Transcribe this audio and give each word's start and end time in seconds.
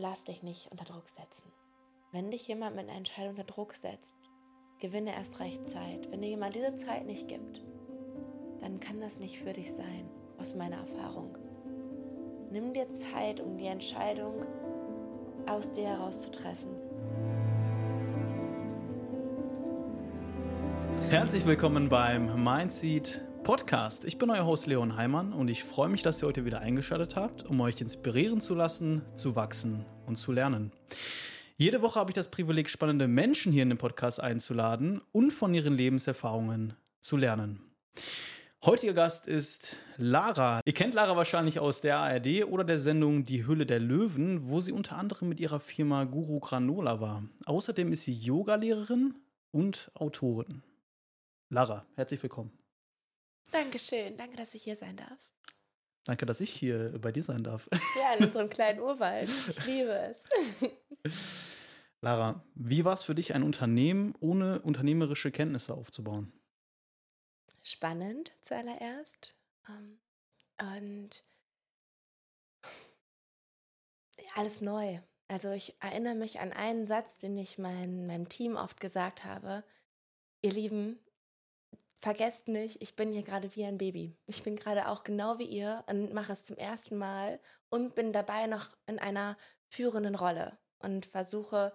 lass 0.00 0.24
dich 0.24 0.42
nicht 0.42 0.70
unter 0.70 0.84
Druck 0.84 1.08
setzen. 1.08 1.50
Wenn 2.12 2.30
dich 2.30 2.46
jemand 2.46 2.76
mit 2.76 2.88
einer 2.88 2.96
Entscheidung 2.96 3.30
unter 3.30 3.44
Druck 3.44 3.74
setzt, 3.74 4.14
gewinne 4.78 5.14
erst 5.14 5.40
recht 5.40 5.66
Zeit. 5.66 6.10
Wenn 6.10 6.22
dir 6.22 6.28
jemand 6.28 6.54
diese 6.54 6.74
Zeit 6.76 7.04
nicht 7.04 7.28
gibt, 7.28 7.62
dann 8.60 8.80
kann 8.80 9.00
das 9.00 9.18
nicht 9.18 9.38
für 9.38 9.52
dich 9.52 9.72
sein, 9.72 10.08
aus 10.38 10.54
meiner 10.54 10.76
Erfahrung. 10.76 11.36
Nimm 12.50 12.72
dir 12.72 12.88
Zeit, 12.88 13.40
um 13.40 13.58
die 13.58 13.66
Entscheidung 13.66 14.46
aus 15.46 15.72
dir 15.72 15.88
heraus 15.88 16.22
zu 16.22 16.30
treffen. 16.30 16.70
Herzlich 21.10 21.44
willkommen 21.46 21.88
beim 21.88 22.42
Mindseed 22.42 23.27
Podcast. 23.42 24.04
Ich 24.04 24.18
bin 24.18 24.30
euer 24.30 24.46
Host 24.46 24.66
Leon 24.66 24.96
Heimann 24.96 25.32
und 25.32 25.48
ich 25.48 25.64
freue 25.64 25.88
mich, 25.88 26.02
dass 26.02 26.22
ihr 26.22 26.26
heute 26.26 26.44
wieder 26.44 26.60
eingeschaltet 26.60 27.16
habt, 27.16 27.44
um 27.44 27.60
euch 27.60 27.80
inspirieren 27.80 28.40
zu 28.40 28.54
lassen, 28.54 29.02
zu 29.14 29.36
wachsen 29.36 29.84
und 30.06 30.16
zu 30.16 30.32
lernen. 30.32 30.72
Jede 31.56 31.82
Woche 31.82 31.98
habe 31.98 32.10
ich 32.10 32.14
das 32.14 32.30
Privileg, 32.30 32.70
spannende 32.70 33.08
Menschen 33.08 33.52
hier 33.52 33.62
in 33.62 33.70
den 33.70 33.78
Podcast 33.78 34.20
einzuladen 34.20 35.00
und 35.12 35.32
von 35.32 35.54
ihren 35.54 35.74
Lebenserfahrungen 35.74 36.74
zu 37.00 37.16
lernen. 37.16 37.60
Heutiger 38.64 38.92
Gast 38.92 39.28
ist 39.28 39.78
Lara. 39.96 40.60
Ihr 40.64 40.74
kennt 40.74 40.94
Lara 40.94 41.16
wahrscheinlich 41.16 41.60
aus 41.60 41.80
der 41.80 41.98
ARD 41.98 42.44
oder 42.44 42.64
der 42.64 42.78
Sendung 42.78 43.24
Die 43.24 43.46
Hülle 43.46 43.66
der 43.66 43.80
Löwen, 43.80 44.48
wo 44.48 44.60
sie 44.60 44.72
unter 44.72 44.96
anderem 44.96 45.28
mit 45.28 45.40
ihrer 45.40 45.60
Firma 45.60 46.04
Guru 46.04 46.40
Granola 46.40 47.00
war. 47.00 47.22
Außerdem 47.46 47.92
ist 47.92 48.02
sie 48.02 48.12
Yogalehrerin 48.12 49.14
und 49.52 49.90
Autorin. 49.94 50.62
Lara, 51.50 51.86
herzlich 51.94 52.22
willkommen. 52.22 52.52
Dankeschön, 53.50 54.16
danke, 54.16 54.36
dass 54.36 54.54
ich 54.54 54.62
hier 54.62 54.76
sein 54.76 54.96
darf. 54.96 55.18
Danke, 56.04 56.24
dass 56.24 56.40
ich 56.40 56.50
hier 56.50 56.98
bei 56.98 57.12
dir 57.12 57.22
sein 57.22 57.44
darf. 57.44 57.68
Ja, 57.96 58.14
in 58.14 58.24
unserem 58.24 58.48
kleinen 58.50 58.80
Urwald. 58.80 59.28
Ich 59.28 59.66
liebe 59.66 59.92
es. 59.92 60.24
Lara, 62.00 62.44
wie 62.54 62.84
war 62.84 62.94
es 62.94 63.02
für 63.02 63.14
dich, 63.14 63.34
ein 63.34 63.42
Unternehmen 63.42 64.14
ohne 64.20 64.60
unternehmerische 64.62 65.30
Kenntnisse 65.30 65.74
aufzubauen? 65.74 66.32
Spannend 67.62 68.32
zuallererst. 68.40 69.34
Ähm, 69.68 69.98
und 70.58 71.24
alles 74.34 74.60
neu. 74.60 75.00
Also 75.28 75.50
ich 75.52 75.74
erinnere 75.80 76.14
mich 76.14 76.40
an 76.40 76.52
einen 76.52 76.86
Satz, 76.86 77.18
den 77.18 77.36
ich 77.36 77.58
mein, 77.58 78.06
meinem 78.06 78.28
Team 78.28 78.56
oft 78.56 78.80
gesagt 78.80 79.24
habe. 79.24 79.64
Ihr 80.40 80.52
Lieben, 80.52 80.98
vergesst 82.00 82.48
nicht, 82.48 82.80
ich 82.80 82.96
bin 82.96 83.12
hier 83.12 83.22
gerade 83.22 83.54
wie 83.56 83.64
ein 83.64 83.78
Baby. 83.78 84.16
Ich 84.26 84.42
bin 84.42 84.56
gerade 84.56 84.88
auch 84.88 85.04
genau 85.04 85.38
wie 85.38 85.46
ihr 85.46 85.84
und 85.88 86.12
mache 86.12 86.32
es 86.32 86.46
zum 86.46 86.56
ersten 86.56 86.96
Mal 86.96 87.40
und 87.70 87.94
bin 87.94 88.12
dabei 88.12 88.46
noch 88.46 88.76
in 88.86 88.98
einer 88.98 89.36
führenden 89.68 90.14
Rolle 90.14 90.58
und 90.78 91.06
versuche 91.06 91.72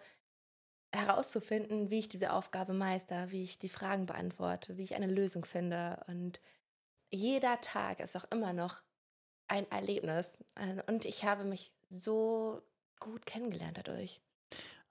herauszufinden, 0.91 1.89
wie 1.89 1.99
ich 1.99 2.07
diese 2.07 2.33
Aufgabe 2.33 2.73
meister, 2.73 3.31
wie 3.31 3.43
ich 3.43 3.57
die 3.57 3.69
Fragen 3.69 4.05
beantworte, 4.05 4.77
wie 4.77 4.83
ich 4.83 4.95
eine 4.95 5.07
Lösung 5.07 5.43
finde. 5.43 6.03
Und 6.07 6.39
jeder 7.09 7.59
Tag 7.61 7.99
ist 7.99 8.15
auch 8.15 8.25
immer 8.31 8.53
noch 8.53 8.83
ein 9.47 9.69
Erlebnis. 9.71 10.43
Und 10.87 11.05
ich 11.05 11.25
habe 11.25 11.43
mich 11.43 11.73
so 11.89 12.61
gut 12.99 13.25
kennengelernt 13.25 13.77
dadurch. 13.77 14.21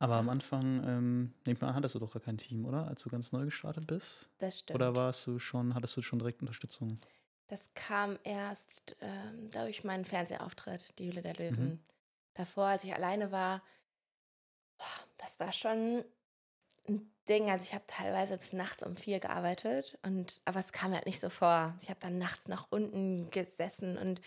Aber 0.03 0.17
am 0.17 0.29
Anfang, 0.31 0.83
ähm, 0.85 1.33
nehmt 1.47 1.61
man 1.61 1.71
an, 1.71 1.77
hattest 1.77 1.95
du 1.95 2.01
doch 2.01 2.13
gar 2.13 2.21
kein 2.21 2.37
Team, 2.37 2.65
oder? 2.65 2.89
Als 2.89 3.05
du 3.05 3.09
ganz 3.09 3.31
neu 3.31 3.45
gestartet 3.45 3.87
bist? 3.87 4.29
Das 4.39 4.59
stimmt. 4.59 4.75
Oder 4.75 4.97
warst 4.97 5.29
du 5.29 5.39
schon, 5.39 5.77
hattest 5.77 5.97
du 5.97 6.03
schon 6.03 6.19
direkt 6.19 6.41
Unterstützung? 6.41 6.99
Das 7.47 7.71
kam 7.75 8.19
erst 8.25 8.97
ähm, 9.01 9.49
durch 9.53 9.85
meinen 9.85 10.05
Fernsehauftritt, 10.05 10.99
Die 10.99 11.07
Hülle 11.07 11.23
der 11.23 11.35
Löwen. 11.35 11.65
Mhm. 11.65 11.79
Davor, 12.35 12.65
als 12.65 12.83
ich 12.83 12.93
alleine 12.93 13.31
war, 13.31 13.63
boah, 14.77 15.07
das 15.19 15.39
war 15.39 15.53
schon 15.53 16.03
ein 16.89 17.13
Ding. 17.29 17.49
Also 17.49 17.67
ich 17.67 17.75
habe 17.75 17.85
teilweise 17.87 18.37
bis 18.39 18.53
nachts 18.53 18.83
um 18.83 18.97
vier 18.97 19.21
gearbeitet 19.21 20.01
und 20.03 20.43
aber 20.45 20.59
es 20.59 20.73
kam 20.73 20.93
halt 20.93 21.07
nicht 21.07 21.21
so 21.21 21.29
vor. 21.29 21.77
Ich 21.81 21.91
habe 21.91 22.01
dann 22.01 22.19
nachts 22.19 22.49
nach 22.49 22.67
unten 22.71 23.31
gesessen 23.31 23.97
und 23.99 24.21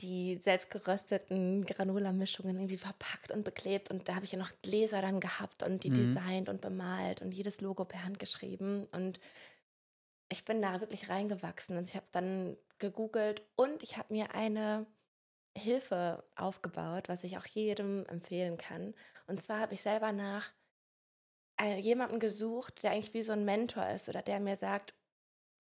die 0.00 0.36
selbst 0.36 0.70
gerösteten 0.70 1.64
Granula-Mischungen 1.64 2.56
irgendwie 2.56 2.78
verpackt 2.78 3.32
und 3.32 3.44
beklebt. 3.44 3.90
Und 3.90 4.08
da 4.08 4.14
habe 4.14 4.24
ich 4.24 4.32
ja 4.32 4.38
noch 4.38 4.52
Gläser 4.62 5.02
dann 5.02 5.20
gehabt 5.20 5.62
und 5.62 5.84
die 5.84 5.90
mhm. 5.90 5.94
designt 5.94 6.48
und 6.48 6.60
bemalt 6.60 7.20
und 7.22 7.32
jedes 7.32 7.60
Logo 7.60 7.84
per 7.84 8.04
Hand 8.04 8.18
geschrieben. 8.18 8.86
Und 8.92 9.18
ich 10.28 10.44
bin 10.44 10.62
da 10.62 10.80
wirklich 10.80 11.08
reingewachsen. 11.08 11.76
Und 11.76 11.88
ich 11.88 11.96
habe 11.96 12.06
dann 12.12 12.56
gegoogelt 12.78 13.42
und 13.56 13.82
ich 13.82 13.96
habe 13.96 14.12
mir 14.12 14.34
eine 14.34 14.86
Hilfe 15.56 16.24
aufgebaut, 16.36 17.08
was 17.08 17.24
ich 17.24 17.36
auch 17.36 17.46
jedem 17.46 18.06
empfehlen 18.06 18.56
kann. 18.56 18.94
Und 19.26 19.42
zwar 19.42 19.60
habe 19.60 19.74
ich 19.74 19.82
selber 19.82 20.12
nach 20.12 20.52
jemandem 21.80 22.20
gesucht, 22.20 22.82
der 22.82 22.92
eigentlich 22.92 23.14
wie 23.14 23.22
so 23.22 23.32
ein 23.32 23.44
Mentor 23.44 23.88
ist 23.88 24.08
oder 24.08 24.22
der 24.22 24.38
mir 24.38 24.56
sagt, 24.56 24.94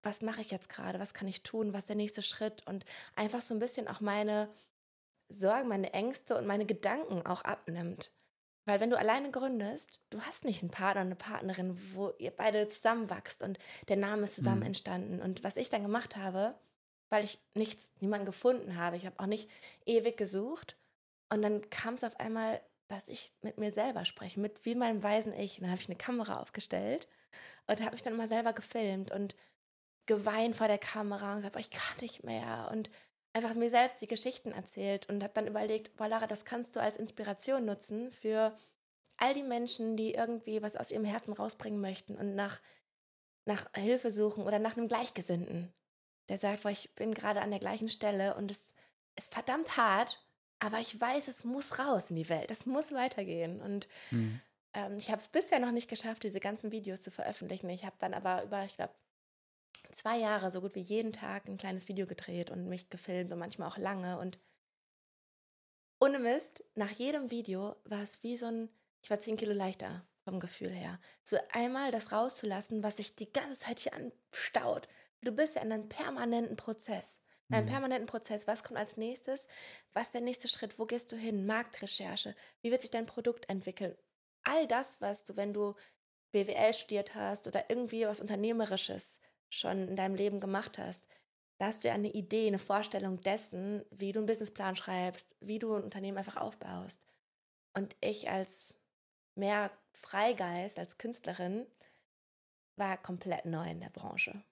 was 0.04 0.22
mache 0.22 0.42
ich 0.42 0.52
jetzt 0.52 0.70
gerade, 0.70 1.00
was 1.00 1.14
kann 1.14 1.28
ich 1.28 1.44
tun, 1.44 1.74
was 1.74 1.84
ist 1.84 1.90
der 1.90 1.96
nächste 1.96 2.22
Schritt 2.22 2.66
und 2.68 2.86
einfach 3.16 3.42
so 3.42 3.54
ein 3.54 3.60
bisschen 3.60 3.88
auch 3.88 4.02
meine 4.02 4.50
Sorgen, 5.30 5.68
meine 5.68 5.94
Ängste 5.94 6.38
und 6.38 6.48
meine 6.48 6.66
Gedanken 6.66 7.26
auch 7.26 7.42
abnimmt. 7.42 8.12
Weil 8.66 8.82
wenn 8.82 8.90
du 8.90 8.98
alleine 8.98 9.32
gründest, 9.32 10.02
du 10.10 10.22
hast 10.22 10.44
nicht 10.44 10.62
einen 10.62 10.72
Partner, 10.72 11.02
eine 11.02 11.16
Partnerin, 11.16 11.80
wo 11.94 12.12
ihr 12.20 12.32
beide 12.32 12.68
zusammenwachst 12.68 13.42
und 13.42 13.58
der 13.88 13.96
Name 13.96 14.24
ist 14.24 14.36
zusammen 14.36 14.60
mhm. 14.60 14.68
entstanden. 14.68 15.22
Und 15.22 15.42
was 15.44 15.56
ich 15.56 15.70
dann 15.70 15.84
gemacht 15.84 16.18
habe, 16.18 16.54
weil 17.10 17.24
ich 17.24 17.40
nichts, 17.54 17.94
niemanden 18.02 18.26
gefunden 18.26 18.76
habe, 18.76 18.98
ich 18.98 19.06
habe 19.06 19.18
auch 19.20 19.26
nicht 19.26 19.50
ewig 19.86 20.18
gesucht. 20.18 20.78
Und 21.30 21.42
dann 21.42 21.70
kam 21.70 21.94
es 21.94 22.04
auf 22.04 22.20
einmal, 22.20 22.62
dass 22.90 23.08
ich 23.08 23.32
mit 23.42 23.58
mir 23.58 23.72
selber 23.72 24.04
spreche, 24.04 24.40
mit 24.42 24.66
wie 24.66 24.76
meinem 24.76 25.02
weisen 25.02 25.34
Ich. 25.34 25.58
Und 25.58 25.64
dann 25.64 25.72
habe 25.72 25.82
ich 25.82 25.88
eine 25.88 25.98
Kamera 25.98 26.42
aufgestellt 26.42 27.08
und 27.68 27.80
habe 27.80 27.92
mich 27.92 28.02
dann 28.02 28.18
mal 28.18 28.28
selber 28.28 28.52
gefilmt 28.52 29.12
und 29.12 29.34
geweint 30.08 30.56
vor 30.56 30.68
der 30.68 30.78
Kamera 30.80 31.32
und 31.32 31.38
gesagt, 31.38 31.54
boah, 31.54 31.60
ich 31.60 31.70
kann 31.70 31.98
nicht 32.02 32.24
mehr 32.24 32.70
und 32.72 32.90
einfach 33.34 33.54
mir 33.54 33.70
selbst 33.70 34.02
die 34.02 34.08
Geschichten 34.08 34.52
erzählt 34.52 35.08
und 35.10 35.24
habe 35.24 35.34
dann 35.34 35.48
überlegt, 35.48 35.96
boah 35.96 36.08
Lara, 36.08 36.26
das 36.26 36.46
kannst 36.46 36.76
du 36.76 36.82
als 36.82 36.98
Inspiration 36.98 37.66
nutzen 37.66 38.12
für 38.12 38.56
all 39.18 39.34
die 39.34 39.44
Menschen, 39.44 39.96
die 39.96 40.14
irgendwie 40.14 40.62
was 40.62 40.76
aus 40.76 40.92
ihrem 40.92 41.06
Herzen 41.06 41.34
rausbringen 41.34 41.80
möchten 41.80 42.16
und 42.16 42.36
nach, 42.36 42.60
nach 43.46 43.68
Hilfe 43.76 44.12
suchen 44.12 44.44
oder 44.44 44.60
nach 44.60 44.78
einem 44.78 44.88
Gleichgesinnten, 44.88 45.74
der 46.30 46.38
sagt, 46.38 46.64
boah, 46.64 46.72
ich 46.72 46.94
bin 46.96 47.14
gerade 47.14 47.42
an 47.42 47.52
der 47.52 47.60
gleichen 47.60 47.90
Stelle 47.90 48.36
und 48.36 48.50
es 48.50 48.74
ist 49.16 49.34
verdammt 49.34 49.78
hart, 49.78 50.26
aber 50.60 50.80
ich 50.80 51.00
weiß, 51.00 51.28
es 51.28 51.44
muss 51.44 51.80
raus 51.80 52.10
in 52.10 52.16
die 52.16 52.30
Welt, 52.30 52.50
es 52.50 52.66
muss 52.66 52.92
weitergehen 52.92 53.62
und 53.62 53.88
mhm. 54.12 54.42
ähm, 54.74 54.98
ich 54.98 55.12
habe 55.12 55.22
es 55.22 55.30
bisher 55.30 55.60
noch 55.60 55.72
nicht 55.72 55.90
geschafft, 55.90 56.24
diese 56.24 56.40
ganzen 56.40 56.72
Videos 56.72 57.02
zu 57.02 57.12
veröffentlichen. 57.12 57.70
Ich 57.70 57.86
habe 57.86 57.96
dann 58.00 58.14
aber 58.14 58.44
über, 58.44 58.64
ich 58.66 58.76
glaube, 58.76 58.94
zwei 59.92 60.18
Jahre 60.18 60.52
so 60.52 60.62
gut 60.62 60.76
wie 60.76 60.82
jeden 60.82 61.14
Tag 61.14 61.48
ein 61.48 61.58
kleines 61.58 61.88
Video 61.88 62.06
gedreht 62.08 62.52
und 62.52 62.68
mich 62.68 62.90
gefilmt 62.90 63.32
und 63.32 63.40
manchmal 63.40 63.70
auch 63.70 63.78
lange. 63.78 64.20
Und 64.20 64.40
ohne 66.00 66.20
Mist, 66.20 66.64
nach 66.76 66.92
jedem 66.92 67.32
Video 67.32 67.76
war 67.86 68.04
es 68.04 68.22
wie 68.24 68.38
so 68.38 68.46
ein, 68.46 68.70
ich 69.02 69.10
war 69.10 69.20
zehn 69.20 69.38
Kilo 69.38 69.54
leichter 69.54 70.06
vom 70.24 70.40
Gefühl 70.40 70.72
her. 70.72 71.00
So 71.24 71.38
einmal 71.52 71.92
das 71.92 72.12
rauszulassen, 72.12 72.84
was 72.84 72.98
sich 72.98 73.16
die 73.16 73.32
ganze 73.32 73.60
Zeit 73.60 73.80
hier 73.80 73.94
anstaut. 73.94 74.88
Du 75.22 75.32
bist 75.32 75.56
ja 75.56 75.62
in 75.62 75.72
einem 75.72 75.90
permanenten 75.90 76.58
Prozess. 76.58 77.24
In 77.50 77.56
einem 77.56 77.66
mhm. 77.66 77.72
permanenten 77.72 78.08
Prozess. 78.08 78.46
Was 78.46 78.64
kommt 78.64 78.78
als 78.78 78.98
nächstes? 78.98 79.48
Was 79.94 80.08
ist 80.08 80.14
der 80.14 80.22
nächste 80.22 80.50
Schritt? 80.50 80.78
Wo 80.78 80.86
gehst 80.86 81.12
du 81.12 81.16
hin? 81.16 81.46
Marktrecherche. 81.46 82.36
Wie 82.62 82.72
wird 82.72 82.82
sich 82.82 82.92
dein 82.92 83.06
Produkt 83.06 83.50
entwickeln? 83.50 83.96
All 84.44 84.68
das, 84.68 85.00
was 85.00 85.24
du, 85.24 85.38
wenn 85.38 85.54
du 85.54 85.74
BWL 86.32 86.74
studiert 86.74 87.16
hast 87.16 87.48
oder 87.48 87.70
irgendwie 87.70 88.06
was 88.06 88.20
Unternehmerisches 88.20 89.22
schon 89.50 89.88
in 89.88 89.96
deinem 89.96 90.16
Leben 90.16 90.40
gemacht 90.40 90.78
hast, 90.78 91.08
da 91.58 91.68
hast 91.68 91.84
du 91.84 91.88
ja 91.88 91.94
eine 91.94 92.12
Idee, 92.12 92.48
eine 92.48 92.60
Vorstellung 92.60 93.20
dessen, 93.22 93.84
wie 93.90 94.12
du 94.12 94.20
einen 94.20 94.28
Businessplan 94.28 94.76
schreibst, 94.76 95.36
wie 95.40 95.60
du 95.60 95.74
ein 95.74 95.84
Unternehmen 95.84 96.18
einfach 96.18 96.38
aufbaust. 96.38 97.04
Und 97.74 97.96
ich 98.02 98.30
als 98.30 98.80
mehr 99.36 99.72
Freigeist, 99.94 100.78
als 100.78 100.98
Künstlerin, 100.98 101.66
war 102.76 102.98
komplett 102.98 103.46
neu 103.46 103.70
in 103.70 103.80
der 103.80 103.90
Branche. 103.90 104.44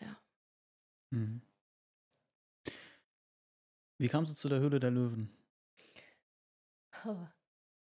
Ja. 0.00 0.16
Mhm. 1.10 1.42
Wie 3.98 4.08
kamst 4.08 4.32
du 4.32 4.36
zu 4.36 4.48
der 4.48 4.60
Höhle 4.60 4.80
der 4.80 4.90
Löwen? 4.90 5.36
Oh, 7.04 7.26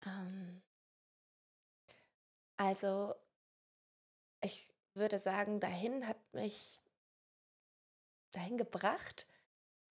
ähm, 0.05 0.61
also, 2.57 3.15
ich 4.43 4.70
würde 4.93 5.19
sagen, 5.19 5.59
dahin 5.59 6.07
hat 6.07 6.17
mich, 6.33 6.79
dahin 8.31 8.57
gebracht, 8.57 9.27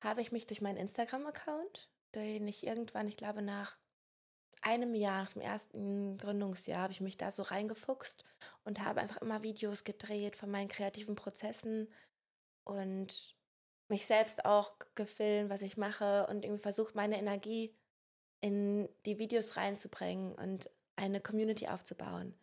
habe 0.00 0.22
ich 0.22 0.32
mich 0.32 0.46
durch 0.46 0.60
meinen 0.60 0.78
Instagram-Account, 0.78 1.90
den 2.14 2.48
ich 2.48 2.66
irgendwann, 2.66 3.06
ich 3.06 3.16
glaube 3.16 3.42
nach 3.42 3.78
einem 4.62 4.94
Jahr, 4.94 5.22
nach 5.22 5.32
dem 5.32 5.42
ersten 5.42 6.18
Gründungsjahr, 6.18 6.82
habe 6.82 6.92
ich 6.92 7.00
mich 7.00 7.16
da 7.16 7.30
so 7.30 7.42
reingefuchst 7.42 8.24
und 8.64 8.80
habe 8.80 9.00
einfach 9.00 9.18
immer 9.18 9.42
Videos 9.42 9.84
gedreht 9.84 10.36
von 10.36 10.50
meinen 10.50 10.68
kreativen 10.68 11.14
Prozessen 11.14 11.88
und 12.64 13.36
mich 13.88 14.06
selbst 14.06 14.44
auch 14.44 14.74
gefilmt, 14.94 15.50
was 15.50 15.62
ich 15.62 15.76
mache 15.76 16.26
und 16.28 16.44
irgendwie 16.44 16.62
versucht, 16.62 16.94
meine 16.94 17.18
Energie 17.18 17.74
in 18.40 18.88
die 19.06 19.18
Videos 19.18 19.56
reinzubringen 19.56 20.34
und 20.34 20.70
eine 20.96 21.20
Community 21.20 21.68
aufzubauen. 21.68 22.34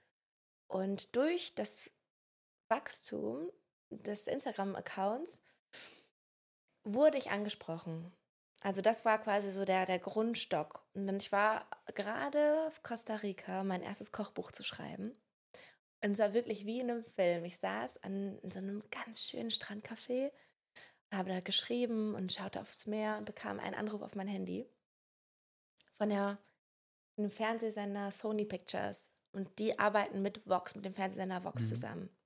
Und 0.67 1.15
durch 1.15 1.55
das 1.55 1.91
Wachstum 2.69 3.49
des 3.89 4.27
Instagram-Accounts 4.27 5.41
wurde 6.83 7.17
ich 7.17 7.31
angesprochen. 7.31 8.11
Also 8.61 8.81
das 8.81 9.05
war 9.05 9.19
quasi 9.19 9.51
so 9.51 9.65
der, 9.65 9.85
der 9.85 9.99
Grundstock. 9.99 10.85
Und 10.93 11.07
dann 11.07 11.17
ich 11.17 11.31
war 11.31 11.67
gerade 11.93 12.67
auf 12.67 12.83
Costa 12.83 13.15
Rica, 13.15 13.63
mein 13.63 13.83
erstes 13.83 14.11
Kochbuch 14.11 14.51
zu 14.51 14.63
schreiben. 14.63 15.15
Und 16.03 16.11
es 16.11 16.19
war 16.19 16.33
wirklich 16.33 16.65
wie 16.65 16.79
in 16.79 16.89
einem 16.89 17.03
Film. 17.03 17.45
Ich 17.45 17.57
saß 17.57 18.03
an, 18.03 18.37
in 18.39 18.51
so 18.51 18.59
einem 18.59 18.83
ganz 18.91 19.23
schönen 19.23 19.49
Strandcafé, 19.49 20.31
habe 21.11 21.29
da 21.29 21.39
geschrieben 21.39 22.15
und 22.15 22.33
schaute 22.33 22.61
aufs 22.61 22.85
Meer 22.85 23.17
und 23.17 23.25
bekam 23.25 23.59
einen 23.59 23.75
Anruf 23.75 24.01
auf 24.01 24.15
mein 24.15 24.27
Handy 24.27 24.67
von 25.97 26.09
der 26.09 26.37
dem 27.17 27.31
Fernsehsender 27.31 28.11
Sony 28.11 28.45
Pictures. 28.45 29.11
Und 29.31 29.59
die 29.59 29.77
arbeiten 29.77 30.21
mit 30.21 30.47
Vox, 30.47 30.75
mit 30.75 30.85
dem 30.85 30.93
Fernsehsender 30.93 31.43
Vox 31.43 31.63
mhm. 31.63 31.67
zusammen. 31.67 32.16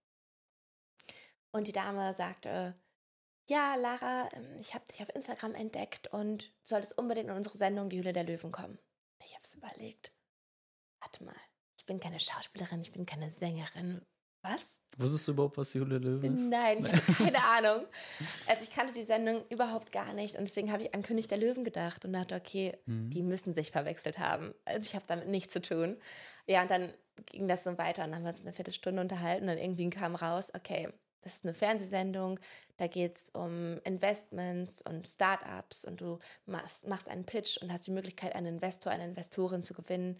Und 1.51 1.67
die 1.67 1.73
Dame 1.73 2.13
sagte, 2.13 2.75
ja, 3.49 3.75
Lara, 3.75 4.29
ähm, 4.33 4.57
ich 4.59 4.73
habe 4.73 4.85
dich 4.89 5.01
auf 5.01 5.13
Instagram 5.13 5.55
entdeckt 5.55 6.07
und 6.13 6.47
du 6.47 6.51
solltest 6.63 6.97
unbedingt 6.97 7.29
in 7.29 7.35
unsere 7.35 7.57
Sendung 7.57 7.89
Die 7.89 7.99
Hülle 7.99 8.13
der 8.13 8.23
Löwen 8.23 8.51
kommen. 8.51 8.79
Ich 9.23 9.33
habe 9.33 9.43
es 9.43 9.55
überlegt. 9.55 10.13
Warte 11.01 11.23
mal, 11.23 11.35
ich 11.77 11.85
bin 11.85 11.99
keine 11.99 12.19
Schauspielerin, 12.19 12.81
ich 12.81 12.91
bin 12.91 13.05
keine 13.05 13.31
Sängerin. 13.31 14.05
Was? 14.43 14.79
Wusstest 14.97 15.27
du 15.27 15.33
überhaupt, 15.33 15.57
was 15.57 15.71
die 15.71 15.79
Hülle 15.79 15.99
der 15.99 16.11
Löwen 16.11 16.33
ist? 16.33 16.41
Nein, 16.41 16.79
ich 16.79 16.91
hatte 16.91 17.13
keine 17.13 17.43
Ahnung. 17.43 17.85
Also 18.47 18.63
ich 18.63 18.71
kannte 18.71 18.93
die 18.93 19.03
Sendung 19.03 19.45
überhaupt 19.49 19.91
gar 19.91 20.13
nicht 20.13 20.35
und 20.35 20.45
deswegen 20.45 20.71
habe 20.71 20.83
ich 20.83 20.93
an 20.95 21.03
König 21.03 21.27
der 21.27 21.37
Löwen 21.37 21.63
gedacht 21.63 22.05
und 22.05 22.13
dachte, 22.13 22.35
okay, 22.35 22.77
mhm. 22.85 23.11
die 23.11 23.21
müssen 23.21 23.53
sich 23.53 23.71
verwechselt 23.71 24.17
haben. 24.17 24.55
Also 24.65 24.87
ich 24.87 24.95
habe 24.95 25.05
damit 25.07 25.27
nichts 25.27 25.53
zu 25.53 25.61
tun. 25.61 25.99
Ja, 26.47 26.63
und 26.63 26.71
dann 26.71 26.93
ging 27.27 27.47
das 27.47 27.63
so 27.63 27.77
weiter 27.77 28.03
und 28.03 28.11
dann 28.11 28.17
haben 28.17 28.23
wir 28.23 28.31
uns 28.31 28.41
eine 28.41 28.53
Viertelstunde 28.53 29.01
unterhalten 29.01 29.47
und 29.47 29.57
irgendwie 29.57 29.89
kam 29.89 30.15
raus, 30.15 30.51
okay, 30.55 30.89
das 31.21 31.35
ist 31.35 31.45
eine 31.45 31.53
Fernsehsendung, 31.53 32.39
da 32.77 32.87
geht 32.87 33.15
es 33.15 33.29
um 33.29 33.79
Investments 33.83 34.81
und 34.81 35.07
Startups 35.07 35.85
und 35.85 36.01
du 36.01 36.17
machst, 36.45 36.87
machst 36.87 37.09
einen 37.09 37.25
Pitch 37.25 37.57
und 37.57 37.71
hast 37.71 37.87
die 37.87 37.91
Möglichkeit, 37.91 38.35
einen 38.35 38.55
Investor, 38.55 38.91
eine 38.91 39.05
Investorin 39.05 39.63
zu 39.63 39.73
gewinnen 39.73 40.19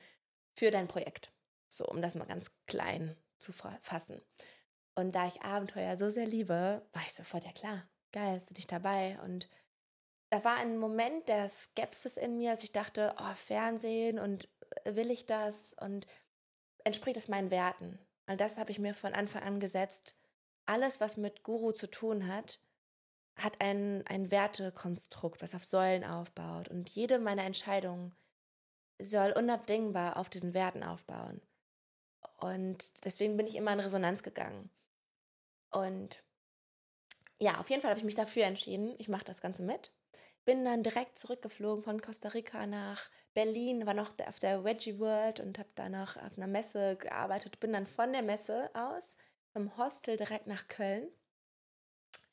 für 0.56 0.72
dein 0.72 0.88
Projekt. 0.88 1.32
So, 1.68 1.86
um 1.88 2.02
das 2.02 2.16
mal 2.16 2.26
ganz 2.26 2.52
klein 2.68 3.16
zu 3.40 3.52
fassen. 3.54 4.22
Und 4.96 5.16
da 5.16 5.26
ich 5.26 5.42
Abenteuer 5.42 5.98
so 5.98 6.10
sehr 6.10 6.28
liebe, 6.28 6.86
war 6.94 7.02
ich 7.06 7.14
sofort, 7.14 7.46
ja 7.46 7.52
klar, 7.52 7.84
geil, 8.12 8.42
bin 8.48 8.58
ich 8.58 8.68
dabei. 8.68 9.18
Und 9.24 9.50
da 10.30 10.44
war 10.44 10.58
ein 10.58 10.78
Moment 10.78 11.28
der 11.28 11.50
Skepsis 11.50 12.18
in 12.18 12.38
mir, 12.38 12.52
als 12.52 12.64
ich 12.64 12.72
dachte, 12.72 13.16
oh, 13.18 13.34
Fernsehen 13.34 14.20
und 14.20 14.50
äh, 14.84 14.96
will 14.96 15.12
ich 15.12 15.26
das 15.26 15.74
und 15.80 16.08
entspricht 16.84 17.18
es 17.18 17.28
meinen 17.28 17.52
Werten? 17.52 18.00
Und 18.28 18.40
das 18.40 18.58
habe 18.58 18.72
ich 18.72 18.80
mir 18.80 18.94
von 18.94 19.14
Anfang 19.14 19.44
an 19.44 19.60
gesetzt, 19.60 20.16
alles, 20.66 21.02
was 21.02 21.18
mit 21.18 21.44
Guru 21.44 21.72
zu 21.72 21.90
tun 21.90 22.28
hat, 22.28 22.60
hat 23.36 23.62
ein, 23.62 24.06
ein 24.08 24.32
Wertekonstrukt, 24.32 25.42
was 25.42 25.56
auf 25.56 25.64
Säulen 25.64 26.04
aufbaut. 26.04 26.70
Und 26.70 26.90
jede 26.90 27.20
meiner 27.20 27.44
Entscheidungen 27.44 28.16
soll 29.00 29.32
unabdingbar 29.32 30.18
auf 30.18 30.30
diesen 30.30 30.54
Werten 30.54 30.84
aufbauen. 30.84 31.42
Und 32.40 33.06
deswegen 33.06 33.38
bin 33.38 33.48
ich 33.48 33.56
immer 33.56 33.74
in 33.74 33.80
Resonanz 33.80 34.24
gegangen. 34.24 34.70
Und 35.72 36.24
ja, 37.40 37.60
auf 37.60 37.70
jeden 37.70 37.82
Fall 37.82 37.92
habe 37.92 38.00
ich 38.00 38.06
mich 38.06 38.16
dafür 38.16 38.44
entschieden, 38.44 38.96
ich 39.00 39.08
mache 39.08 39.24
das 39.24 39.42
Ganze 39.42 39.64
mit. 39.64 39.92
Bin 40.44 40.66
dann 40.66 40.84
direkt 40.84 41.18
zurückgeflogen 41.18 41.84
von 41.84 42.02
Costa 42.02 42.30
Rica 42.30 42.66
nach 42.66 43.10
Berlin, 43.34 43.86
war 43.86 43.94
noch 43.94 44.12
auf 44.28 44.40
der 44.40 44.64
Veggie 44.64 45.00
World 45.00 45.40
und 45.40 45.60
habe 45.60 45.70
da 45.76 45.88
noch 45.88 46.18
auf 46.18 46.38
einer 46.38 46.48
Messe 46.48 46.98
gearbeitet. 46.98 47.60
Bin 47.60 47.74
dann 47.74 47.86
von 47.86 48.12
der 48.12 48.24
Messe 48.24 48.70
aus 48.74 49.16
vom 49.54 49.78
Hostel 49.78 50.18
direkt 50.18 50.48
nach 50.48 50.68
Köln 50.68 51.08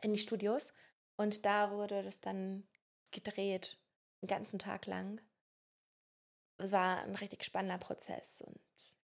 in 0.03 0.13
die 0.13 0.19
Studios 0.19 0.73
und 1.17 1.45
da 1.45 1.71
wurde 1.73 2.03
das 2.03 2.21
dann 2.21 2.67
gedreht, 3.11 3.79
den 4.23 4.29
ganzen 4.29 4.59
Tag 4.59 4.87
lang. 4.87 5.21
Es 6.59 6.73
war 6.73 7.03
ein 7.03 7.15
richtig 7.17 7.45
spannender 7.45 7.79
Prozess 7.79 8.43
und 8.43 8.61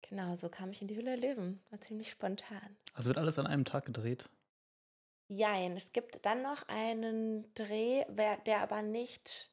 genau 0.03 0.37
so 0.37 0.49
kam 0.49 0.71
ich 0.71 0.83
in 0.83 0.89
die 0.89 0.97
Hülle 0.97 1.17
der 1.17 1.35
Löwen. 1.35 1.63
War 1.71 1.81
ziemlich 1.81 2.11
spontan. 2.11 2.77
Also 2.95 3.09
wird 3.09 3.19
alles 3.19 3.39
an 3.39 3.47
einem 3.47 3.65
Tag 3.65 3.87
gedreht? 3.87 4.29
Jein, 5.29 5.77
es 5.77 5.93
gibt 5.93 6.25
dann 6.27 6.43
noch 6.43 6.67
einen 6.67 7.55
Dreh, 7.55 8.05
der 8.09 8.61
aber 8.61 8.83
nicht 8.83 9.51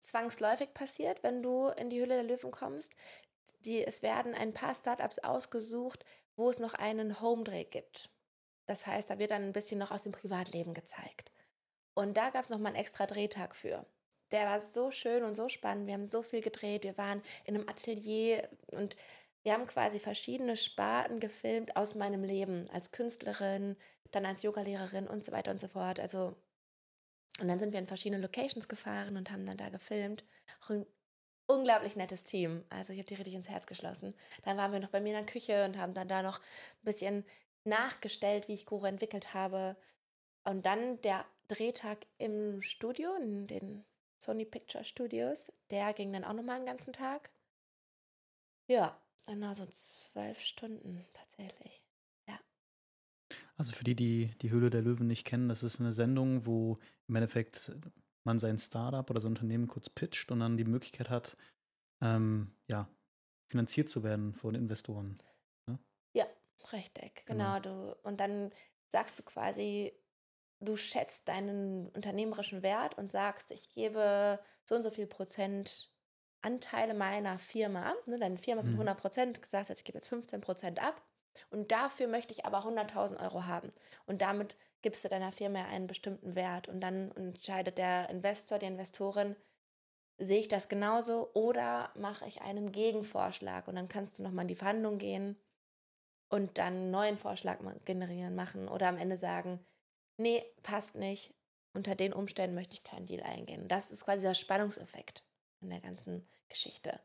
zwangsläufig 0.00 0.74
passiert, 0.74 1.22
wenn 1.22 1.42
du 1.42 1.68
in 1.68 1.90
die 1.90 2.00
Hülle 2.00 2.14
der 2.14 2.24
Löwen 2.24 2.50
kommst. 2.50 2.92
Die, 3.60 3.84
es 3.84 4.02
werden 4.02 4.34
ein 4.34 4.52
paar 4.52 4.74
Startups 4.74 5.18
ausgesucht, 5.20 6.04
wo 6.36 6.50
es 6.50 6.58
noch 6.58 6.74
einen 6.74 7.20
Home-Dreh 7.20 7.64
gibt. 7.64 8.10
Das 8.66 8.86
heißt, 8.86 9.10
da 9.10 9.18
wird 9.18 9.30
dann 9.30 9.42
ein 9.42 9.52
bisschen 9.52 9.78
noch 9.78 9.90
aus 9.90 10.02
dem 10.02 10.12
Privatleben 10.12 10.74
gezeigt. 10.74 11.32
Und 11.94 12.16
da 12.16 12.30
gab 12.30 12.42
es 12.42 12.50
nochmal 12.50 12.72
einen 12.72 12.80
extra 12.80 13.06
Drehtag 13.06 13.54
für. 13.54 13.86
Der 14.32 14.46
war 14.46 14.60
so 14.60 14.90
schön 14.90 15.22
und 15.22 15.34
so 15.34 15.48
spannend. 15.48 15.86
Wir 15.86 15.94
haben 15.94 16.06
so 16.06 16.22
viel 16.22 16.40
gedreht. 16.40 16.84
Wir 16.84 16.98
waren 16.98 17.22
in 17.44 17.54
einem 17.54 17.68
Atelier 17.68 18.48
und 18.72 18.96
wir 19.42 19.52
haben 19.52 19.66
quasi 19.66 20.00
verschiedene 20.00 20.56
Sparten 20.56 21.20
gefilmt 21.20 21.76
aus 21.76 21.94
meinem 21.94 22.24
Leben 22.24 22.68
als 22.70 22.90
Künstlerin, 22.90 23.76
dann 24.10 24.26
als 24.26 24.42
Yogalehrerin 24.42 25.06
und 25.06 25.24
so 25.24 25.30
weiter 25.30 25.52
und 25.52 25.60
so 25.60 25.68
fort. 25.68 26.00
Also 26.00 26.36
und 27.40 27.48
dann 27.48 27.58
sind 27.58 27.72
wir 27.72 27.78
in 27.78 27.86
verschiedene 27.86 28.22
Locations 28.22 28.68
gefahren 28.68 29.16
und 29.16 29.30
haben 29.30 29.46
dann 29.46 29.58
da 29.58 29.68
gefilmt. 29.68 30.24
Unglaublich 31.46 31.96
nettes 31.96 32.24
Team. 32.24 32.64
Also 32.70 32.92
ich 32.92 32.98
habe 32.98 33.06
die 33.06 33.14
richtig 33.14 33.34
ins 33.34 33.48
Herz 33.48 33.66
geschlossen. 33.66 34.14
Dann 34.44 34.56
waren 34.56 34.72
wir 34.72 34.80
noch 34.80 34.90
bei 34.90 35.00
mir 35.00 35.10
in 35.16 35.24
der 35.24 35.32
Küche 35.32 35.64
und 35.64 35.78
haben 35.78 35.94
dann 35.94 36.08
da 36.08 36.22
noch 36.22 36.38
ein 36.40 36.84
bisschen 36.84 37.24
nachgestellt, 37.64 38.48
wie 38.48 38.54
ich 38.54 38.66
Guru 38.66 38.86
entwickelt 38.86 39.34
habe. 39.34 39.76
Und 40.44 40.66
dann 40.66 41.00
der 41.02 41.24
Drehtag 41.48 42.06
im 42.18 42.62
Studio, 42.62 43.14
in 43.16 43.46
den 43.46 43.84
Sony 44.18 44.44
Picture 44.44 44.84
Studios, 44.84 45.52
der 45.70 45.92
ging 45.92 46.12
dann 46.12 46.24
auch 46.24 46.32
nochmal 46.32 46.56
einen 46.56 46.66
ganzen 46.66 46.92
Tag. 46.92 47.30
Ja, 48.68 49.00
dann 49.26 49.40
war 49.40 49.54
so 49.54 49.66
zwölf 49.66 50.40
Stunden 50.40 51.04
tatsächlich. 51.12 51.84
Ja. 52.26 52.38
Also 53.56 53.74
für 53.74 53.84
die, 53.84 53.94
die 53.94 54.30
die 54.42 54.50
Höhle 54.50 54.70
der 54.70 54.82
Löwen 54.82 55.06
nicht 55.06 55.24
kennen, 55.24 55.48
das 55.48 55.62
ist 55.62 55.80
eine 55.80 55.92
Sendung, 55.92 56.46
wo 56.46 56.76
im 57.08 57.16
Endeffekt 57.16 57.72
man 58.26 58.38
sein 58.38 58.58
Startup 58.58 59.08
oder 59.08 59.20
sein 59.20 59.32
Unternehmen 59.32 59.68
kurz 59.68 59.88
pitcht 59.88 60.30
und 60.30 60.40
dann 60.40 60.56
die 60.56 60.64
Möglichkeit 60.64 61.08
hat, 61.08 61.36
ähm, 62.02 62.52
ja, 62.66 62.88
finanziert 63.48 63.88
zu 63.88 64.02
werden 64.02 64.34
von 64.34 64.54
Investoren. 64.54 65.22
Ne? 65.66 65.78
Ja, 66.12 66.26
richtig, 66.72 67.24
genau. 67.24 67.60
genau. 67.60 67.60
Du, 67.60 67.96
und 68.02 68.20
dann 68.20 68.52
sagst 68.88 69.18
du 69.18 69.22
quasi, 69.22 69.92
du 70.60 70.76
schätzt 70.76 71.28
deinen 71.28 71.88
unternehmerischen 71.90 72.62
Wert 72.62 72.98
und 72.98 73.10
sagst, 73.10 73.50
ich 73.50 73.70
gebe 73.70 74.38
so 74.64 74.74
und 74.74 74.82
so 74.82 74.90
viel 74.90 75.06
Prozent 75.06 75.90
Anteile 76.42 76.94
meiner 76.94 77.38
Firma 77.38 77.90
ab. 77.90 78.06
Ne? 78.06 78.18
Deine 78.18 78.38
Firma 78.38 78.62
sind 78.62 78.72
100 78.72 78.96
mhm. 78.96 79.00
Prozent, 79.00 79.36
du 79.38 79.48
sagst 79.48 79.70
jetzt, 79.70 79.80
ich 79.80 79.84
gebe 79.84 79.98
jetzt 79.98 80.08
15 80.08 80.40
Prozent 80.40 80.82
ab. 80.82 81.02
Und 81.50 81.72
dafür 81.72 82.08
möchte 82.08 82.32
ich 82.32 82.44
aber 82.44 82.64
100.000 82.64 83.22
Euro 83.22 83.46
haben. 83.46 83.70
Und 84.06 84.22
damit 84.22 84.56
gibst 84.82 85.04
du 85.04 85.08
deiner 85.08 85.32
Firma 85.32 85.64
einen 85.64 85.86
bestimmten 85.86 86.34
Wert 86.34 86.68
und 86.68 86.80
dann 86.80 87.10
entscheidet 87.12 87.78
der 87.78 88.08
Investor, 88.10 88.58
die 88.58 88.66
Investorin, 88.66 89.36
sehe 90.18 90.40
ich 90.40 90.48
das 90.48 90.68
genauso 90.68 91.30
oder 91.34 91.90
mache 91.94 92.26
ich 92.26 92.40
einen 92.40 92.72
Gegenvorschlag 92.72 93.68
und 93.68 93.76
dann 93.76 93.88
kannst 93.88 94.18
du 94.18 94.22
nochmal 94.22 94.44
in 94.44 94.48
die 94.48 94.54
Verhandlung 94.54 94.98
gehen 94.98 95.36
und 96.28 96.58
dann 96.58 96.74
einen 96.74 96.90
neuen 96.90 97.18
Vorschlag 97.18 97.58
generieren, 97.84 98.34
machen 98.34 98.68
oder 98.68 98.88
am 98.88 98.96
Ende 98.96 99.16
sagen, 99.16 99.64
nee, 100.16 100.44
passt 100.62 100.96
nicht, 100.96 101.34
unter 101.72 101.94
den 101.94 102.12
Umständen 102.12 102.54
möchte 102.54 102.74
ich 102.74 102.84
keinen 102.84 103.06
Deal 103.06 103.22
eingehen. 103.22 103.68
Das 103.68 103.90
ist 103.90 104.04
quasi 104.04 104.22
der 104.22 104.34
Spannungseffekt 104.34 105.22
in 105.60 105.70
der 105.70 105.80
ganzen 105.80 106.26
Geschichte. 106.48 107.00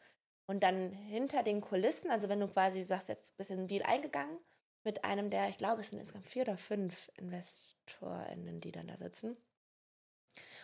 Und 0.52 0.64
dann 0.64 0.92
hinter 0.92 1.44
den 1.44 1.62
Kulissen, 1.62 2.12
also 2.12 2.28
wenn 2.28 2.42
du 2.42 2.48
quasi 2.50 2.84
sagst, 2.84 3.08
jetzt 3.08 3.38
bist 3.38 3.50
du 3.50 3.54
in 3.54 3.60
einen 3.60 3.68
Deal 3.70 3.84
eingegangen 3.84 4.38
mit 4.84 5.06
einem 5.06 5.30
der, 5.30 5.48
ich 5.48 5.58
glaube, 5.58 5.80
es 5.80 5.92
sind 5.92 6.00
insgesamt 6.00 6.28
vier 6.28 6.42
oder 6.42 6.58
fünf 6.58 7.10
InvestorInnen, 7.16 8.60
die 8.60 8.74
dann 8.74 8.90
da 8.90 8.98
sitzen. 8.98 9.38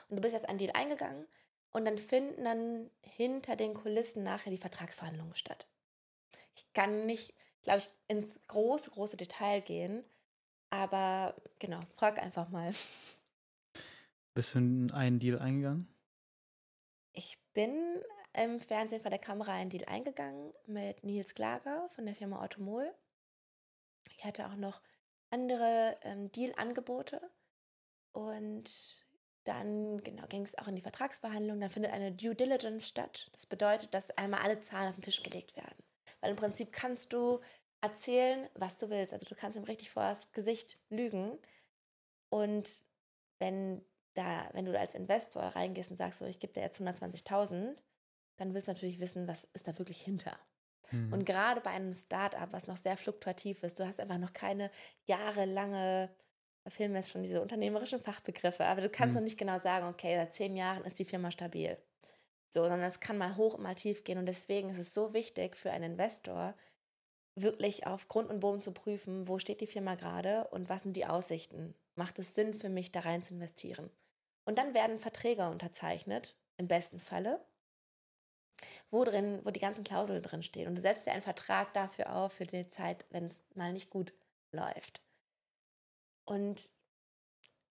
Und 0.10 0.18
du 0.18 0.22
bist 0.22 0.34
jetzt 0.34 0.50
einen 0.50 0.58
Deal 0.58 0.74
eingegangen 0.74 1.26
und 1.72 1.86
dann 1.86 1.98
finden 2.00 2.44
dann 2.44 2.92
hinter 3.02 3.56
den 3.56 3.74
Kulissen 3.74 4.24
nachher 4.24 4.50
die 4.50 4.58
Vertragsverhandlungen 4.58 5.36
statt. 5.36 5.70
Ich 6.54 6.66
kann 6.74 7.06
nicht, 7.06 7.34
glaube 7.62 7.80
ich, 7.80 7.88
ins 8.10 8.42
große, 8.48 8.92
große 8.92 9.16
Detail 9.16 9.62
gehen, 9.62 10.04
aber 10.70 11.34
genau, 11.60 11.80
frag 11.96 12.22
einfach 12.22 12.50
mal. 12.50 12.74
Bist 14.34 14.54
du 14.54 14.58
in 14.58 14.92
einen 14.92 15.20
Deal 15.20 15.40
eingegangen? 15.40 15.88
Ich 17.14 17.40
bin 17.54 18.04
im 18.38 18.60
Fernsehen 18.60 19.02
vor 19.02 19.10
der 19.10 19.20
Kamera 19.20 19.54
einen 19.54 19.70
Deal 19.70 19.86
eingegangen 19.86 20.52
mit 20.66 21.04
Nils 21.04 21.34
Klager 21.36 21.90
von 21.90 22.06
der 22.06 22.16
Firma 22.16 22.42
Automol. 22.44 22.94
Ich 24.18 24.24
hatte 24.24 24.46
auch 24.48 24.56
noch 24.56 24.82
andere 25.30 25.98
ähm, 26.04 26.32
Deal-Angebote 26.32 27.22
und 28.14 29.04
dann 29.44 30.04
genau, 30.04 30.28
ging 30.28 30.44
es 30.44 30.58
auch 30.58 30.68
in 30.68 30.76
die 30.76 30.82
Vertragsverhandlung. 30.82 31.60
Dann 31.60 31.70
findet 31.70 31.92
eine 31.92 32.12
Due 32.12 32.36
Diligence 32.36 32.88
statt. 32.88 33.30
Das 33.32 33.46
bedeutet, 33.46 33.94
dass 33.94 34.12
einmal 34.12 34.42
alle 34.42 34.60
Zahlen 34.60 34.90
auf 34.90 34.96
den 34.96 35.04
Tisch 35.04 35.24
gelegt 35.24 35.56
werden. 35.56 35.84
Weil 36.20 36.32
im 36.32 36.36
Prinzip 36.36 36.72
kannst 36.72 37.14
du 37.14 37.40
erzählen, 37.82 38.48
was 38.56 38.78
du 38.78 38.90
willst. 38.90 39.14
Also 39.14 39.26
du 39.26 39.36
kannst 39.36 39.58
ihm 39.58 39.64
richtig 39.64 39.90
vor 39.90 40.04
das 40.04 40.32
Gesicht 40.32 40.78
lügen. 40.90 41.38
Und 42.30 42.82
wenn 43.40 43.86
da, 44.16 44.50
wenn 44.54 44.66
du 44.66 44.78
als 44.78 44.96
Investor 44.96 45.44
reingehst 45.44 45.92
und 45.92 45.98
sagst, 45.98 46.20
so, 46.20 46.26
ich 46.26 46.40
gebe 46.40 46.54
dir 46.54 46.62
jetzt 46.62 46.82
120.000, 46.82 47.78
dann 48.38 48.54
willst 48.54 48.68
du 48.68 48.72
natürlich 48.72 49.00
wissen, 49.00 49.28
was 49.28 49.44
ist 49.54 49.68
da 49.68 49.78
wirklich 49.78 50.02
hinter. 50.02 50.38
Mhm. 50.92 51.14
Und 51.14 51.26
gerade 51.26 51.62
bei 51.62 51.72
einem 51.72 51.94
Startup, 51.94 52.52
was 52.52 52.68
noch 52.68 52.78
sehr 52.78 52.98
fluktuativ 52.98 53.64
ist, 53.64 53.80
du 53.80 53.86
hast 53.86 54.00
einfach 54.00 54.18
noch 54.18 54.34
keine 54.34 54.72
jahrelange, 55.06 56.10
da 56.64 56.70
fehlen 56.70 56.92
mir 56.92 57.00
jetzt 57.00 57.12
schon 57.12 57.24
diese 57.24 57.42
unternehmerischen 57.42 58.00
Fachbegriffe, 58.00 58.66
aber 58.66 58.82
du 58.82 58.90
kannst 58.90 59.14
mhm. 59.14 59.22
noch 59.22 59.24
nicht 59.26 59.38
genau 59.38 59.60
sagen, 59.60 59.88
okay, 59.88 60.16
seit 60.16 60.34
zehn 60.34 60.56
Jahren 60.56 60.84
ist 60.84 61.00
die 61.00 61.06
Firma 61.06 61.32
stabil. 61.32 61.78
So, 62.50 62.62
sondern 62.62 62.82
es 62.82 63.02
kann 63.02 63.18
mal 63.18 63.36
hoch 63.36 63.56
und 63.56 63.64
mal 63.64 63.76
tief 63.76 64.04
gehen. 64.06 64.18
Und 64.18 64.26
deswegen 64.26 64.70
ist 64.70 64.78
es 64.78 64.94
so 64.94 65.14
wichtig 65.14 65.58
für 65.58 65.72
einen 65.72 65.92
Investor, 65.92 66.56
wirklich 67.36 67.86
auf 67.86 68.08
Grund 68.08 68.30
und 68.30 68.40
Boden 68.40 68.62
zu 68.62 68.72
prüfen, 68.72 69.28
wo 69.28 69.38
steht 69.38 69.62
die 69.62 69.68
Firma 69.68 69.96
gerade 69.96 70.48
und 70.48 70.70
was 70.70 70.84
sind 70.84 70.96
die 70.96 71.06
Aussichten. 71.06 71.76
Macht 71.96 72.20
es 72.20 72.36
Sinn 72.36 72.54
für 72.54 72.70
mich, 72.70 72.92
da 72.92 73.02
rein 73.02 73.22
zu 73.22 73.34
investieren? 73.34 73.90
Und 74.46 74.58
dann 74.58 74.74
werden 74.74 74.98
Verträge 74.98 75.50
unterzeichnet, 75.50 76.36
im 76.58 76.68
besten 76.68 77.00
Falle, 77.00 77.46
wo 78.90 79.04
drin, 79.04 79.42
wo 79.44 79.52
die 79.52 79.60
ganzen 79.60 79.84
Klauseln 79.84 80.22
drin 80.22 80.44
stehen. 80.44 80.68
Und 80.68 80.76
du 80.76 80.82
setzt 80.82 81.06
dir 81.06 81.12
einen 81.12 81.22
Vertrag 81.22 81.74
dafür 81.74 82.16
auf, 82.16 82.34
für 82.34 82.46
die 82.46 82.68
Zeit, 82.68 83.06
wenn 83.10 83.26
es 83.26 83.44
mal 83.56 83.74
nicht 83.74 83.90
gut 83.90 84.14
läuft. 84.52 85.02
Und 86.26 86.72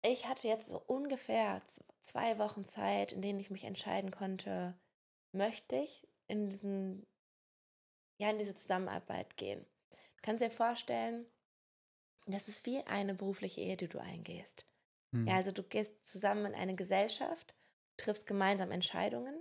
ich 0.01 0.27
hatte 0.27 0.47
jetzt 0.47 0.69
so 0.69 0.81
ungefähr 0.87 1.61
zwei 1.99 2.39
Wochen 2.39 2.63
Zeit, 2.65 3.11
in 3.11 3.21
denen 3.21 3.39
ich 3.39 3.51
mich 3.51 3.65
entscheiden 3.65 4.11
konnte, 4.11 4.77
möchte 5.31 5.75
ich 5.75 6.07
in 6.27 6.49
diesen, 6.49 7.05
ja, 8.17 8.29
in 8.29 8.39
diese 8.39 8.55
Zusammenarbeit 8.55 9.35
gehen. 9.37 9.65
Du 9.89 10.21
kannst 10.21 10.43
dir 10.43 10.51
vorstellen, 10.51 11.25
das 12.25 12.47
ist 12.47 12.65
wie 12.65 12.85
eine 12.85 13.13
berufliche 13.13 13.61
Ehe, 13.61 13.77
die 13.77 13.87
du 13.87 13.99
eingehst. 13.99 14.65
Hm. 15.11 15.27
Ja, 15.27 15.35
also 15.35 15.51
du 15.51 15.63
gehst 15.63 16.05
zusammen 16.05 16.45
in 16.45 16.55
eine 16.55 16.75
Gesellschaft, 16.75 17.55
triffst 17.97 18.25
gemeinsam 18.27 18.71
Entscheidungen 18.71 19.35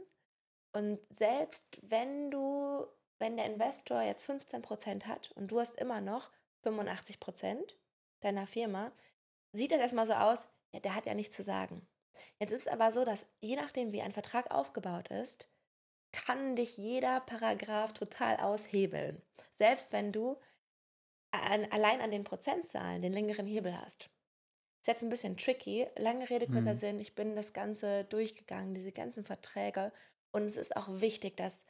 und 0.72 0.98
selbst 1.10 1.78
wenn 1.82 2.30
du, 2.30 2.87
wenn 3.18 3.37
der 3.37 3.46
Investor 3.46 4.02
jetzt 4.02 4.25
15 4.25 4.62
Prozent 4.62 5.06
hat 5.06 5.32
und 5.32 5.50
du 5.50 5.60
hast 5.60 5.76
immer 5.78 6.00
noch 6.00 6.30
85 6.62 7.20
Prozent 7.20 7.76
deiner 8.20 8.46
Firma, 8.46 8.92
sieht 9.52 9.72
das 9.72 9.80
erstmal 9.80 10.06
so 10.06 10.14
aus, 10.14 10.48
ja, 10.72 10.80
der 10.80 10.94
hat 10.94 11.06
ja 11.06 11.14
nichts 11.14 11.37
zu 11.37 11.42
sagen. 11.42 11.87
Jetzt 12.38 12.52
ist 12.52 12.62
es 12.62 12.68
aber 12.68 12.92
so, 12.92 13.04
dass 13.04 13.26
je 13.40 13.56
nachdem, 13.56 13.92
wie 13.92 14.02
ein 14.02 14.12
Vertrag 14.12 14.50
aufgebaut 14.50 15.08
ist, 15.08 15.48
kann 16.12 16.56
dich 16.56 16.76
jeder 16.76 17.20
Paragraph 17.20 17.92
total 17.92 18.37
aushebeln. 18.38 19.22
Selbst 19.58 19.92
wenn 19.92 20.12
du 20.12 20.37
an, 21.30 21.66
allein 21.70 22.00
an 22.00 22.10
den 22.10 22.25
Prozentzahlen 22.25 23.02
den 23.02 23.12
längeren 23.12 23.46
Hebel 23.46 23.78
hast. 23.78 24.10
Das 24.80 24.80
ist 24.82 24.87
jetzt 24.87 25.02
ein 25.02 25.10
bisschen 25.10 25.37
tricky. 25.37 25.87
Lange 25.96 26.28
Rede, 26.30 26.46
kurzer 26.46 26.75
mhm. 26.75 26.78
Sinn. 26.78 27.00
Ich 27.00 27.14
bin 27.14 27.37
das 27.37 27.52
Ganze 27.52 28.04
durchgegangen, 28.04 28.75
diese 28.75 28.92
ganzen 28.92 29.25
Verträge. 29.25 29.92
Und 30.32 30.42
es 30.42 30.56
ist 30.56 30.76
auch 30.76 30.88
wichtig, 31.00 31.37
dass 31.37 31.66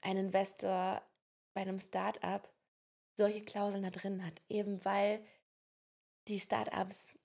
ein 0.00 0.16
Investor 0.16 1.02
bei 1.54 1.62
einem 1.62 1.80
Startup 1.80 2.48
solche 3.16 3.42
Klauseln 3.42 3.82
da 3.82 3.90
drin 3.90 4.24
hat. 4.24 4.42
Eben 4.48 4.84
weil 4.84 5.24
die 6.28 6.40
Startups, 6.40 7.18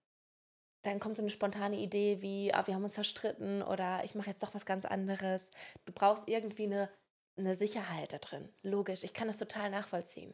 dann 0.82 1.00
kommt 1.00 1.18
so 1.18 1.24
eine 1.24 1.30
spontane 1.30 1.78
Idee 1.78 2.22
wie, 2.22 2.54
ah, 2.54 2.66
wir 2.68 2.74
haben 2.76 2.84
uns 2.84 2.96
zerstritten 2.96 3.62
oder 3.62 4.04
ich 4.04 4.16
mache 4.16 4.30
jetzt 4.30 4.44
doch 4.44 4.54
was 4.54 4.66
ganz 4.66 4.86
anderes. 4.86 5.52
Du 5.86 5.94
brauchst 5.94 6.28
irgendwie 6.28 6.66
eine, 6.66 6.90
eine 7.38 7.56
Sicherheit 7.56 8.12
da 8.12 8.18
drin. 8.18 8.54
Logisch, 8.64 9.04
ich 9.04 9.14
kann 9.14 9.28
das 9.28 9.38
total 9.38 9.70
nachvollziehen. 9.70 10.34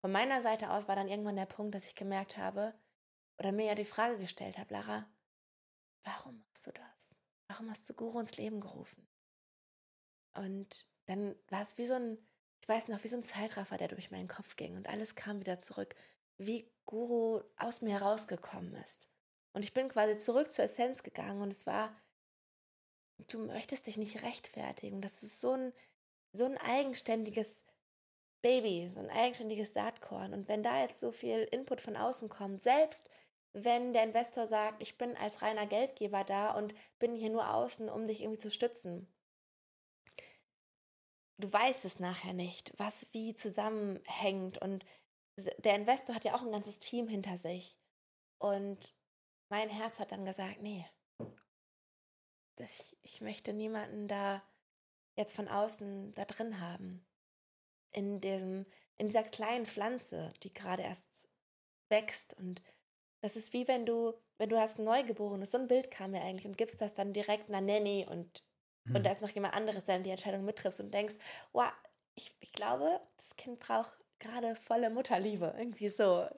Von 0.00 0.12
meiner 0.12 0.42
Seite 0.42 0.70
aus 0.70 0.86
war 0.86 0.94
dann 0.94 1.08
irgendwann 1.08 1.36
der 1.36 1.46
Punkt, 1.46 1.74
dass 1.74 1.86
ich 1.86 1.96
gemerkt 1.96 2.36
habe 2.36 2.74
oder 3.38 3.50
mir 3.50 3.66
ja 3.66 3.74
die 3.74 3.84
Frage 3.84 4.18
gestellt 4.18 4.58
habe, 4.58 4.72
Lara, 4.72 5.06
warum 6.04 6.44
machst 6.48 6.66
du 6.66 6.72
das? 6.72 7.16
Warum 7.48 7.70
hast 7.70 7.88
du 7.88 7.94
Guru 7.94 8.20
ins 8.20 8.36
Leben 8.36 8.60
gerufen? 8.60 9.08
Und 10.34 10.86
dann 11.06 11.34
war 11.48 11.62
es 11.62 11.78
wie 11.78 11.86
so 11.86 11.94
ein, 11.94 12.18
ich 12.60 12.68
weiß 12.68 12.88
noch, 12.88 13.02
wie 13.02 13.08
so 13.08 13.16
ein 13.16 13.22
Zeitraffer, 13.22 13.76
der 13.76 13.88
durch 13.88 14.10
meinen 14.10 14.28
Kopf 14.28 14.56
ging 14.56 14.76
und 14.76 14.88
alles 14.88 15.14
kam 15.14 15.40
wieder 15.40 15.58
zurück, 15.58 15.94
wie 16.36 16.70
Guru 16.86 17.42
aus 17.56 17.82
mir 17.82 18.00
herausgekommen 18.00 18.74
ist. 18.76 19.08
Und 19.52 19.64
ich 19.64 19.74
bin 19.74 19.88
quasi 19.88 20.16
zurück 20.16 20.52
zur 20.52 20.64
Essenz 20.64 21.02
gegangen 21.02 21.42
und 21.42 21.50
es 21.50 21.66
war, 21.66 21.94
du 23.18 23.38
möchtest 23.46 23.86
dich 23.86 23.96
nicht 23.96 24.22
rechtfertigen. 24.22 25.00
Das 25.00 25.22
ist 25.22 25.40
so 25.40 25.52
ein, 25.52 25.72
so 26.32 26.44
ein 26.44 26.58
eigenständiges 26.58 27.64
Baby, 28.42 28.88
so 28.92 29.00
ein 29.00 29.10
eigenständiges 29.10 29.74
Saatkorn. 29.74 30.32
Und 30.32 30.48
wenn 30.48 30.62
da 30.62 30.80
jetzt 30.80 31.00
so 31.00 31.10
viel 31.10 31.40
Input 31.50 31.80
von 31.80 31.96
außen 31.96 32.28
kommt, 32.28 32.62
selbst 32.62 33.10
wenn 33.52 33.92
der 33.92 34.04
Investor 34.04 34.46
sagt, 34.46 34.82
ich 34.82 34.98
bin 34.98 35.16
als 35.16 35.42
reiner 35.42 35.66
Geldgeber 35.66 36.22
da 36.22 36.52
und 36.52 36.74
bin 36.98 37.14
hier 37.14 37.30
nur 37.30 37.52
außen, 37.52 37.88
um 37.88 38.06
dich 38.06 38.20
irgendwie 38.20 38.38
zu 38.38 38.50
stützen, 38.50 39.08
du 41.38 41.52
weißt 41.52 41.84
es 41.84 42.00
nachher 42.00 42.32
nicht, 42.32 42.72
was 42.76 43.06
wie 43.12 43.34
zusammenhängt. 43.34 44.58
Und 44.58 44.84
der 45.58 45.76
Investor 45.76 46.14
hat 46.14 46.24
ja 46.24 46.34
auch 46.34 46.42
ein 46.42 46.52
ganzes 46.52 46.78
Team 46.78 47.08
hinter 47.08 47.38
sich. 47.38 47.78
Und 48.38 48.94
mein 49.48 49.70
Herz 49.70 49.98
hat 49.98 50.12
dann 50.12 50.24
gesagt, 50.24 50.60
nee, 50.60 50.84
das, 52.56 52.96
ich 53.02 53.20
möchte 53.20 53.52
niemanden 53.52 54.08
da 54.08 54.42
jetzt 55.16 55.34
von 55.34 55.48
außen 55.48 56.12
da 56.14 56.24
drin 56.24 56.60
haben. 56.60 57.04
In, 57.92 58.20
diesem, 58.20 58.66
in 58.98 59.06
dieser 59.06 59.22
kleinen 59.22 59.64
Pflanze, 59.64 60.30
die 60.42 60.52
gerade 60.52 60.82
erst 60.82 61.28
wächst. 61.88 62.34
Und 62.34 62.62
das 63.22 63.36
ist 63.36 63.52
wie 63.52 63.66
wenn 63.66 63.86
du, 63.86 64.12
wenn 64.36 64.50
du 64.50 64.58
hast 64.58 64.78
ein 64.78 64.84
Neugeborenes, 64.84 65.52
so 65.52 65.58
ein 65.58 65.68
Bild 65.68 65.90
kam 65.90 66.10
mir 66.10 66.20
eigentlich 66.20 66.46
und 66.46 66.58
gibst 66.58 66.80
das 66.80 66.94
dann 66.94 67.12
direkt 67.12 67.48
einer 67.48 67.60
Nanny 67.60 68.06
und 68.08 68.44
mhm. 68.88 68.96
und 68.96 69.04
da 69.04 69.12
ist 69.12 69.22
noch 69.22 69.30
jemand 69.30 69.54
anderes, 69.54 69.84
der 69.84 69.98
die 70.00 70.10
Entscheidung 70.10 70.44
mittriffst 70.44 70.80
und 70.80 70.92
denkst, 70.92 71.14
wow, 71.52 71.72
ich, 72.14 72.34
ich 72.40 72.52
glaube, 72.52 73.00
das 73.16 73.36
Kind 73.36 73.60
braucht 73.60 74.02
gerade 74.18 74.56
volle 74.56 74.90
Mutterliebe, 74.90 75.54
irgendwie 75.56 75.88
so 75.88 76.28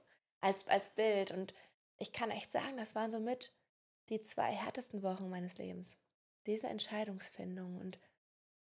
als, 0.41 0.67
als 0.69 0.91
Bild. 0.91 1.31
Und 1.31 1.55
ich 1.99 2.13
kann 2.13 2.31
echt 2.31 2.51
sagen, 2.51 2.77
das 2.77 2.95
waren 2.95 3.11
so 3.11 3.19
mit 3.19 3.53
die 4.11 4.21
zwei 4.21 4.53
härtesten 4.53 5.03
Wochen 5.03 5.31
meines 5.31 5.57
Lebens. 5.57 5.99
Diese 6.47 6.67
Entscheidungsfindung 6.67 7.79
und 7.79 7.99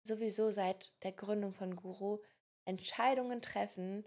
sowieso 0.04 0.50
seit 0.50 0.92
der 1.02 1.12
Gründung 1.12 1.54
von 1.54 1.76
Guru 1.76 2.20
Entscheidungen 2.64 3.42
treffen. 3.42 4.06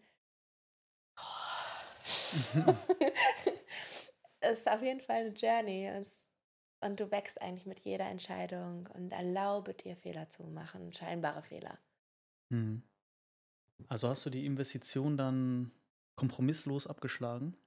Oh. 1.18 2.74
es 4.40 4.60
ist 4.60 4.70
auf 4.70 4.82
jeden 4.82 5.02
Fall 5.02 5.22
eine 5.22 5.30
Journey. 5.30 5.88
Es 5.88 6.28
und 6.82 7.00
du 7.00 7.12
wächst 7.12 7.42
eigentlich 7.42 7.66
mit 7.66 7.80
jeder 7.82 8.06
Entscheidung 8.06 8.88
und 8.94 9.12
erlaube 9.12 9.74
dir 9.74 9.96
Fehler 9.96 10.30
zu 10.30 10.44
machen, 10.44 10.94
scheinbare 10.94 11.44
Fehler. 11.44 11.78
Hm. 12.50 12.84
Also 13.88 14.08
hast 14.08 14.26
du 14.26 14.30
die 14.30 14.46
Investition 14.46 15.18
dann 15.18 15.72
kompromisslos 16.16 16.88
abgeschlagen? 16.88 17.58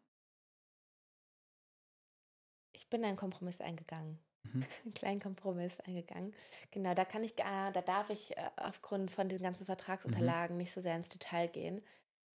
Ich 2.72 2.88
bin 2.88 3.04
einen 3.04 3.16
Kompromiss 3.16 3.60
eingegangen. 3.60 4.18
Mhm. 4.44 4.64
Einen 4.84 4.94
kleinen 4.94 5.20
Kompromiss 5.20 5.80
eingegangen. 5.80 6.32
Genau, 6.70 6.94
da 6.94 7.04
kann 7.04 7.24
ich 7.24 7.36
gar, 7.36 7.72
da 7.72 7.82
darf 7.82 8.08
ich 8.08 8.36
äh, 8.36 8.50
aufgrund 8.56 9.10
von 9.10 9.28
den 9.28 9.42
ganzen 9.42 9.66
Vertragsunterlagen 9.66 10.56
mhm. 10.56 10.62
nicht 10.62 10.72
so 10.72 10.80
sehr 10.80 10.96
ins 10.96 11.08
Detail 11.08 11.48
gehen. 11.48 11.82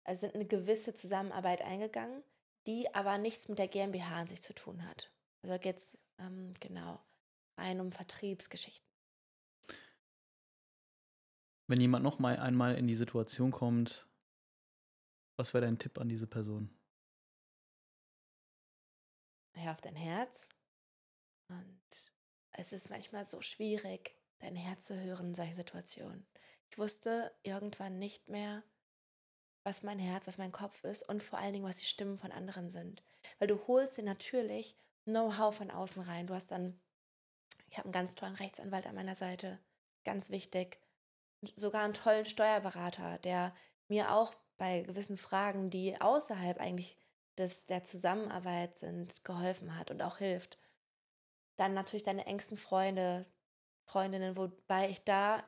Es 0.04 0.20
sind 0.20 0.34
eine 0.34 0.46
gewisse 0.46 0.94
Zusammenarbeit 0.94 1.62
eingegangen, 1.62 2.22
die 2.66 2.92
aber 2.94 3.18
nichts 3.18 3.48
mit 3.48 3.58
der 3.58 3.68
GmbH 3.68 4.20
an 4.20 4.28
sich 4.28 4.42
zu 4.42 4.54
tun 4.54 4.86
hat. 4.88 5.10
Also 5.42 5.58
geht 5.58 5.76
es 5.76 5.98
ähm, 6.18 6.52
genau 6.60 7.00
rein 7.56 7.80
um 7.80 7.92
Vertriebsgeschichten. 7.92 8.88
Wenn 11.66 11.80
jemand 11.80 12.02
noch 12.02 12.18
mal 12.18 12.36
einmal 12.36 12.74
in 12.76 12.88
die 12.88 12.94
Situation 12.94 13.52
kommt, 13.52 14.06
was 15.36 15.54
wäre 15.54 15.64
dein 15.64 15.78
Tipp 15.78 15.98
an 15.98 16.08
diese 16.08 16.26
Person? 16.26 16.68
Hör 19.52 19.72
auf 19.72 19.80
dein 19.80 19.96
Herz. 19.96 20.48
Und 21.48 21.80
es 22.52 22.72
ist 22.72 22.90
manchmal 22.90 23.24
so 23.24 23.40
schwierig, 23.40 24.16
dein 24.40 24.56
Herz 24.56 24.86
zu 24.86 25.00
hören 25.00 25.28
in 25.28 25.34
solchen 25.34 25.54
Situationen. 25.54 26.26
Ich 26.70 26.78
wusste 26.78 27.32
irgendwann 27.42 27.98
nicht 27.98 28.28
mehr, 28.28 28.62
was 29.62 29.82
mein 29.82 29.98
Herz, 29.98 30.26
was 30.26 30.38
mein 30.38 30.52
Kopf 30.52 30.84
ist 30.84 31.08
und 31.08 31.22
vor 31.22 31.38
allen 31.38 31.52
Dingen, 31.52 31.64
was 31.64 31.76
die 31.76 31.84
Stimmen 31.84 32.18
von 32.18 32.32
anderen 32.32 32.70
sind. 32.70 33.02
Weil 33.38 33.48
du 33.48 33.66
holst 33.66 33.98
dir 33.98 34.04
natürlich 34.04 34.76
Know-how 35.04 35.54
von 35.54 35.70
außen 35.70 36.02
rein. 36.02 36.26
Du 36.26 36.34
hast 36.34 36.50
dann, 36.50 36.78
ich 37.68 37.78
habe 37.78 37.86
einen 37.86 37.92
ganz 37.92 38.14
tollen 38.14 38.34
Rechtsanwalt 38.34 38.86
an 38.86 38.94
meiner 38.94 39.14
Seite, 39.14 39.58
ganz 40.04 40.30
wichtig. 40.30 40.80
Sogar 41.54 41.84
einen 41.84 41.94
tollen 41.94 42.26
Steuerberater, 42.26 43.18
der 43.18 43.54
mir 43.88 44.12
auch 44.12 44.34
bei 44.58 44.80
gewissen 44.82 45.16
Fragen, 45.16 45.70
die 45.70 46.00
außerhalb 46.00 46.60
eigentlich 46.60 46.96
des, 47.38 47.66
der 47.66 47.82
Zusammenarbeit 47.82 48.76
sind, 48.78 49.24
geholfen 49.24 49.76
hat 49.78 49.90
und 49.90 50.02
auch 50.02 50.18
hilft. 50.18 50.58
dann 51.56 51.74
natürlich 51.74 52.02
deine 52.04 52.26
engsten 52.26 52.56
Freunde, 52.56 53.26
Freundinnen, 53.84 54.36
wobei 54.36 54.88
ich 54.88 55.04
da 55.04 55.44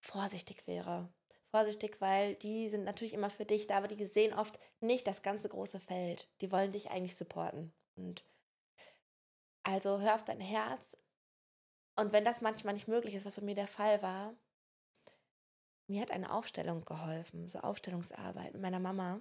vorsichtig 0.00 0.66
wäre. 0.66 1.12
Vorsichtig, 1.50 2.00
weil 2.00 2.36
die 2.36 2.68
sind 2.68 2.84
natürlich 2.84 3.12
immer 3.12 3.28
für 3.28 3.44
dich 3.44 3.66
da, 3.66 3.78
aber 3.78 3.88
die 3.88 4.06
sehen 4.06 4.32
oft 4.32 4.58
nicht 4.80 5.06
das 5.06 5.22
ganze 5.22 5.48
große 5.48 5.80
Feld. 5.80 6.28
Die 6.40 6.52
wollen 6.52 6.72
dich 6.72 6.90
eigentlich 6.90 7.16
supporten. 7.16 7.72
Und 7.96 8.24
also 9.62 10.00
hör 10.00 10.14
auf 10.14 10.24
dein 10.24 10.40
Herz. 10.40 10.96
Und 11.96 12.12
wenn 12.12 12.24
das 12.24 12.40
manchmal 12.40 12.74
nicht 12.74 12.88
möglich 12.88 13.14
ist, 13.14 13.26
was 13.26 13.36
bei 13.36 13.42
mir 13.42 13.54
der 13.54 13.66
Fall 13.66 14.00
war, 14.02 14.34
mir 15.86 16.00
hat 16.00 16.12
eine 16.12 16.32
Aufstellung 16.32 16.84
geholfen, 16.84 17.48
so 17.48 17.58
Aufstellungsarbeit 17.60 18.52
mit 18.52 18.62
meiner 18.62 18.78
Mama. 18.78 19.20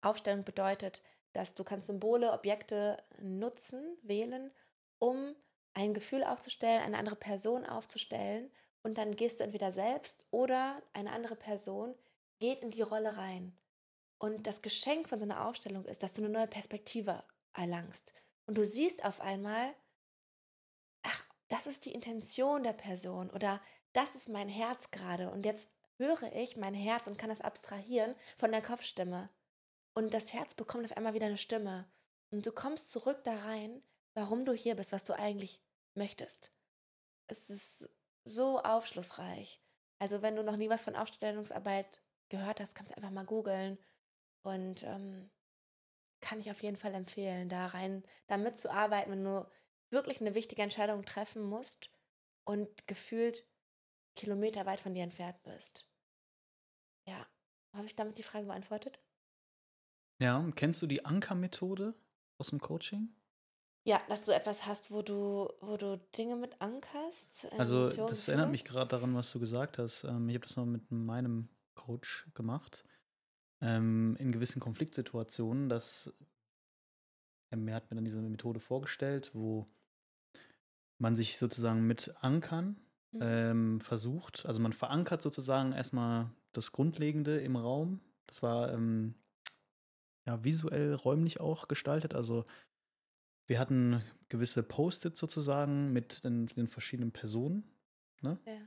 Aufstellung 0.00 0.44
bedeutet, 0.44 1.02
dass 1.32 1.54
du 1.54 1.64
kannst 1.64 1.88
Symbole, 1.88 2.32
Objekte 2.32 3.02
nutzen, 3.20 3.98
wählen, 4.02 4.52
um 4.98 5.34
ein 5.74 5.92
Gefühl 5.92 6.24
aufzustellen, 6.24 6.82
eine 6.82 6.98
andere 6.98 7.16
Person 7.16 7.66
aufzustellen 7.66 8.50
und 8.82 8.96
dann 8.96 9.16
gehst 9.16 9.40
du 9.40 9.44
entweder 9.44 9.72
selbst 9.72 10.26
oder 10.30 10.82
eine 10.92 11.12
andere 11.12 11.36
Person 11.36 11.94
geht 12.38 12.62
in 12.62 12.70
die 12.70 12.82
Rolle 12.82 13.16
rein. 13.16 13.56
Und 14.18 14.46
das 14.46 14.62
Geschenk 14.62 15.08
von 15.08 15.18
so 15.18 15.24
einer 15.24 15.46
Aufstellung 15.46 15.84
ist, 15.84 16.02
dass 16.02 16.14
du 16.14 16.22
eine 16.22 16.30
neue 16.30 16.46
Perspektive 16.46 17.22
erlangst. 17.54 18.12
Und 18.48 18.56
du 18.56 18.64
siehst 18.64 19.04
auf 19.04 19.20
einmal, 19.20 19.74
ach, 21.02 21.22
das 21.48 21.66
ist 21.66 21.84
die 21.84 21.92
Intention 21.92 22.62
der 22.62 22.72
Person 22.72 23.28
oder 23.28 23.60
das 23.92 24.14
ist 24.14 24.30
mein 24.30 24.48
Herz 24.48 24.90
gerade. 24.90 25.30
Und 25.30 25.44
jetzt 25.44 25.70
höre 25.98 26.32
ich 26.32 26.56
mein 26.56 26.72
Herz 26.72 27.06
und 27.06 27.18
kann 27.18 27.28
das 27.28 27.42
abstrahieren 27.42 28.14
von 28.38 28.50
der 28.50 28.62
Kopfstimme. 28.62 29.28
Und 29.92 30.14
das 30.14 30.32
Herz 30.32 30.54
bekommt 30.54 30.86
auf 30.86 30.96
einmal 30.96 31.12
wieder 31.12 31.26
eine 31.26 31.36
Stimme. 31.36 31.90
Und 32.30 32.46
du 32.46 32.50
kommst 32.50 32.90
zurück 32.90 33.22
da 33.22 33.34
rein, 33.34 33.82
warum 34.14 34.46
du 34.46 34.54
hier 34.54 34.76
bist, 34.76 34.92
was 34.92 35.04
du 35.04 35.12
eigentlich 35.12 35.60
möchtest. 35.94 36.50
Es 37.26 37.50
ist 37.50 37.90
so 38.24 38.62
aufschlussreich. 38.62 39.60
Also 39.98 40.22
wenn 40.22 40.36
du 40.36 40.42
noch 40.42 40.56
nie 40.56 40.70
was 40.70 40.82
von 40.82 40.96
Aufstellungsarbeit 40.96 42.00
gehört 42.30 42.60
hast, 42.60 42.74
kannst 42.74 42.92
du 42.92 42.96
einfach 42.96 43.10
mal 43.10 43.26
googeln. 43.26 43.76
Und 44.42 44.84
ähm, 44.84 45.28
kann 46.20 46.40
ich 46.40 46.50
auf 46.50 46.62
jeden 46.62 46.76
Fall 46.76 46.94
empfehlen, 46.94 47.48
da 47.48 47.66
rein, 47.66 48.02
da 48.26 48.36
mitzuarbeiten, 48.36 49.12
wenn 49.12 49.24
du 49.24 49.46
wirklich 49.90 50.20
eine 50.20 50.34
wichtige 50.34 50.62
Entscheidung 50.62 51.04
treffen 51.04 51.42
musst 51.42 51.90
und 52.44 52.86
gefühlt 52.86 53.46
Kilometer 54.16 54.66
weit 54.66 54.80
von 54.80 54.94
dir 54.94 55.02
entfernt 55.02 55.42
bist. 55.44 55.88
Ja, 57.06 57.26
habe 57.72 57.86
ich 57.86 57.94
damit 57.94 58.18
die 58.18 58.22
Frage 58.22 58.46
beantwortet? 58.46 58.98
Ja, 60.20 60.44
kennst 60.56 60.82
du 60.82 60.86
die 60.86 61.04
Anker-Methode 61.04 61.94
aus 62.38 62.48
dem 62.48 62.60
Coaching? 62.60 63.14
Ja, 63.84 64.02
dass 64.08 64.24
du 64.24 64.32
etwas 64.32 64.66
hast, 64.66 64.90
wo 64.90 65.02
du, 65.02 65.48
wo 65.60 65.76
du 65.76 65.96
Dinge 66.16 66.36
mit 66.36 66.60
ankerst. 66.60 67.50
Also 67.52 67.88
das 67.88 68.28
erinnert 68.28 68.50
mich 68.50 68.64
gerade 68.64 68.88
daran, 68.88 69.14
was 69.14 69.30
du 69.30 69.38
gesagt 69.38 69.78
hast. 69.78 70.04
Ähm, 70.04 70.28
ich 70.28 70.34
habe 70.34 70.46
das 70.46 70.56
mal 70.56 70.66
mit 70.66 70.90
meinem 70.90 71.48
Coach 71.74 72.26
gemacht. 72.34 72.84
Ähm, 73.60 74.16
in 74.18 74.30
gewissen 74.30 74.60
Konfliktsituationen, 74.60 75.68
dass 75.68 76.12
er 77.50 77.74
hat 77.74 77.90
mir 77.90 77.96
dann 77.96 78.04
diese 78.04 78.20
Methode 78.20 78.60
vorgestellt, 78.60 79.30
wo 79.34 79.66
man 80.98 81.16
sich 81.16 81.38
sozusagen 81.38 81.86
mit 81.86 82.14
Ankern 82.20 82.76
mhm. 83.12 83.20
ähm, 83.22 83.80
versucht. 83.80 84.44
Also 84.46 84.60
man 84.60 84.72
verankert 84.72 85.22
sozusagen 85.22 85.72
erstmal 85.72 86.30
das 86.52 86.72
Grundlegende 86.72 87.40
im 87.40 87.56
Raum. 87.56 88.00
Das 88.26 88.42
war 88.42 88.72
ähm, 88.72 89.14
ja 90.26 90.44
visuell, 90.44 90.94
räumlich 90.94 91.40
auch 91.40 91.68
gestaltet. 91.68 92.14
Also 92.14 92.44
wir 93.46 93.58
hatten 93.58 94.02
gewisse 94.28 94.62
Post-its 94.62 95.18
sozusagen 95.18 95.92
mit 95.92 96.22
den, 96.24 96.46
den 96.46 96.68
verschiedenen 96.68 97.12
Personen. 97.12 97.64
Ne? 98.20 98.38
Ja. 98.44 98.60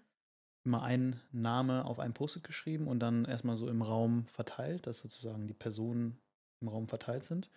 Immer 0.64 0.84
ein 0.84 1.20
Name 1.32 1.86
auf 1.86 2.00
ein 2.00 2.14
Post-it 2.14 2.44
geschrieben 2.44 2.88
und 2.88 3.00
dann 3.00 3.26
erstmal 3.26 3.56
so 3.56 3.68
im 3.68 3.82
Raum 3.82 4.28
verteilt, 4.28 4.86
dass 4.86 5.00
sozusagen 5.00 5.48
die 5.48 5.54
Personen 5.54 6.20
im 6.62 6.68
Raum 6.68 6.88
verteilt 6.88 7.24
sind. 7.24 7.50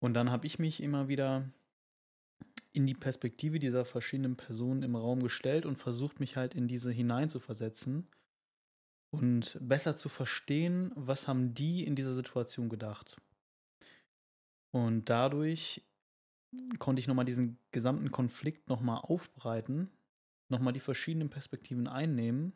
Und 0.00 0.14
dann 0.14 0.30
habe 0.30 0.46
ich 0.46 0.58
mich 0.58 0.82
immer 0.82 1.08
wieder 1.08 1.50
in 2.72 2.86
die 2.86 2.94
Perspektive 2.94 3.58
dieser 3.58 3.84
verschiedenen 3.84 4.36
Personen 4.36 4.82
im 4.82 4.96
Raum 4.96 5.22
gestellt 5.22 5.66
und 5.66 5.76
versucht, 5.76 6.20
mich 6.20 6.36
halt 6.36 6.54
in 6.54 6.68
diese 6.68 6.90
hineinzuversetzen 6.90 8.08
und 9.10 9.58
besser 9.60 9.96
zu 9.96 10.08
verstehen, 10.08 10.90
was 10.94 11.28
haben 11.28 11.54
die 11.54 11.84
in 11.84 11.94
dieser 11.94 12.14
Situation 12.14 12.70
gedacht. 12.70 13.20
Und 14.70 15.10
dadurch 15.10 15.82
konnte 16.78 17.00
ich 17.00 17.08
nochmal 17.08 17.26
diesen 17.26 17.58
gesamten 17.70 18.10
Konflikt 18.10 18.68
nochmal 18.68 19.00
aufbreiten, 19.02 19.90
nochmal 20.52 20.72
die 20.72 20.80
verschiedenen 20.80 21.30
Perspektiven 21.30 21.88
einnehmen 21.88 22.52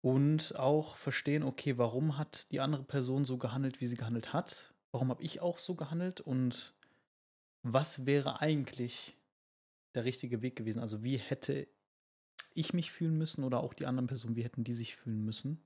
und 0.00 0.56
auch 0.56 0.96
verstehen, 0.96 1.42
okay, 1.42 1.76
warum 1.76 2.16
hat 2.16 2.50
die 2.52 2.60
andere 2.60 2.84
Person 2.84 3.24
so 3.24 3.36
gehandelt, 3.36 3.80
wie 3.80 3.86
sie 3.86 3.96
gehandelt 3.96 4.32
hat? 4.32 4.72
Warum 4.92 5.10
habe 5.10 5.22
ich 5.22 5.40
auch 5.40 5.58
so 5.58 5.74
gehandelt? 5.74 6.20
Und 6.20 6.74
was 7.62 8.06
wäre 8.06 8.40
eigentlich 8.40 9.16
der 9.94 10.04
richtige 10.04 10.40
Weg 10.40 10.56
gewesen? 10.56 10.80
Also 10.80 11.02
wie 11.02 11.16
hätte 11.16 11.68
ich 12.54 12.72
mich 12.72 12.90
fühlen 12.90 13.18
müssen 13.18 13.44
oder 13.44 13.60
auch 13.60 13.74
die 13.74 13.86
anderen 13.86 14.06
Personen, 14.06 14.36
wie 14.36 14.44
hätten 14.44 14.64
die 14.64 14.72
sich 14.72 14.96
fühlen 14.96 15.24
müssen? 15.24 15.62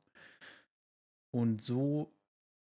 Und 1.30 1.64
so 1.64 2.12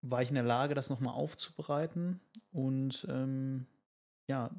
war 0.02 0.22
ich 0.22 0.30
in 0.30 0.36
der 0.36 0.44
Lage, 0.44 0.76
das 0.76 0.90
nochmal 0.90 1.14
aufzubereiten 1.14 2.20
und 2.52 3.06
ähm, 3.10 3.66
ja, 4.28 4.52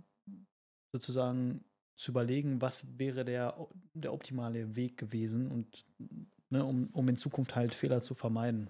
sozusagen 0.92 1.64
zu 1.98 2.12
überlegen, 2.12 2.60
was 2.60 2.96
wäre 2.96 3.24
der, 3.24 3.66
der 3.92 4.12
optimale 4.12 4.76
Weg 4.76 4.96
gewesen 4.96 5.50
und 5.50 5.84
ne, 6.48 6.64
um, 6.64 6.88
um 6.92 7.08
in 7.08 7.16
Zukunft 7.16 7.56
halt 7.56 7.74
Fehler 7.74 8.02
zu 8.02 8.14
vermeiden. 8.14 8.68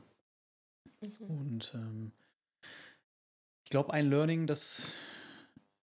Mhm. 1.03 1.27
Und 1.27 1.73
ähm, 1.75 2.13
ich 3.65 3.71
glaube, 3.71 3.93
ein 3.93 4.09
Learning, 4.09 4.47
das, 4.47 4.95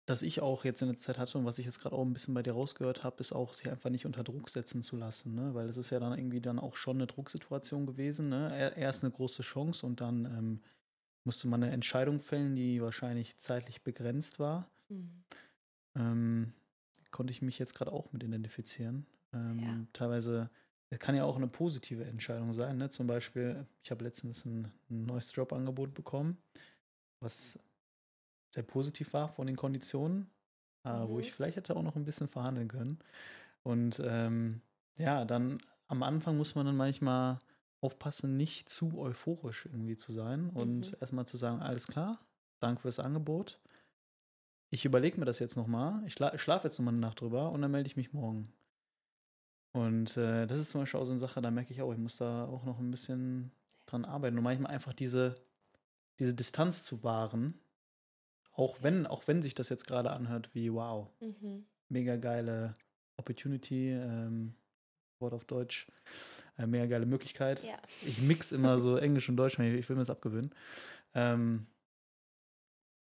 das 0.06 0.22
ich 0.22 0.40
auch 0.40 0.64
jetzt 0.64 0.80
in 0.80 0.88
der 0.88 0.96
Zeit 0.96 1.18
hatte 1.18 1.36
und 1.36 1.44
was 1.44 1.58
ich 1.58 1.66
jetzt 1.66 1.80
gerade 1.80 1.94
auch 1.94 2.06
ein 2.06 2.14
bisschen 2.14 2.32
bei 2.32 2.42
dir 2.42 2.54
rausgehört 2.54 3.04
habe, 3.04 3.20
ist 3.20 3.32
auch, 3.32 3.52
sich 3.52 3.70
einfach 3.70 3.90
nicht 3.90 4.06
unter 4.06 4.24
Druck 4.24 4.48
setzen 4.48 4.82
zu 4.82 4.96
lassen, 4.96 5.34
ne? 5.34 5.52
weil 5.52 5.68
es 5.68 5.76
ist 5.76 5.90
ja 5.90 6.00
dann 6.00 6.16
irgendwie 6.16 6.40
dann 6.40 6.58
auch 6.58 6.76
schon 6.76 6.96
eine 6.96 7.06
Drucksituation 7.06 7.84
gewesen. 7.84 8.30
Ne? 8.30 8.72
Erst 8.74 9.04
eine 9.04 9.12
große 9.12 9.42
Chance 9.42 9.84
und 9.84 10.00
dann 10.00 10.24
ähm, 10.24 10.60
musste 11.24 11.46
man 11.46 11.62
eine 11.62 11.72
Entscheidung 11.72 12.20
fällen, 12.20 12.56
die 12.56 12.80
wahrscheinlich 12.80 13.36
zeitlich 13.36 13.82
begrenzt 13.82 14.38
war. 14.38 14.66
Mhm. 14.88 15.24
Ähm, 15.94 16.54
konnte 17.14 17.30
ich 17.30 17.42
mich 17.42 17.60
jetzt 17.60 17.74
gerade 17.74 17.92
auch 17.92 18.12
mit 18.12 18.24
identifizieren. 18.24 19.06
Ähm, 19.32 19.58
ja. 19.60 19.78
Teilweise 19.92 20.50
es 20.90 20.98
kann 20.98 21.14
ja 21.14 21.24
auch 21.24 21.36
eine 21.36 21.46
positive 21.46 22.04
Entscheidung 22.04 22.52
sein. 22.52 22.76
Ne? 22.76 22.90
Zum 22.90 23.06
Beispiel, 23.06 23.66
ich 23.82 23.90
habe 23.90 24.04
letztens 24.04 24.44
ein, 24.44 24.70
ein 24.90 25.06
neues 25.06 25.34
Jobangebot 25.34 25.94
bekommen, 25.94 26.38
was 27.20 27.58
sehr 28.50 28.64
positiv 28.64 29.12
war 29.12 29.28
von 29.28 29.46
den 29.46 29.56
Konditionen, 29.56 30.28
äh, 30.84 30.92
mhm. 30.92 31.08
wo 31.08 31.20
ich 31.20 31.32
vielleicht 31.32 31.56
hätte 31.56 31.76
auch 31.76 31.82
noch 31.82 31.96
ein 31.96 32.04
bisschen 32.04 32.28
verhandeln 32.28 32.68
können. 32.68 32.98
Und 33.62 34.02
ähm, 34.04 34.60
ja, 34.96 35.24
dann 35.24 35.58
am 35.86 36.02
Anfang 36.02 36.36
muss 36.36 36.56
man 36.56 36.66
dann 36.66 36.76
manchmal 36.76 37.38
aufpassen, 37.80 38.36
nicht 38.36 38.68
zu 38.68 38.98
euphorisch 38.98 39.66
irgendwie 39.66 39.96
zu 39.96 40.12
sein 40.12 40.50
und 40.50 40.90
mhm. 40.90 40.96
erstmal 41.00 41.26
zu 41.26 41.36
sagen, 41.36 41.60
alles 41.60 41.86
klar, 41.86 42.18
danke 42.58 42.82
fürs 42.82 42.98
Angebot 42.98 43.60
ich 44.74 44.84
überlege 44.84 45.20
mir 45.20 45.24
das 45.24 45.38
jetzt 45.38 45.56
nochmal, 45.56 46.02
ich 46.04 46.14
schla 46.14 46.36
schlafe 46.36 46.66
jetzt 46.66 46.78
nochmal 46.80 46.94
eine 46.94 47.00
Nacht 47.00 47.20
drüber 47.20 47.52
und 47.52 47.62
dann 47.62 47.70
melde 47.70 47.86
ich 47.86 47.96
mich 47.96 48.12
morgen. 48.12 48.52
Und 49.70 50.16
äh, 50.16 50.48
das 50.48 50.58
ist 50.58 50.70
zum 50.70 50.80
Beispiel 50.80 50.98
auch 50.98 51.04
so 51.04 51.12
eine 51.12 51.20
Sache, 51.20 51.40
da 51.40 51.52
merke 51.52 51.72
ich 51.72 51.80
auch, 51.80 51.92
ich 51.92 51.98
muss 51.98 52.16
da 52.16 52.46
auch 52.46 52.64
noch 52.64 52.80
ein 52.80 52.90
bisschen 52.90 53.52
dran 53.86 54.04
arbeiten 54.04 54.36
und 54.36 54.42
manchmal 54.42 54.72
einfach 54.72 54.92
diese, 54.92 55.36
diese 56.18 56.34
Distanz 56.34 56.82
zu 56.82 57.04
wahren, 57.04 57.54
auch 58.52 58.78
wenn, 58.82 59.06
auch 59.06 59.28
wenn 59.28 59.42
sich 59.42 59.54
das 59.54 59.68
jetzt 59.68 59.86
gerade 59.86 60.10
anhört 60.10 60.52
wie 60.54 60.72
wow, 60.72 61.08
mhm. 61.20 61.66
mega 61.88 62.16
geile 62.16 62.74
Opportunity, 63.16 63.92
ähm, 63.92 64.54
Wort 65.20 65.34
auf 65.34 65.44
Deutsch, 65.44 65.86
äh, 66.58 66.66
mega 66.66 66.86
geile 66.86 67.06
Möglichkeit. 67.06 67.62
Ja. 67.62 67.78
Ich 68.02 68.20
mix 68.20 68.50
immer 68.50 68.80
so 68.80 68.96
Englisch 68.98 69.28
und 69.28 69.36
Deutsch, 69.36 69.56
ich 69.56 69.88
will 69.88 69.94
mir 69.94 70.02
das 70.02 70.10
abgewöhnen. 70.10 70.52
Ähm, 71.14 71.68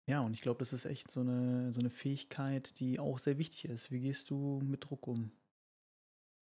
ja, 0.08 0.20
und 0.20 0.34
ich 0.34 0.40
glaube, 0.40 0.60
das 0.60 0.72
ist 0.72 0.84
echt 0.84 1.10
so 1.10 1.20
eine, 1.20 1.72
so 1.72 1.80
eine 1.80 1.90
Fähigkeit, 1.90 2.78
die 2.78 3.00
auch 3.00 3.18
sehr 3.18 3.38
wichtig 3.38 3.64
ist. 3.64 3.90
Wie 3.90 4.00
gehst 4.00 4.30
du 4.30 4.60
mit 4.62 4.88
Druck 4.88 5.06
um? 5.08 5.32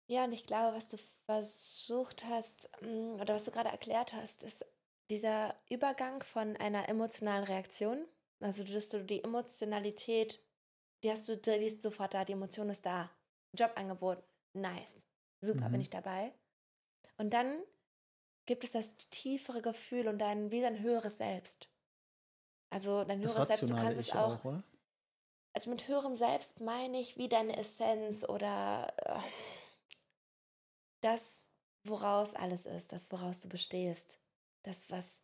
Ja, 0.08 0.26
und 0.26 0.34
ich 0.34 0.46
glaube, 0.46 0.76
was 0.76 0.88
du 0.88 0.98
versucht 1.26 2.26
hast 2.26 2.70
mm, 2.82 3.20
oder 3.20 3.36
was 3.36 3.46
du 3.46 3.52
gerade 3.52 3.70
erklärt 3.70 4.14
hast, 4.14 4.44
ist 4.44 4.66
dieser 5.10 5.56
Übergang 5.70 6.24
von 6.24 6.56
einer 6.58 6.90
emotionalen 6.90 7.44
Reaktion, 7.44 8.06
also 8.40 8.64
dass 8.64 8.90
du 8.90 9.04
die 9.04 9.24
Emotionalität, 9.24 10.40
die 11.04 11.12
hast 11.12 11.28
du, 11.28 11.38
die 11.38 11.52
ist 11.52 11.82
sofort 11.82 12.14
da, 12.14 12.26
die 12.26 12.34
Emotion 12.34 12.70
ist 12.70 12.86
da. 12.86 13.10
Jobangebot, 13.58 14.24
nice, 14.54 14.98
super, 15.42 15.68
mhm. 15.68 15.74
bin 15.74 15.82
ich 15.82 15.90
dabei. 15.90 16.34
Und 17.18 17.34
dann 17.34 17.64
gibt 18.46 18.64
es 18.64 18.72
das 18.72 18.96
tiefere 19.10 19.62
Gefühl 19.62 20.08
und 20.08 20.20
dein, 20.20 20.52
wie 20.52 20.64
ein 20.64 20.80
höheres 20.80 21.18
Selbst. 21.18 21.70
Also 22.70 23.04
dein 23.04 23.22
höheres 23.22 23.48
Selbst, 23.48 23.64
du 23.64 23.76
kannst 23.76 24.00
es 24.00 24.12
auch. 24.12 24.46
auch 24.46 24.62
also 25.54 25.70
mit 25.70 25.88
höherem 25.88 26.16
Selbst 26.16 26.60
meine 26.62 27.00
ich 27.00 27.18
wie 27.18 27.28
deine 27.28 27.58
Essenz 27.58 28.24
oder 28.28 28.94
äh, 28.98 29.20
das, 31.02 31.48
woraus 31.84 32.36
alles 32.36 32.66
ist, 32.66 32.92
das, 32.92 33.12
woraus 33.12 33.40
du 33.40 33.50
bestehst. 33.50 34.20
Das, 34.64 34.92
was, 34.92 35.22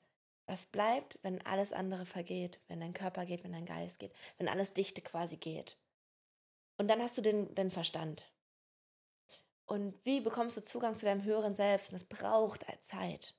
was 0.48 0.66
bleibt, 0.66 1.20
wenn 1.22 1.46
alles 1.46 1.74
andere 1.74 2.06
vergeht, 2.06 2.60
wenn 2.68 2.80
dein 2.80 2.94
Körper 2.94 3.26
geht, 3.26 3.44
wenn 3.44 3.52
dein 3.52 3.66
Geist 3.66 4.00
geht, 4.00 4.14
wenn 4.38 4.48
alles 4.48 4.74
Dichte 4.74 5.02
quasi 5.02 5.38
geht. 5.38 5.78
Und 6.78 6.88
dann 6.88 7.02
hast 7.02 7.18
du 7.18 7.22
den, 7.22 7.54
den 7.56 7.72
Verstand. 7.72 8.30
Und 9.66 9.96
wie 10.06 10.22
bekommst 10.22 10.58
du 10.58 10.64
Zugang 10.64 10.98
zu 10.98 11.06
deinem 11.06 11.24
höheren 11.24 11.56
Selbst? 11.56 11.90
Und 11.90 11.94
das 11.94 12.06
braucht 12.06 12.66
Zeit. 12.82 13.36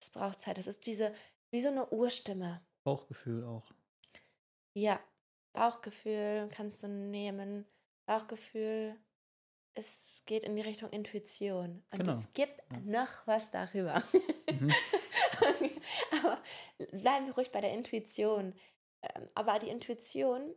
Es 0.00 0.10
braucht 0.10 0.40
Zeit. 0.40 0.58
Das 0.58 0.66
ist 0.66 0.86
diese, 0.86 1.14
wie 1.50 1.60
so 1.60 1.68
eine 1.68 1.88
Urstimme. 1.90 2.60
Bauchgefühl 2.84 3.44
auch. 3.44 3.68
Ja, 4.74 5.00
Bauchgefühl 5.52 6.48
kannst 6.54 6.82
du 6.82 6.88
nehmen. 6.88 7.66
Bauchgefühl, 8.06 8.96
es 9.74 10.22
geht 10.26 10.44
in 10.44 10.56
die 10.56 10.62
Richtung 10.62 10.90
Intuition. 10.90 11.82
Und 11.90 11.98
genau. 11.98 12.18
es 12.18 12.30
gibt 12.34 12.60
ja. 12.70 12.80
noch 12.80 13.26
was 13.26 13.50
darüber. 13.50 14.02
Mhm. 14.50 14.72
Aber 16.12 16.42
bleiben 16.92 17.26
wir 17.26 17.34
ruhig 17.34 17.50
bei 17.50 17.60
der 17.60 17.72
Intuition. 17.72 18.54
Ähm, 19.02 19.28
aber 19.34 19.58
die 19.58 19.68
Intuition, 19.68 20.54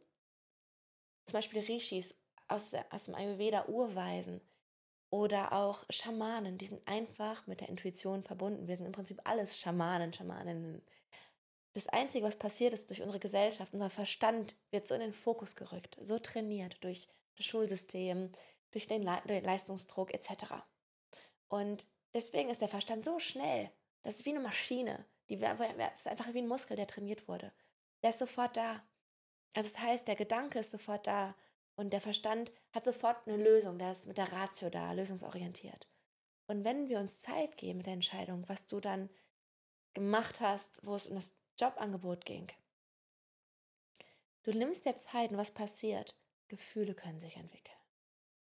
zum 1.25 1.33
Beispiel 1.33 1.61
Rishis 1.61 2.19
aus, 2.47 2.73
aus 2.89 3.05
dem 3.05 3.15
Ayurveda, 3.15 3.67
Urweisen 3.67 4.41
oder 5.09 5.53
auch 5.53 5.85
Schamanen, 5.89 6.57
die 6.57 6.67
sind 6.67 6.85
einfach 6.87 7.47
mit 7.47 7.61
der 7.61 7.69
Intuition 7.69 8.23
verbunden. 8.23 8.67
Wir 8.67 8.75
sind 8.75 8.85
im 8.85 8.91
Prinzip 8.91 9.21
alles 9.23 9.59
Schamanen, 9.59 10.11
Schamaninnen. 10.11 10.81
Das 11.73 11.87
Einzige, 11.87 12.25
was 12.25 12.37
passiert 12.37 12.73
ist 12.73 12.89
durch 12.89 13.01
unsere 13.01 13.19
Gesellschaft, 13.19 13.73
unser 13.73 13.89
Verstand 13.89 14.55
wird 14.69 14.87
so 14.87 14.93
in 14.93 15.01
den 15.01 15.13
Fokus 15.13 15.55
gerückt, 15.55 15.97
so 16.01 16.19
trainiert 16.19 16.83
durch 16.83 17.07
das 17.35 17.45
Schulsystem, 17.47 18.31
durch 18.71 18.87
den, 18.87 19.03
Le 19.03 19.39
Leistungsdruck 19.39 20.13
etc. 20.13 20.53
Und 21.47 21.87
deswegen 22.13 22.49
ist 22.49 22.61
der 22.61 22.67
Verstand 22.67 23.05
so 23.05 23.19
schnell. 23.19 23.71
Das 24.03 24.17
ist 24.17 24.25
wie 24.25 24.31
eine 24.31 24.39
Maschine. 24.39 25.05
Die 25.29 25.37
das 25.37 25.59
ist 25.95 26.07
einfach 26.07 26.33
wie 26.33 26.39
ein 26.39 26.47
Muskel, 26.47 26.75
der 26.75 26.87
trainiert 26.87 27.27
wurde. 27.27 27.51
Der 28.03 28.11
ist 28.11 28.19
sofort 28.19 28.57
da. 28.57 28.83
Also 29.53 29.69
das 29.69 29.81
heißt, 29.81 30.07
der 30.07 30.15
Gedanke 30.15 30.59
ist 30.59 30.71
sofort 30.71 31.07
da 31.07 31.35
und 31.75 31.91
der 31.93 32.01
Verstand 32.01 32.51
hat 32.71 32.85
sofort 32.85 33.27
eine 33.27 33.37
Lösung. 33.37 33.79
Der 33.79 33.91
ist 33.91 34.05
mit 34.05 34.17
der 34.17 34.31
Ratio 34.31 34.69
da, 34.69 34.91
lösungsorientiert. 34.91 35.87
Und 36.47 36.65
wenn 36.65 36.89
wir 36.89 36.99
uns 36.99 37.21
Zeit 37.21 37.57
geben 37.57 37.77
mit 37.77 37.85
der 37.87 37.93
Entscheidung, 37.93 38.43
was 38.47 38.65
du 38.65 38.79
dann 38.79 39.09
gemacht 39.93 40.39
hast, 40.39 40.85
wo 40.85 40.93
es 40.95 41.07
um 41.07 41.15
das 41.15 41.33
Jobangebot 41.57 42.25
ging. 42.25 42.47
Du 44.43 44.51
nimmst 44.51 44.85
dir 44.85 44.95
Zeit 44.95 45.31
und 45.31 45.37
was 45.37 45.51
passiert? 45.51 46.17
Gefühle 46.47 46.93
können 46.93 47.19
sich 47.19 47.37
entwickeln. 47.37 47.77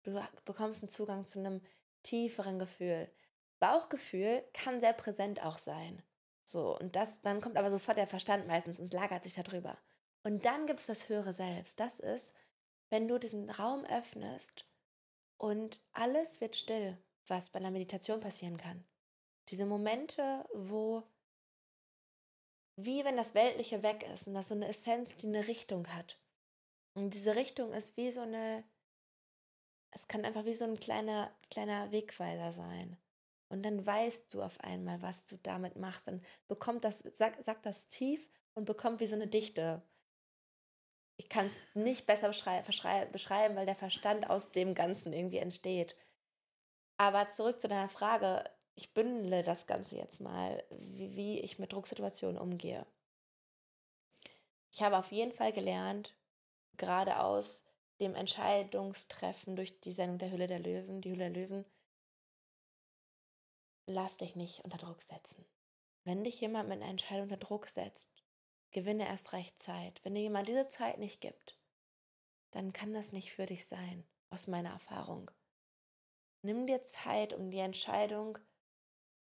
Du 0.03 0.19
bekommst 0.45 0.81
einen 0.81 0.89
Zugang 0.89 1.25
zu 1.25 1.39
einem 1.39 1.61
tieferen 2.03 2.57
Gefühl. 2.57 3.11
Bauchgefühl 3.59 4.43
kann 4.53 4.81
sehr 4.81 4.93
präsent 4.93 5.43
auch 5.43 5.59
sein. 5.59 6.01
So, 6.43 6.77
und 6.77 6.95
das, 6.95 7.21
dann 7.21 7.39
kommt 7.39 7.57
aber 7.57 7.69
sofort 7.69 7.97
der 7.97 8.07
Verstand 8.07 8.47
meistens 8.47 8.79
und 8.79 8.91
lagert 8.93 9.23
sich 9.23 9.35
darüber. 9.35 9.77
Und 10.23 10.45
dann 10.45 10.65
gibt 10.65 10.79
es 10.79 10.87
das 10.87 11.09
höhere 11.09 11.33
Selbst. 11.33 11.79
Das 11.79 11.99
ist, 11.99 12.33
wenn 12.89 13.07
du 13.07 13.19
diesen 13.19 13.49
Raum 13.49 13.85
öffnest 13.85 14.67
und 15.37 15.79
alles 15.93 16.41
wird 16.41 16.55
still, 16.55 16.97
was 17.27 17.51
bei 17.51 17.59
einer 17.59 17.71
Meditation 17.71 18.19
passieren 18.19 18.57
kann. 18.57 18.83
Diese 19.49 19.65
Momente, 19.65 20.45
wo 20.53 21.03
wie 22.85 23.03
wenn 23.03 23.17
das 23.17 23.33
Weltliche 23.33 23.83
weg 23.83 24.05
ist 24.13 24.27
und 24.27 24.33
das 24.33 24.49
so 24.49 24.55
eine 24.55 24.67
Essenz, 24.67 25.15
die 25.17 25.27
eine 25.27 25.47
Richtung 25.47 25.87
hat. 25.87 26.19
Und 26.93 27.13
diese 27.13 27.35
Richtung 27.35 27.73
ist 27.73 27.97
wie 27.97 28.11
so 28.11 28.21
eine, 28.21 28.63
es 29.91 30.07
kann 30.07 30.25
einfach 30.25 30.45
wie 30.45 30.53
so 30.53 30.65
ein 30.65 30.79
kleiner, 30.79 31.33
kleiner 31.49 31.91
Wegweiser 31.91 32.51
sein. 32.51 32.97
Und 33.49 33.63
dann 33.63 33.85
weißt 33.85 34.33
du 34.33 34.41
auf 34.41 34.59
einmal, 34.61 35.01
was 35.01 35.25
du 35.25 35.37
damit 35.37 35.75
machst. 35.75 36.07
Dann 36.07 36.23
bekommt 36.47 36.85
das, 36.85 36.99
sagt 36.99 37.43
sag 37.43 37.61
das 37.63 37.89
tief 37.89 38.29
und 38.53 38.65
bekommt 38.65 39.01
wie 39.01 39.05
so 39.05 39.15
eine 39.15 39.27
Dichte. 39.27 39.81
Ich 41.17 41.27
kann 41.27 41.47
es 41.47 41.55
nicht 41.73 42.05
besser 42.05 42.29
beschreiben, 42.29 43.55
weil 43.55 43.65
der 43.65 43.75
Verstand 43.75 44.29
aus 44.29 44.51
dem 44.51 44.73
Ganzen 44.73 45.13
irgendwie 45.13 45.37
entsteht. 45.37 45.95
Aber 46.97 47.27
zurück 47.27 47.59
zu 47.59 47.67
deiner 47.67 47.89
Frage, 47.89 48.43
ich 48.75 48.93
bündle 48.93 49.43
das 49.43 49.67
Ganze 49.67 49.95
jetzt 49.95 50.21
mal, 50.21 50.63
wie, 50.69 51.15
wie 51.15 51.39
ich 51.39 51.59
mit 51.59 51.73
Drucksituationen 51.73 52.37
umgehe. 52.37 52.85
Ich 54.71 54.81
habe 54.81 54.97
auf 54.97 55.11
jeden 55.11 55.33
Fall 55.33 55.51
gelernt, 55.51 56.15
gerade 56.77 57.19
aus 57.19 57.63
dem 57.99 58.15
Entscheidungstreffen 58.15 59.55
durch 59.55 59.79
die 59.81 59.91
Sendung 59.91 60.17
der 60.17 60.31
Hülle 60.31 60.47
der 60.47 60.59
Löwen, 60.59 61.01
die 61.01 61.11
Hülle 61.11 61.29
der 61.29 61.43
Löwen, 61.43 61.65
lass 63.85 64.17
dich 64.17 64.35
nicht 64.35 64.63
unter 64.63 64.77
Druck 64.77 65.01
setzen. 65.01 65.45
Wenn 66.03 66.23
dich 66.23 66.41
jemand 66.41 66.69
mit 66.69 66.81
einer 66.81 66.89
Entscheidung 66.89 67.23
unter 67.23 67.37
Druck 67.37 67.67
setzt, 67.67 68.09
gewinne 68.71 69.07
erst 69.07 69.33
recht 69.33 69.61
Zeit. 69.61 70.03
Wenn 70.03 70.15
dir 70.15 70.21
jemand 70.21 70.47
diese 70.47 70.67
Zeit 70.67 70.97
nicht 70.97 71.21
gibt, 71.21 71.59
dann 72.51 72.73
kann 72.73 72.93
das 72.93 73.11
nicht 73.11 73.31
für 73.33 73.45
dich 73.45 73.65
sein, 73.65 74.03
aus 74.29 74.47
meiner 74.47 74.71
Erfahrung. 74.71 75.29
Nimm 76.41 76.65
dir 76.65 76.81
Zeit, 76.81 77.33
um 77.33 77.51
die 77.51 77.59
Entscheidung 77.59 78.39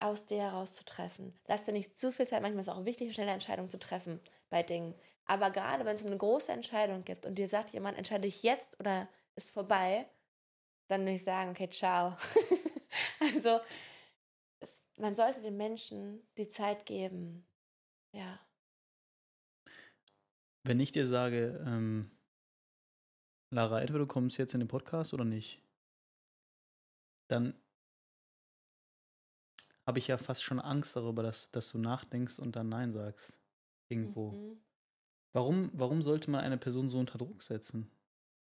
aus 0.03 0.27
dir 0.27 0.43
heraus 0.43 0.75
zu 0.75 0.85
treffen. 0.85 1.35
Lass 1.47 1.65
dir 1.65 1.73
nicht 1.73 1.99
zu 1.99 2.13
viel 2.13 2.27
Zeit, 2.27 2.43
manchmal 2.43 2.61
ist 2.61 2.69
es 2.69 2.75
auch 2.75 2.85
wichtig, 2.85 3.15
schnelle 3.15 3.33
Entscheidung 3.33 3.69
zu 3.69 3.79
treffen 3.79 4.21
bei 4.51 4.63
Dingen. 4.63 4.95
Aber 5.25 5.51
gerade 5.51 5.85
wenn 5.85 5.95
es 5.95 6.05
eine 6.05 6.17
große 6.17 6.53
Entscheidung 6.53 7.05
gibt 7.05 7.27
und 7.27 7.37
dir 7.37 7.49
sagt 7.49 7.73
jemand, 7.73 7.97
entscheide 7.97 8.23
dich 8.23 8.43
jetzt 8.43 8.79
oder 8.81 9.09
ist 9.37 9.51
vorbei, 9.51 10.07
dann 10.89 11.03
würde 11.03 11.13
ich 11.13 11.25
sagen, 11.25 11.51
okay, 11.51 11.69
ciao. 11.69 12.17
also 13.21 13.61
es, 14.61 14.85
man 14.99 15.15
sollte 15.15 15.41
den 15.41 15.57
Menschen 15.57 16.27
die 16.37 16.49
Zeit 16.49 16.87
geben. 16.87 17.47
Ja. 18.13 18.41
Wenn 20.65 20.81
ich 20.81 20.93
dir 20.93 21.07
sage, 21.07 21.63
ähm, 21.67 22.11
Lara, 23.51 23.81
entweder 23.81 24.01
du 24.01 24.07
kommst 24.07 24.39
jetzt 24.39 24.55
in 24.55 24.61
den 24.61 24.69
Podcast 24.69 25.15
oder 25.15 25.25
nicht, 25.25 25.63
dann 27.29 27.62
habe 29.87 29.99
ich 29.99 30.09
ja 30.09 30.19
fast 30.19 30.43
schon 30.43 30.61
Angst 30.61 30.97
darüber, 30.97 31.23
dass, 31.23 31.51
dass 31.51 31.71
du 31.71 31.79
nachdenkst 31.79 32.39
und 32.39 32.57
dann 32.57 32.69
Nein 32.69 32.93
sagst. 32.93 33.41
Irgendwo. 33.89 34.33
Mhm. 34.33 34.61
Warum, 35.33 35.71
warum 35.73 36.03
sollte 36.03 36.31
man 36.31 36.41
eine 36.43 36.59
Person 36.59 36.89
so 36.89 36.99
unter 36.99 37.19
Druck 37.19 37.43
setzen? 37.43 37.91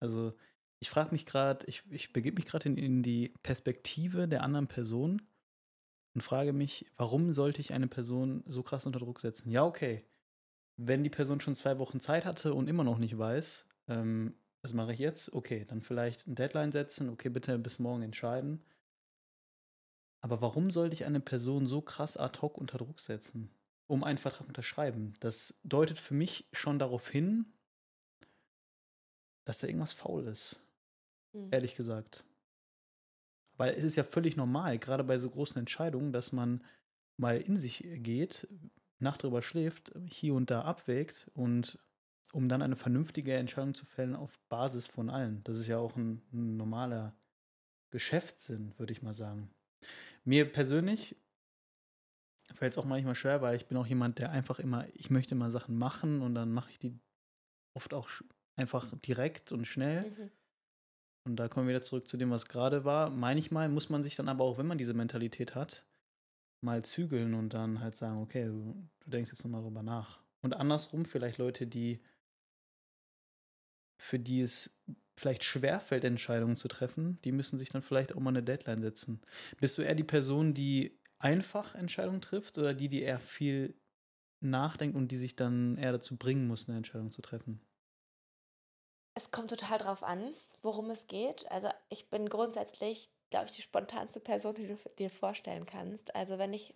Also, 0.01 0.35
ich 0.79 0.91
frage 0.91 1.13
mich 1.13 1.27
gerade, 1.27 1.65
ich, 1.67 1.85
ich 1.91 2.13
begebe 2.13 2.37
mich 2.37 2.47
gerade 2.47 2.69
in, 2.69 2.77
in 2.77 3.03
die 3.03 3.33
Perspektive 3.43 4.29
der 4.29 4.43
anderen 4.43 4.67
Person 4.67 5.23
und 6.15 6.23
frage 6.23 6.53
mich, 6.53 6.87
warum 6.97 7.33
sollte 7.33 7.61
ich 7.61 7.73
eine 7.73 7.87
Person 7.87 8.43
so 8.47 8.63
krass 8.63 8.87
unter 8.87 8.99
Druck 8.99 9.21
setzen? 9.21 9.51
Ja, 9.51 9.65
okay. 9.65 10.05
Wenn 10.77 11.05
die 11.05 11.11
Person 11.11 11.41
schon 11.41 11.55
zwei 11.55 11.79
Wochen 11.79 12.01
Zeit 12.01 12.25
hatte 12.25 12.55
und 12.55 12.69
immer 12.69 12.85
noch 12.85 12.99
nicht 12.99 13.17
weiß, 13.17 13.67
ähm, 13.89 14.35
was 14.63 14.75
mache 14.75 14.93
ich 14.93 14.99
jetzt? 14.99 15.33
Okay, 15.33 15.65
dann 15.69 15.81
vielleicht 15.81 16.27
ein 16.27 16.35
Deadline 16.35 16.73
setzen, 16.73 17.09
okay, 17.09 17.29
bitte 17.29 17.59
bis 17.59 17.79
morgen 17.79 18.03
entscheiden. 18.03 18.65
Aber 20.23 20.41
warum 20.41 20.71
sollte 20.71 20.95
ich 20.95 21.05
eine 21.05 21.21
Person 21.21 21.67
so 21.67 21.83
krass 21.83 22.17
ad 22.17 22.41
hoc 22.41 22.57
unter 22.57 22.79
Druck 22.79 23.01
setzen, 23.01 23.51
um 23.89 24.05
einen 24.05 24.19
Vertrag 24.19 24.47
unterschreiben? 24.47 25.15
Das 25.21 25.61
deutet 25.65 25.99
für 25.99 26.15
mich 26.15 26.49
schon 26.53 26.79
darauf 26.79 27.11
hin, 27.11 27.53
dass 29.45 29.59
da 29.59 29.67
irgendwas 29.67 29.93
faul 29.93 30.29
ist. 30.29 30.61
Mhm. 31.33 31.49
Ehrlich 31.51 31.75
gesagt. 31.75 32.25
Weil 33.57 33.75
es 33.75 33.83
ist 33.83 33.97
ja 33.97 34.05
völlig 34.05 34.37
normal, 34.37 34.79
gerade 34.79 35.05
bei 35.05 35.19
so 35.19 35.29
großen 35.29 35.59
Entscheidungen, 35.59 36.13
dass 36.13 36.33
man 36.33 36.65
mal 37.17 37.41
in 37.41 37.57
sich 37.57 37.85
geht, 37.97 38.49
Nacht 39.01 39.25
drüber 39.25 39.43
schläft, 39.43 39.93
hier 40.07 40.35
und 40.35 40.51
da 40.51 40.63
abwägt 40.63 41.29
und 41.35 41.81
um 42.33 42.49
dann 42.49 42.63
eine 42.63 42.77
vernünftige 42.77 43.35
Entscheidung 43.35 43.75
zu 43.75 43.85
fällen 43.85 44.15
auf 44.15 44.39
Basis 44.49 44.87
von 44.87 45.11
allen. 45.11 45.43
Das 45.43 45.59
ist 45.59 45.67
ja 45.67 45.79
auch 45.79 45.97
ein, 45.97 46.23
ein 46.33 46.57
normaler 46.57 47.15
Geschäftssinn, 47.91 48.73
würde 48.79 48.93
ich 48.93 49.03
mal 49.03 49.13
sagen. 49.13 49.51
Mir 50.25 50.51
persönlich 50.51 51.17
fällt 52.55 52.73
es 52.73 52.79
auch 52.79 52.85
manchmal 52.85 53.15
schwer, 53.15 53.43
weil 53.43 53.57
ich 53.57 53.67
bin 53.67 53.77
auch 53.77 53.87
jemand, 53.87 54.19
der 54.19 54.31
einfach 54.31 54.59
immer, 54.59 54.87
ich 54.95 55.11
möchte 55.11 55.35
immer 55.35 55.51
Sachen 55.51 55.77
machen 55.77 56.23
und 56.23 56.35
dann 56.35 56.53
mache 56.53 56.71
ich 56.71 56.79
die 56.79 56.99
oft 57.75 57.95
auch 57.95 58.09
einfach 58.57 58.93
direkt 59.01 59.53
und 59.53 59.67
schnell. 59.67 60.11
Mhm. 60.11 60.31
Und 61.25 61.37
da 61.37 61.49
kommen 61.49 61.67
wir 61.67 61.75
wieder 61.75 61.85
zurück 61.85 62.09
zu 62.09 62.17
dem, 62.17 62.31
was 62.31 62.47
gerade 62.47 62.85
war. 62.85 63.11
Meine 63.11 63.39
ich 63.39 63.51
mal, 63.51 63.69
muss 63.69 63.91
man 63.91 64.03
sich 64.03 64.17
dann 64.17 64.29
aber 64.29 64.45
auch, 64.45 64.59
wenn 64.59 64.67
man 64.67 64.79
diese 64.79 64.95
Mentalität 64.95 65.55
hat, 65.55 65.87
mal 66.65 66.85
zügeln 66.85 67.35
und 67.35 67.55
dann 67.55 67.81
halt 67.81 67.97
sagen, 67.97 68.21
okay, 68.21 68.47
du, 68.47 68.89
du 69.01 69.11
denkst 69.11 69.31
jetzt 69.31 69.45
nochmal 69.45 69.63
drüber 69.63 69.83
nach. 69.83 70.21
Und 70.43 70.55
andersrum 70.55 71.05
vielleicht 71.05 71.39
Leute, 71.39 71.67
die 71.67 72.01
für 74.01 74.19
die 74.19 74.41
es 74.41 74.77
vielleicht 75.17 75.45
schwerfällt, 75.45 76.05
Entscheidungen 76.05 76.57
zu 76.57 76.69
treffen, 76.69 77.21
die 77.23 77.33
müssen 77.33 77.59
sich 77.59 77.69
dann 77.71 77.83
vielleicht 77.83 78.15
auch 78.15 78.21
mal 78.21 78.31
eine 78.31 78.43
Deadline 78.43 78.83
setzen. 78.83 79.21
Bist 79.61 79.77
du 79.79 79.83
eher 79.83 79.95
die 79.95 80.05
Person, 80.05 80.55
die 80.55 80.99
einfach 81.19 81.75
Entscheidungen 81.75 82.21
trifft 82.21 82.59
oder 82.59 82.75
die, 82.75 82.89
die 82.89 83.03
eher 83.03 83.21
viel 83.21 83.75
nachdenkt 84.41 84.97
und 84.97 85.09
die 85.09 85.19
sich 85.19 85.37
dann 85.37 85.77
eher 85.77 85.93
dazu 85.93 86.17
bringen 86.17 86.47
muss, 86.47 86.69
eine 86.69 86.77
Entscheidung 86.77 87.13
zu 87.13 87.23
treffen? 87.23 87.61
Es 89.15 89.31
kommt 89.31 89.51
total 89.51 89.79
drauf 89.79 90.03
an, 90.03 90.35
worum 90.63 90.91
es 90.91 91.07
geht. 91.07 91.51
Also 91.51 91.69
ich 91.91 92.09
bin 92.09 92.29
grundsätzlich, 92.29 93.11
glaube 93.31 93.47
ich, 93.47 93.53
die 93.53 93.63
spontanste 93.63 94.21
Person, 94.21 94.55
die 94.55 94.67
du 94.67 94.79
dir 94.99 95.11
vorstellen 95.11 95.67
kannst. 95.67 96.15
Also 96.15 96.39
wenn 96.39 96.53
ich, 96.53 96.75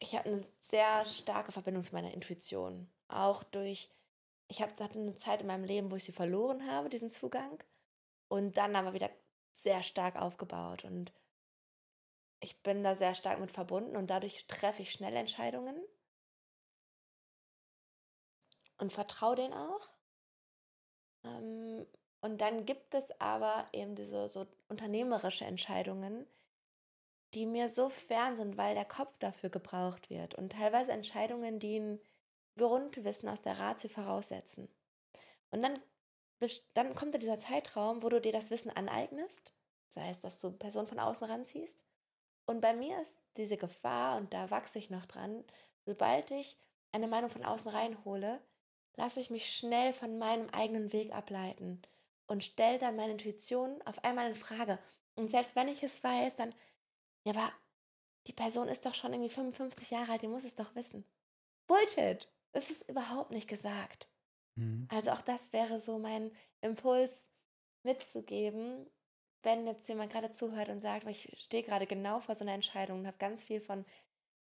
ich 0.00 0.14
habe 0.14 0.30
eine 0.30 0.44
sehr 0.60 1.04
starke 1.06 1.52
Verbindung 1.52 1.82
zu 1.82 1.92
meiner 1.92 2.14
Intuition. 2.14 2.88
Auch 3.08 3.42
durch, 3.42 3.90
ich 4.48 4.62
habe 4.62 4.72
hatte 4.82 4.98
eine 4.98 5.16
Zeit 5.16 5.40
in 5.40 5.48
meinem 5.48 5.64
Leben, 5.64 5.90
wo 5.90 5.96
ich 5.96 6.04
sie 6.04 6.12
verloren 6.12 6.70
habe, 6.70 6.88
diesen 6.88 7.10
Zugang. 7.10 7.62
Und 8.32 8.56
dann 8.56 8.76
aber 8.76 8.94
wieder 8.94 9.10
sehr 9.52 9.82
stark 9.82 10.16
aufgebaut. 10.16 10.84
Und 10.84 11.12
ich 12.40 12.62
bin 12.62 12.82
da 12.82 12.94
sehr 12.94 13.14
stark 13.14 13.38
mit 13.38 13.50
verbunden 13.50 13.94
und 13.94 14.08
dadurch 14.08 14.46
treffe 14.46 14.80
ich 14.80 14.90
schnell 14.90 15.14
Entscheidungen 15.14 15.78
und 18.78 18.90
vertraue 18.90 19.36
denen 19.36 19.52
auch. 19.52 19.90
Ähm, 21.24 21.86
und 22.22 22.40
dann 22.40 22.64
gibt 22.64 22.94
es 22.94 23.10
aber 23.20 23.68
eben 23.74 23.96
diese 23.96 24.30
so 24.30 24.46
unternehmerische 24.70 25.44
Entscheidungen, 25.44 26.26
die 27.34 27.44
mir 27.44 27.68
so 27.68 27.90
fern 27.90 28.38
sind, 28.38 28.56
weil 28.56 28.74
der 28.74 28.86
Kopf 28.86 29.18
dafür 29.18 29.50
gebraucht 29.50 30.08
wird. 30.08 30.36
Und 30.36 30.52
teilweise 30.52 30.92
Entscheidungen, 30.92 31.58
die 31.58 31.80
ein 31.80 32.00
Grundwissen 32.56 33.28
aus 33.28 33.42
der 33.42 33.58
Ratio 33.58 33.90
voraussetzen. 33.90 34.70
Und 35.50 35.60
dann, 35.60 35.78
dann 36.74 36.94
kommt 36.94 37.14
da 37.14 37.18
dieser 37.18 37.38
Zeitraum, 37.38 38.02
wo 38.02 38.08
du 38.08 38.20
dir 38.20 38.32
das 38.32 38.50
Wissen 38.50 38.70
aneignest. 38.70 39.52
Das 39.88 40.02
heißt, 40.02 40.24
dass 40.24 40.40
du 40.40 40.50
Personen 40.50 40.88
von 40.88 40.98
außen 40.98 41.28
ranziehst. 41.28 41.78
Und 42.46 42.60
bei 42.60 42.74
mir 42.74 43.00
ist 43.00 43.18
diese 43.36 43.56
Gefahr, 43.56 44.16
und 44.16 44.32
da 44.32 44.50
wachse 44.50 44.78
ich 44.78 44.90
noch 44.90 45.06
dran, 45.06 45.44
sobald 45.84 46.30
ich 46.30 46.56
eine 46.92 47.08
Meinung 47.08 47.30
von 47.30 47.44
außen 47.44 47.70
reinhole, 47.70 48.40
lasse 48.96 49.20
ich 49.20 49.30
mich 49.30 49.54
schnell 49.54 49.92
von 49.92 50.18
meinem 50.18 50.48
eigenen 50.50 50.92
Weg 50.92 51.12
ableiten 51.12 51.80
und 52.26 52.44
stelle 52.44 52.78
dann 52.78 52.96
meine 52.96 53.12
Intuition 53.12 53.80
auf 53.82 54.02
einmal 54.04 54.28
in 54.28 54.34
Frage. 54.34 54.78
Und 55.14 55.30
selbst 55.30 55.56
wenn 55.56 55.68
ich 55.68 55.82
es 55.82 56.02
weiß, 56.02 56.36
dann, 56.36 56.54
ja, 57.24 57.32
aber 57.32 57.52
die 58.26 58.32
Person 58.32 58.68
ist 58.68 58.86
doch 58.86 58.94
schon 58.94 59.12
irgendwie 59.12 59.30
55 59.30 59.90
Jahre 59.90 60.12
alt, 60.12 60.22
die 60.22 60.28
muss 60.28 60.44
es 60.44 60.54
doch 60.54 60.74
wissen. 60.74 61.04
Bullshit! 61.66 62.28
Es 62.52 62.70
ist 62.70 62.88
überhaupt 62.88 63.30
nicht 63.30 63.48
gesagt. 63.48 64.08
Mhm. 64.56 64.88
Also 64.90 65.10
auch 65.10 65.22
das 65.22 65.52
wäre 65.52 65.80
so 65.80 65.98
mein 65.98 66.30
Impuls 66.60 67.28
mitzugeben, 67.82 68.86
wenn 69.42 69.66
jetzt 69.66 69.88
jemand 69.88 70.12
gerade 70.12 70.30
zuhört 70.30 70.68
und 70.68 70.80
sagt, 70.80 71.06
ich 71.08 71.32
stehe 71.36 71.62
gerade 71.62 71.86
genau 71.86 72.20
vor 72.20 72.34
so 72.34 72.44
einer 72.44 72.54
Entscheidung 72.54 73.00
und 73.00 73.06
habe 73.06 73.18
ganz 73.18 73.44
viel 73.44 73.60
von 73.60 73.84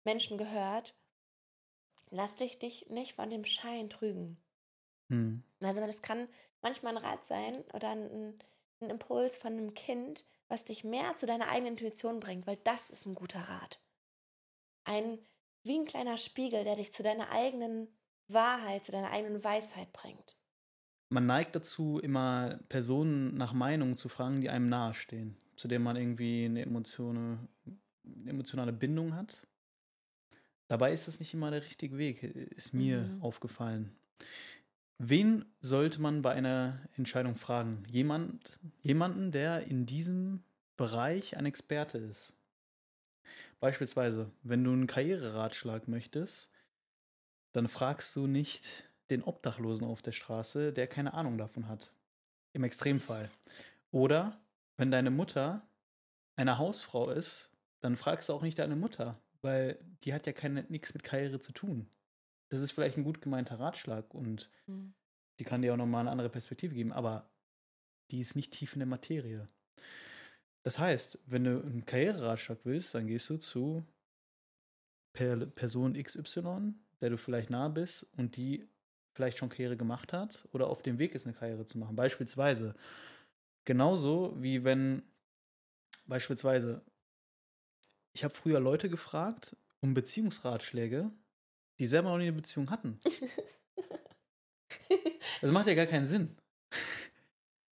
Menschen 0.03 0.37
gehört, 0.37 0.95
lass 2.09 2.35
dich, 2.35 2.59
dich 2.59 2.89
nicht 2.89 3.15
von 3.15 3.29
dem 3.29 3.45
Schein 3.45 3.89
trügen. 3.89 4.37
Hm. 5.09 5.43
Also 5.61 5.81
das 5.85 6.01
kann 6.01 6.27
manchmal 6.61 6.95
ein 6.95 7.03
Rat 7.03 7.25
sein 7.25 7.63
oder 7.73 7.89
ein, 7.89 8.39
ein 8.79 8.89
Impuls 8.89 9.37
von 9.37 9.53
einem 9.53 9.73
Kind, 9.73 10.23
was 10.47 10.65
dich 10.65 10.83
mehr 10.83 11.15
zu 11.15 11.25
deiner 11.25 11.49
eigenen 11.49 11.73
Intuition 11.73 12.19
bringt, 12.19 12.45
weil 12.45 12.57
das 12.57 12.89
ist 12.89 13.05
ein 13.05 13.15
guter 13.15 13.39
Rat. 13.39 13.79
Ein 14.83 15.19
wie 15.63 15.77
ein 15.77 15.85
kleiner 15.85 16.17
Spiegel, 16.17 16.63
der 16.63 16.75
dich 16.75 16.91
zu 16.91 17.03
deiner 17.03 17.31
eigenen 17.31 17.87
Wahrheit, 18.33 18.85
zu 18.85 18.91
deiner 18.91 19.11
eigenen 19.11 19.43
Weisheit 19.43 19.91
bringt. 19.93 20.37
Man 21.09 21.25
neigt 21.25 21.55
dazu, 21.55 21.99
immer 21.99 22.59
Personen 22.69 23.35
nach 23.35 23.51
Meinungen 23.51 23.97
zu 23.97 24.07
fragen, 24.07 24.39
die 24.39 24.49
einem 24.49 24.69
nahestehen, 24.69 25.35
zu 25.57 25.67
denen 25.67 25.83
man 25.83 25.97
irgendwie 25.97 26.45
eine, 26.45 26.61
Emotion, 26.61 27.49
eine 28.05 28.29
emotionale 28.29 28.71
Bindung 28.71 29.15
hat. 29.15 29.45
Dabei 30.69 30.93
ist 30.93 31.09
das 31.09 31.19
nicht 31.19 31.33
immer 31.33 31.51
der 31.51 31.63
richtige 31.63 31.97
Weg, 31.97 32.23
ist 32.23 32.73
mir 32.73 33.01
mhm. 33.01 33.21
aufgefallen. 33.21 33.93
Wen 34.99 35.45
sollte 35.59 35.99
man 35.99 36.21
bei 36.21 36.31
einer 36.31 36.79
Entscheidung 36.95 37.35
fragen? 37.35 37.83
Jemand, 37.89 38.59
jemanden, 38.81 39.31
der 39.31 39.65
in 39.65 39.87
diesem 39.87 40.43
Bereich 40.77 41.35
ein 41.35 41.47
Experte 41.47 41.97
ist. 41.97 42.35
Beispielsweise, 43.59 44.31
wenn 44.43 44.63
du 44.63 44.71
einen 44.71 44.87
Karriereratschlag 44.87 45.87
möchtest, 45.87 46.50
dann 47.53 47.67
fragst 47.67 48.15
du 48.15 48.27
nicht 48.27 48.89
den 49.09 49.23
Obdachlosen 49.23 49.85
auf 49.85 50.01
der 50.01 50.11
Straße, 50.11 50.71
der 50.71 50.87
keine 50.87 51.13
Ahnung 51.13 51.37
davon 51.37 51.67
hat. 51.67 51.91
Im 52.53 52.63
Extremfall. 52.63 53.29
Oder 53.91 54.39
wenn 54.77 54.91
deine 54.91 55.11
Mutter 55.11 55.61
eine 56.35 56.57
Hausfrau 56.57 57.09
ist, 57.09 57.49
dann 57.81 57.97
fragst 57.97 58.29
du 58.29 58.33
auch 58.33 58.41
nicht 58.41 58.59
deine 58.59 58.75
Mutter, 58.75 59.19
weil 59.41 59.79
die 60.03 60.13
hat 60.13 60.27
ja 60.27 60.49
nichts 60.49 60.93
mit 60.93 61.03
Karriere 61.03 61.39
zu 61.39 61.51
tun 61.51 61.89
das 62.51 62.61
ist 62.61 62.71
vielleicht 62.71 62.97
ein 62.97 63.05
gut 63.05 63.21
gemeinter 63.21 63.59
Ratschlag 63.59 64.13
und 64.13 64.51
mhm. 64.67 64.93
die 65.39 65.45
kann 65.45 65.61
dir 65.61 65.73
auch 65.73 65.77
nochmal 65.77 66.01
eine 66.01 66.11
andere 66.11 66.29
Perspektive 66.29 66.75
geben, 66.75 66.91
aber 66.91 67.29
die 68.11 68.19
ist 68.19 68.35
nicht 68.35 68.51
tief 68.51 68.73
in 68.73 68.79
der 68.79 68.87
Materie. 68.87 69.47
Das 70.63 70.77
heißt, 70.77 71.17
wenn 71.25 71.45
du 71.45 71.61
einen 71.61 71.85
Karriereratschlag 71.85 72.59
willst, 72.65 72.93
dann 72.93 73.07
gehst 73.07 73.29
du 73.29 73.37
zu 73.37 73.85
per 75.13 75.45
Person 75.45 75.93
XY, 75.93 76.73
der 77.01 77.09
du 77.09 77.17
vielleicht 77.17 77.49
nah 77.49 77.67
bist 77.67 78.07
und 78.17 78.37
die 78.37 78.67
vielleicht 79.13 79.37
schon 79.37 79.49
Karriere 79.49 79.77
gemacht 79.77 80.13
hat 80.13 80.47
oder 80.53 80.67
auf 80.67 80.81
dem 80.81 80.99
Weg 80.99 81.15
ist, 81.15 81.25
eine 81.25 81.35
Karriere 81.35 81.65
zu 81.65 81.77
machen. 81.77 81.95
Beispielsweise. 81.95 82.75
Genauso 83.65 84.35
wie 84.41 84.63
wenn, 84.63 85.03
beispielsweise, 86.07 86.81
ich 88.13 88.23
habe 88.23 88.33
früher 88.33 88.59
Leute 88.59 88.89
gefragt 88.89 89.55
um 89.81 89.93
Beziehungsratschläge, 89.93 91.11
die 91.79 91.85
selber 91.87 92.09
noch 92.09 92.17
nie 92.17 92.27
eine 92.27 92.33
Beziehung 92.33 92.69
hatten. 92.69 92.99
Das 95.41 95.51
macht 95.51 95.67
ja 95.67 95.73
gar 95.73 95.87
keinen 95.87 96.05
Sinn. 96.05 96.37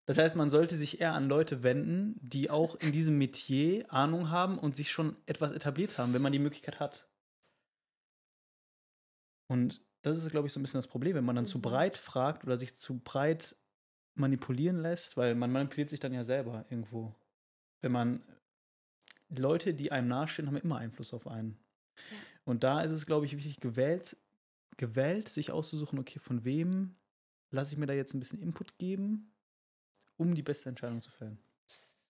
Das 0.06 0.18
heißt, 0.18 0.36
man 0.36 0.50
sollte 0.50 0.76
sich 0.76 1.02
eher 1.02 1.14
an 1.14 1.30
Leute 1.30 1.62
wenden, 1.62 2.20
die 2.20 2.50
auch 2.50 2.76
in 2.76 2.92
diesem 2.92 3.20
Metier 3.20 3.86
Ahnung 3.94 4.32
haben 4.32 4.58
und 4.58 4.76
sich 4.76 4.92
schon 4.92 5.16
etwas 5.28 5.52
etabliert 5.52 6.00
haben, 6.00 6.14
wenn 6.14 6.22
man 6.24 6.32
die 6.32 6.40
Möglichkeit 6.40 6.80
hat. 6.80 7.09
Und 9.50 9.82
das 10.02 10.18
ist, 10.18 10.32
glaube 10.32 10.48
ich, 10.48 10.54
so 10.54 10.60
ein 10.60 10.64
bisschen 10.64 10.78
das 10.78 10.88
Problem, 10.88 11.16
wenn 11.16 11.26
man 11.26 11.36
dann 11.36 11.46
mhm. 11.46 11.50
zu 11.50 11.62
breit 11.62 11.98
fragt 11.98 12.46
oder 12.46 12.58
sich 12.58 12.76
zu 12.76 13.00
breit 13.00 13.58
manipulieren 14.16 14.82
lässt, 14.82 15.18
weil 15.18 15.36
man 15.36 15.52
manipuliert 15.52 15.90
sich 15.90 16.00
dann 16.00 16.14
ja 16.14 16.24
selber 16.24 16.66
irgendwo. 16.70 17.16
Wenn 17.82 17.92
man 17.92 18.24
Leute, 19.30 19.74
die 19.74 19.92
einem 19.92 20.08
nahestehen, 20.08 20.48
haben 20.48 20.58
immer 20.58 20.78
Einfluss 20.78 21.14
auf 21.14 21.28
einen. 21.28 21.58
Ja. 21.98 22.18
Und 22.46 22.64
da 22.64 22.82
ist 22.82 22.92
es, 22.92 23.06
glaube 23.06 23.26
ich, 23.26 23.36
wichtig, 23.36 23.60
gewählt, 23.60 24.18
gewählt, 24.78 25.30
sich 25.30 25.52
auszusuchen, 25.52 26.00
okay, 26.00 26.20
von 26.20 26.44
wem 26.46 26.96
lasse 27.52 27.74
ich 27.74 27.80
mir 27.80 27.88
da 27.88 27.94
jetzt 27.94 28.14
ein 28.14 28.20
bisschen 28.20 28.42
Input 28.42 28.78
geben, 28.78 29.34
um 30.18 30.36
die 30.36 30.44
beste 30.44 30.70
Entscheidung 30.70 31.02
zu 31.02 31.12
fällen. 31.12 31.40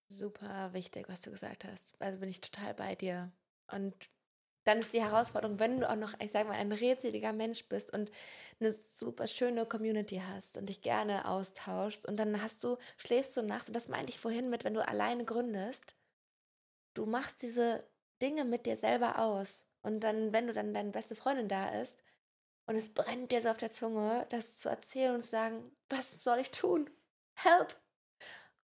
Super 0.09 0.73
wichtig, 0.73 1.07
was 1.07 1.21
du 1.21 1.31
gesagt 1.31 1.65
hast. 1.65 1.99
Also 2.01 2.19
bin 2.19 2.29
ich 2.29 2.41
total 2.41 2.73
bei 2.73 2.95
dir. 2.95 3.31
Und 3.71 4.09
dann 4.65 4.79
ist 4.79 4.93
die 4.93 5.03
Herausforderung, 5.03 5.59
wenn 5.59 5.79
du 5.79 5.89
auch 5.89 5.95
noch, 5.95 6.13
ich 6.19 6.31
sage 6.31 6.47
mal, 6.49 6.55
ein 6.55 6.71
redseliger 6.71 7.33
Mensch 7.33 7.65
bist 7.67 7.91
und 7.93 8.11
eine 8.59 8.71
super 8.71 9.27
schöne 9.27 9.65
Community 9.65 10.21
hast 10.25 10.57
und 10.57 10.67
dich 10.67 10.81
gerne 10.81 11.27
austauschst 11.27 12.05
und 12.05 12.17
dann 12.17 12.41
hast 12.41 12.63
du, 12.63 12.77
schläfst 12.97 13.35
du 13.37 13.41
nachts, 13.41 13.67
und 13.67 13.75
das 13.75 13.87
meinte 13.87 14.11
ich 14.11 14.19
vorhin 14.19 14.49
mit, 14.49 14.63
wenn 14.63 14.73
du 14.73 14.85
alleine 14.85 15.25
gründest, 15.25 15.95
du 16.93 17.05
machst 17.05 17.41
diese 17.41 17.83
Dinge 18.21 18.45
mit 18.45 18.65
dir 18.65 18.77
selber 18.77 19.19
aus. 19.19 19.65
Und 19.81 20.01
dann, 20.01 20.33
wenn 20.33 20.47
du 20.47 20.53
dann 20.53 20.73
deine 20.73 20.91
beste 20.91 21.15
Freundin 21.15 21.47
da 21.47 21.69
ist 21.81 22.03
und 22.65 22.75
es 22.75 22.93
brennt 22.93 23.31
dir 23.31 23.41
so 23.41 23.49
auf 23.49 23.57
der 23.57 23.71
Zunge, 23.71 24.25
das 24.29 24.59
zu 24.59 24.69
erzählen 24.69 25.15
und 25.15 25.21
zu 25.21 25.29
sagen, 25.29 25.71
was 25.89 26.21
soll 26.21 26.39
ich 26.39 26.51
tun? 26.51 26.89
Help! 27.35 27.79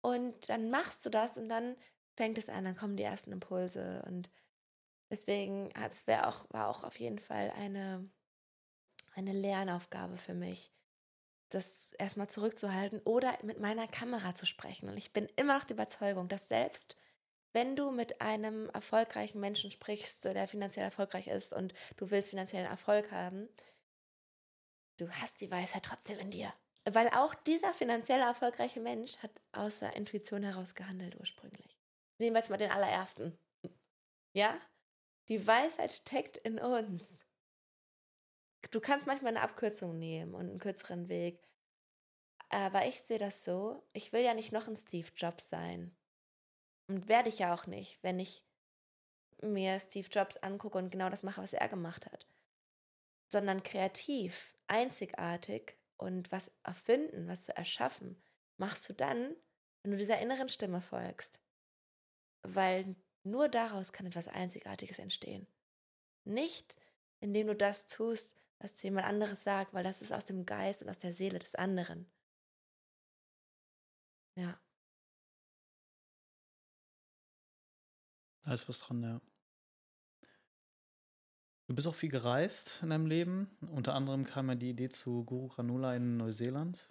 Und 0.03 0.49
dann 0.49 0.71
machst 0.71 1.05
du 1.07 1.11
das 1.11 1.37
und 1.39 1.49
dann 1.49 1.77
fängt 2.17 2.39
es 2.39 2.49
an, 2.49 2.65
dann 2.65 2.77
kommen 2.77 2.97
die 2.97 3.03
ersten 3.03 3.33
Impulse 3.33 4.03
und 4.07 4.29
deswegen 5.11 5.71
es 5.75 6.07
auch 6.09 6.47
war 6.51 6.69
auch 6.69 6.85
auf 6.85 6.99
jeden 6.99 7.19
Fall 7.19 7.51
eine 7.57 8.09
eine 9.19 9.33
Lernaufgabe 9.33 10.17
für 10.17 10.35
mich, 10.35 10.73
das 11.51 11.93
erstmal 11.99 12.29
zurückzuhalten 12.29 13.01
oder 13.05 13.37
mit 13.43 13.59
meiner 13.59 13.89
Kamera 13.89 14.35
zu 14.35 14.47
sprechen. 14.47 14.89
Und 14.89 14.97
ich 14.97 15.13
bin 15.13 15.29
immer 15.37 15.57
noch 15.57 15.65
die 15.65 15.73
Überzeugung, 15.73 16.29
dass 16.29 16.49
selbst 16.49 16.97
wenn 17.53 17.75
du 17.75 17.91
mit 17.91 18.21
einem 18.21 18.69
erfolgreichen 18.71 19.41
Menschen 19.41 19.71
sprichst, 19.71 20.25
der 20.25 20.47
finanziell 20.47 20.85
erfolgreich 20.85 21.29
ist 21.29 21.53
und 21.53 21.75
du 21.97 22.11
willst 22.11 22.31
finanziellen 22.31 22.67
Erfolg 22.67 23.11
haben, 23.11 23.49
du 24.99 25.11
hast 25.11 25.41
die 25.41 25.51
Weisheit 25.51 25.85
trotzdem 25.85 26.19
in 26.19 26.31
dir. 26.31 26.53
Weil 26.85 27.09
auch 27.09 27.35
dieser 27.35 27.75
finanziell 27.75 28.21
erfolgreiche 28.21 28.81
Mensch 28.81 29.17
hat 29.19 29.31
aus 29.53 29.81
der 29.81 29.97
Intuition 29.97 30.43
heraus 30.43 30.75
gehandelt 30.75 31.17
ursprünglich. 31.19 31.77
Nehmen 32.19 32.35
wir 32.35 32.41
jetzt 32.41 32.51
mal 32.51 32.57
den 32.57 32.71
allerersten. 32.71 33.39
Ja? 34.35 34.59
Die 35.29 35.47
Weisheit 35.47 35.93
steckt 35.93 36.39
in 36.39 36.59
uns. 36.59 37.25
Du 38.71 38.81
kannst 38.81 39.07
manchmal 39.07 39.37
eine 39.37 39.43
Abkürzung 39.43 39.99
nehmen 39.99 40.35
und 40.35 40.49
einen 40.49 40.59
kürzeren 40.59 41.09
Weg. 41.09 41.49
Aber 42.51 42.87
ich 42.87 43.01
sehe 43.01 43.19
das 43.19 43.45
so, 43.45 43.87
ich 43.93 44.13
will 44.13 44.23
ja 44.23 44.35
nicht 44.35 44.53
noch 44.53 44.69
ein 44.69 44.77
Steve 44.77 45.09
Jobs 45.17 45.49
sein. 45.49 45.95
Und 46.89 47.09
werde 47.09 47.29
ich 47.29 47.39
ja 47.39 47.55
auch 47.55 47.67
nicht, 47.67 48.03
wenn 48.03 48.19
ich 48.19 48.45
mir 49.43 49.79
Steve 49.79 50.09
Jobs 50.11 50.39
angucke 50.39 50.79
und 50.79 50.91
genau 50.91 51.11
das 51.11 51.23
mache, 51.23 51.43
was 51.43 51.53
er 51.53 51.69
gemacht 51.69 52.07
hat. 52.07 52.27
Sondern 53.31 53.63
kreativ, 53.63 54.57
einzigartig 54.67 55.77
und 55.99 56.33
was 56.33 56.51
erfinden, 56.65 57.29
was 57.29 57.43
zu 57.43 57.55
erschaffen, 57.55 58.23
machst 58.57 58.89
du 58.89 58.95
dann, 58.95 59.37
wenn 59.83 59.93
du 59.93 59.99
dieser 59.99 60.19
inneren 60.19 60.49
Stimme 60.49 60.81
folgst. 60.81 61.39
Weil 62.43 62.97
nur 63.25 63.49
daraus 63.49 63.93
kann 63.93 64.07
etwas 64.07 64.29
Einzigartiges 64.29 64.99
entstehen. 64.99 65.47
Nicht, 66.25 66.77
indem 67.21 67.49
du 67.49 67.57
das 67.57 67.87
tust, 67.87 68.37
was 68.59 68.75
dir 68.75 68.85
jemand 68.85 69.07
anderes 69.07 69.45
sagt, 69.45 69.73
weil 69.75 69.85
das 69.85 70.03
ist 70.03 70.13
aus 70.13 70.25
dem 70.25 70.47
Geist 70.47 70.83
und 70.83 70.89
aus 70.89 70.99
der 70.99 71.13
Seele 71.13 71.39
des 71.39 71.55
anderen. 71.55 72.07
Ja. 74.37 74.61
Da 78.43 78.53
ist 78.53 78.69
was 78.69 78.81
dran, 78.81 79.03
ja. 79.03 79.21
Du 81.67 81.75
bist 81.75 81.87
auch 81.87 81.95
viel 81.95 82.09
gereist 82.09 82.81
in 82.83 82.91
deinem 82.91 83.07
Leben. 83.07 83.51
Unter 83.61 83.95
anderem 83.95 84.25
kam 84.25 84.49
ja 84.49 84.55
die 84.55 84.71
Idee 84.71 84.89
zu 84.89 85.25
Guru 85.25 85.49
Granula 85.49 85.95
in 85.95 86.17
Neuseeland. 86.17 86.89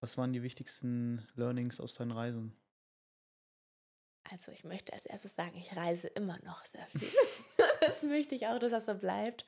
Was 0.00 0.16
waren 0.16 0.32
die 0.32 0.42
wichtigsten 0.42 1.28
Learnings 1.34 1.78
aus 1.78 1.94
deinen 1.94 2.12
Reisen? 2.12 2.56
Also 4.30 4.52
ich 4.52 4.64
möchte 4.64 4.92
als 4.92 5.06
erstes 5.06 5.34
sagen, 5.34 5.56
ich 5.56 5.76
reise 5.76 6.08
immer 6.08 6.38
noch 6.44 6.64
sehr 6.64 6.86
viel. 6.88 7.10
das 7.80 8.02
möchte 8.02 8.34
ich 8.34 8.46
auch, 8.46 8.58
dass 8.58 8.70
das 8.70 8.86
so 8.86 8.94
bleibt. 8.94 9.44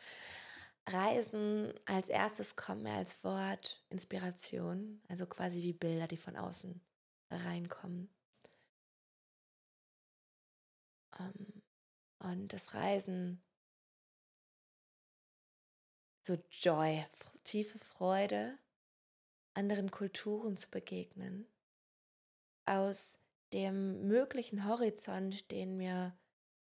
Reisen 0.87 1.73
als 1.85 2.09
erstes 2.09 2.57
kommt 2.57 2.83
mir 2.83 2.95
als 2.95 3.23
Wort 3.23 3.85
Inspiration, 3.91 5.03
also 5.09 5.27
quasi 5.27 5.63
wie 5.63 5.73
Bilder, 5.73 6.07
die 6.07 6.17
von 6.17 6.37
außen 6.37 6.81
reinkommen. 7.31 8.09
Ähm, 11.19 11.63
und 12.19 12.53
das 12.53 12.75
Reisen, 12.75 13.43
so 16.23 16.37
Joy, 16.51 17.05
tiefe 17.45 17.79
Freude, 17.79 18.59
anderen 19.55 19.91
Kulturen 19.91 20.57
zu 20.57 20.71
begegnen, 20.71 21.47
aus 22.67 23.20
dem 23.53 24.07
möglichen 24.07 24.67
Horizont, 24.67 25.51
den 25.51 25.77
mir 25.77 26.17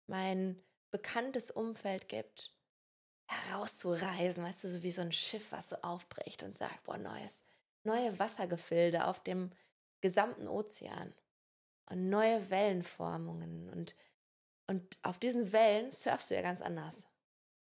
mein 0.06 0.62
bekanntes 0.90 1.50
Umfeld 1.50 2.08
gibt, 2.08 2.52
herauszureisen, 3.26 4.44
weißt 4.44 4.64
du, 4.64 4.68
so 4.68 4.82
wie 4.82 4.90
so 4.90 5.02
ein 5.02 5.12
Schiff, 5.12 5.50
was 5.50 5.70
so 5.70 5.76
aufbricht 5.76 6.42
und 6.42 6.54
sagt, 6.54 6.84
boah, 6.84 6.96
neues, 6.96 7.42
neue 7.82 8.18
Wassergefilde 8.18 9.06
auf 9.06 9.22
dem 9.22 9.50
gesamten 10.00 10.46
Ozean 10.46 11.12
und 11.86 12.08
neue 12.08 12.50
Wellenformungen 12.50 13.68
und, 13.70 13.96
und 14.66 14.98
auf 15.02 15.18
diesen 15.18 15.52
Wellen 15.52 15.90
surfst 15.90 16.30
du 16.30 16.34
ja 16.34 16.42
ganz 16.42 16.62
anders. 16.62 17.06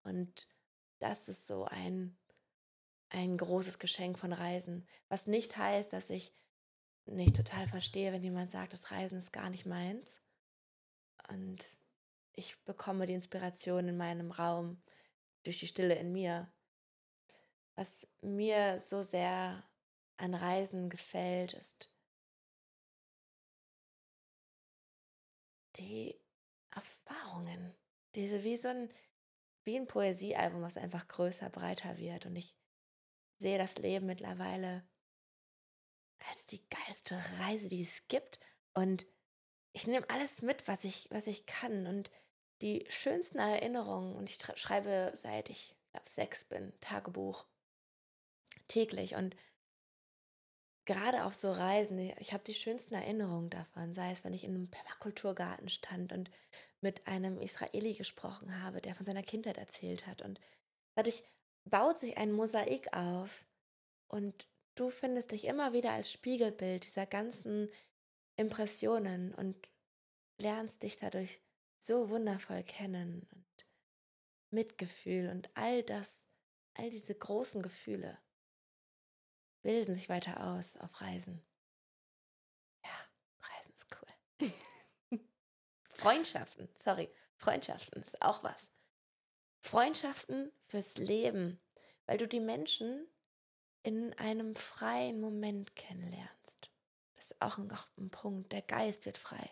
Und 0.03 0.47
das 0.99 1.29
ist 1.29 1.47
so 1.47 1.65
ein, 1.65 2.17
ein 3.09 3.38
großes 3.38 3.79
Geschenk 3.79 4.19
von 4.19 4.33
Reisen, 4.33 4.88
was 5.09 5.27
nicht 5.27 5.55
heißt, 5.57 5.93
dass 5.93 6.09
ich 6.09 6.33
nicht 7.05 7.35
total 7.35 7.67
verstehe, 7.67 8.11
wenn 8.11 8.23
jemand 8.23 8.49
sagt, 8.49 8.73
das 8.73 8.91
Reisen 8.91 9.17
ist 9.17 9.33
gar 9.33 9.49
nicht 9.49 9.65
meins. 9.65 10.21
Und 11.29 11.79
ich 12.33 12.61
bekomme 12.63 13.05
die 13.05 13.13
Inspiration 13.13 13.87
in 13.87 13.97
meinem 13.97 14.31
Raum 14.31 14.81
durch 15.43 15.59
die 15.59 15.67
Stille 15.67 15.95
in 15.95 16.11
mir. 16.11 16.51
Was 17.75 18.07
mir 18.21 18.79
so 18.79 19.01
sehr 19.01 19.63
an 20.17 20.33
Reisen 20.33 20.89
gefällt, 20.89 21.53
ist 21.53 21.91
die 25.75 26.19
Erfahrungen. 26.71 27.75
Diese 28.15 28.43
wie 28.43 28.57
so 28.57 28.69
ein, 28.69 28.89
wie 29.63 29.77
ein 29.77 29.87
Poesiealbum, 29.87 30.61
was 30.61 30.77
einfach 30.77 31.07
größer, 31.07 31.49
breiter 31.49 31.97
wird. 31.97 32.25
Und 32.25 32.35
ich 32.35 32.55
sehe 33.39 33.57
das 33.57 33.77
Leben 33.77 34.05
mittlerweile 34.05 34.83
als 36.29 36.45
die 36.45 36.62
geilste 36.69 37.21
Reise, 37.39 37.67
die 37.67 37.81
es 37.81 38.07
gibt. 38.07 38.39
Und 38.73 39.05
ich 39.71 39.88
nehme 39.88 40.09
alles 40.09 40.41
mit, 40.41 40.67
was 40.67 40.83
ich, 40.83 41.07
was 41.12 41.27
ich 41.27 41.45
kann. 41.45 41.88
Und 41.88 42.12
die 42.62 42.86
schönsten 42.89 43.39
Erinnerungen, 43.39 44.15
und 44.15 44.29
ich 44.29 44.39
schreibe 44.55 45.12
seit 45.15 45.49
ich 45.49 45.75
glaube, 45.91 46.09
sechs 46.09 46.45
bin, 46.45 46.73
Tagebuch 46.81 47.45
täglich. 48.67 49.15
Und 49.15 49.36
gerade 50.86 51.25
auf 51.25 51.33
so 51.33 51.51
Reisen, 51.51 51.99
ich 52.19 52.33
habe 52.33 52.43
die 52.43 52.53
schönsten 52.53 52.93
Erinnerungen 52.93 53.49
davon, 53.49 53.93
sei 53.93 54.12
es, 54.12 54.23
wenn 54.23 54.33
ich 54.33 54.43
in 54.43 54.55
einem 54.55 54.69
Permakulturgarten 54.69 55.69
stand 55.69 56.12
und 56.12 56.29
mit 56.81 57.07
einem 57.07 57.39
Israeli 57.39 57.93
gesprochen 57.93 58.62
habe, 58.62 58.81
der 58.81 58.95
von 58.95 59.05
seiner 59.05 59.23
Kindheit 59.23 59.57
erzählt 59.57 60.05
hat. 60.05 60.21
Und 60.21 60.39
dadurch 60.95 61.23
baut 61.65 61.97
sich 61.97 62.17
ein 62.17 62.31
Mosaik 62.31 62.93
auf 62.93 63.45
und 64.07 64.47
du 64.75 64.89
findest 64.89 65.31
dich 65.31 65.45
immer 65.45 65.73
wieder 65.73 65.91
als 65.91 66.12
Spiegelbild 66.12 66.86
dieser 66.86 67.05
ganzen 67.05 67.69
Impressionen 68.36 69.33
und 69.33 69.69
lernst 70.38 70.83
dich 70.83 70.97
dadurch 70.97 71.41
so 71.79 72.09
wundervoll 72.09 72.63
kennen 72.63 73.27
und 73.31 73.45
Mitgefühl 74.49 75.29
und 75.29 75.49
all 75.55 75.83
das, 75.83 76.25
all 76.75 76.89
diese 76.89 77.15
großen 77.15 77.62
Gefühle 77.62 78.17
bilden 79.62 79.95
sich 79.95 80.09
weiter 80.09 80.43
aus 80.43 80.77
auf 80.77 81.01
Reisen. 81.01 81.45
Ja, 82.83 82.91
Reisen 83.41 83.73
ist 83.73 83.88
cool. 84.01 85.19
Freundschaften, 85.89 86.69
sorry, 86.75 87.13
Freundschaften 87.38 88.01
ist 88.01 88.21
auch 88.21 88.43
was. 88.43 88.73
Freundschaften 89.59 90.51
fürs 90.65 90.97
Leben, 90.97 91.62
weil 92.05 92.17
du 92.17 92.27
die 92.27 92.41
Menschen 92.41 93.07
in 93.83 94.13
einem 94.13 94.55
freien 94.55 95.19
Moment 95.19 95.75
kennenlernst. 95.75 96.71
Das 97.15 97.31
ist 97.31 97.41
auch 97.41 97.57
noch 97.57 97.87
ein 97.97 98.09
Punkt. 98.09 98.51
Der 98.51 98.61
Geist 98.61 99.05
wird 99.05 99.17
frei. 99.17 99.49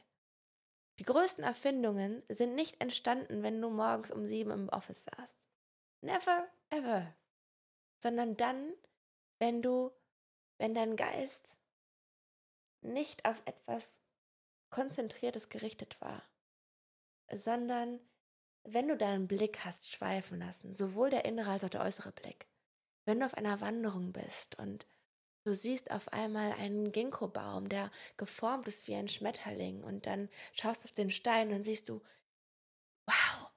Die 0.99 1.03
größten 1.03 1.43
Erfindungen 1.43 2.23
sind 2.29 2.55
nicht 2.55 2.81
entstanden, 2.81 3.43
wenn 3.43 3.61
du 3.61 3.69
morgens 3.69 4.11
um 4.11 4.27
sieben 4.27 4.51
im 4.51 4.69
Office 4.69 5.05
saßt. 5.05 5.47
Never, 6.01 6.47
ever. 6.69 7.15
Sondern 8.01 8.37
dann, 8.37 8.73
wenn 9.39 9.61
du, 9.61 9.91
wenn 10.57 10.73
dein 10.73 10.95
Geist 10.95 11.59
nicht 12.81 13.25
auf 13.25 13.41
etwas 13.45 14.01
Konzentriertes 14.69 15.49
gerichtet 15.49 15.99
war, 16.01 16.23
sondern 17.31 17.99
wenn 18.63 18.87
du 18.87 18.97
deinen 18.97 19.27
Blick 19.27 19.65
hast 19.65 19.91
schweifen 19.91 20.39
lassen, 20.39 20.73
sowohl 20.73 21.09
der 21.09 21.25
innere 21.25 21.51
als 21.51 21.63
auch 21.63 21.69
der 21.69 21.81
äußere 21.81 22.11
Blick, 22.11 22.47
wenn 23.05 23.19
du 23.19 23.25
auf 23.25 23.33
einer 23.33 23.61
Wanderung 23.61 24.13
bist 24.13 24.57
und 24.59 24.85
du 25.43 25.53
siehst 25.53 25.91
auf 25.91 26.13
einmal 26.13 26.51
einen 26.53 26.91
Ginkgo-Baum, 26.91 27.69
der 27.69 27.89
geformt 28.17 28.67
ist 28.67 28.87
wie 28.87 28.95
ein 28.95 29.07
Schmetterling 29.07 29.83
und 29.83 30.05
dann 30.05 30.29
schaust 30.53 30.83
du 30.83 30.87
auf 30.87 30.93
den 30.93 31.09
Stein 31.09 31.47
und 31.47 31.53
dann 31.53 31.63
siehst 31.63 31.89
du, 31.89 32.01
wow, 33.07 33.51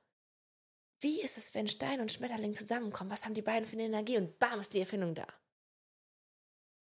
wie 1.01 1.21
ist 1.21 1.37
es, 1.37 1.55
wenn 1.55 1.69
Stein 1.69 2.01
und 2.01 2.13
Schmetterling 2.13 2.55
zusammenkommen? 2.55 3.11
Was 3.11 3.25
haben 3.25 3.35
die 3.35 3.43
beiden 3.43 3.69
für 3.69 3.75
eine 3.75 3.85
Energie? 3.85 4.17
Und 4.17 4.39
bam, 4.39 4.61
ist 4.61 4.73
die 4.73 4.81
Erfindung 4.81 5.15
da. 5.15 5.27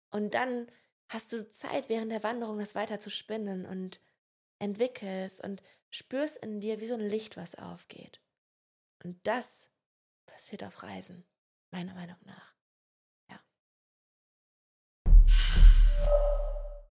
Und 0.10 0.34
dann 0.34 0.72
hast 1.10 1.32
du 1.32 1.48
Zeit, 1.50 1.90
während 1.90 2.12
der 2.12 2.24
Wanderung 2.24 2.58
das 2.58 2.74
weiter 2.74 3.00
zu 3.00 3.12
spinnen 3.12 3.66
und 3.66 4.02
entwickelst 4.58 5.44
und 5.44 5.62
spürst 5.90 6.38
in 6.38 6.60
dir 6.60 6.82
wie 6.82 6.88
so 6.88 6.96
ein 6.96 7.08
Licht, 7.08 7.38
was 7.38 7.56
aufgeht. 7.56 8.20
Und 9.04 9.26
das 9.28 9.70
passiert 10.26 10.64
auf 10.64 10.82
Reisen 10.82 11.27
meiner 11.72 11.94
Meinung 11.94 12.18
nach. 12.26 12.56
Ja. 13.30 13.40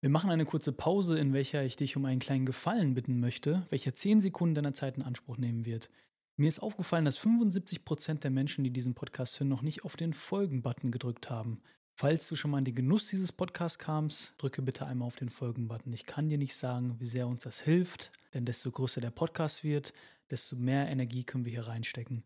Wir 0.01 0.11
machen 0.11 0.31
eine 0.31 0.45
kurze 0.45 0.73
Pause, 0.73 1.19
in 1.19 1.33
welcher 1.33 1.65
ich 1.65 1.77
dich 1.77 1.97
um 1.97 2.05
einen 2.05 2.21
kleinen 2.21 2.47
Gefallen 2.47 2.95
bitten 2.95 3.21
möchte, 3.21 3.67
welcher 3.71 3.95
10 3.95 4.21
Sekunden 4.21 4.55
deiner 4.55 4.75
Zeit 4.75 4.97
in 4.97 5.03
Anspruch 5.03 5.37
nehmen 5.37 5.65
wird. 5.65 5.91
Mir 6.37 6.49
ist 6.49 6.61
aufgefallen, 6.61 7.05
dass 7.05 7.19
75% 7.19 8.21
der 8.21 8.31
Menschen, 8.31 8.63
die 8.63 8.71
diesen 8.71 8.95
Podcast 8.95 9.41
hören, 9.41 9.49
noch 9.49 9.63
nicht 9.63 9.85
auf 9.85 9.97
den 9.97 10.13
Folgen-Button 10.13 10.93
gedrückt 10.93 11.31
haben. 11.31 11.61
Falls 11.97 12.29
du 12.29 12.37
schon 12.37 12.53
mal 12.53 12.59
in 12.59 12.65
den 12.65 12.77
Genuss 12.77 13.09
dieses 13.09 13.33
Podcasts 13.33 13.81
kamst, 13.81 14.35
drücke 14.39 14.63
bitte 14.63 14.87
einmal 14.87 15.09
auf 15.09 15.16
den 15.16 15.31
Folgen-Button. 15.31 15.93
Ich 15.93 16.07
kann 16.07 16.29
dir 16.29 16.39
nicht 16.39 16.55
sagen, 16.55 16.95
wie 17.01 17.07
sehr 17.07 17.27
uns 17.27 17.43
das 17.43 17.61
hilft, 17.61 18.12
denn 18.35 18.45
desto 18.45 18.71
größer 18.71 19.01
der 19.01 19.11
Podcast 19.11 19.64
wird, 19.64 19.93
desto 20.31 20.55
mehr 20.55 20.87
Energie 20.89 21.25
können 21.25 21.45
wir 21.45 21.51
hier 21.51 21.66
reinstecken. 21.66 22.23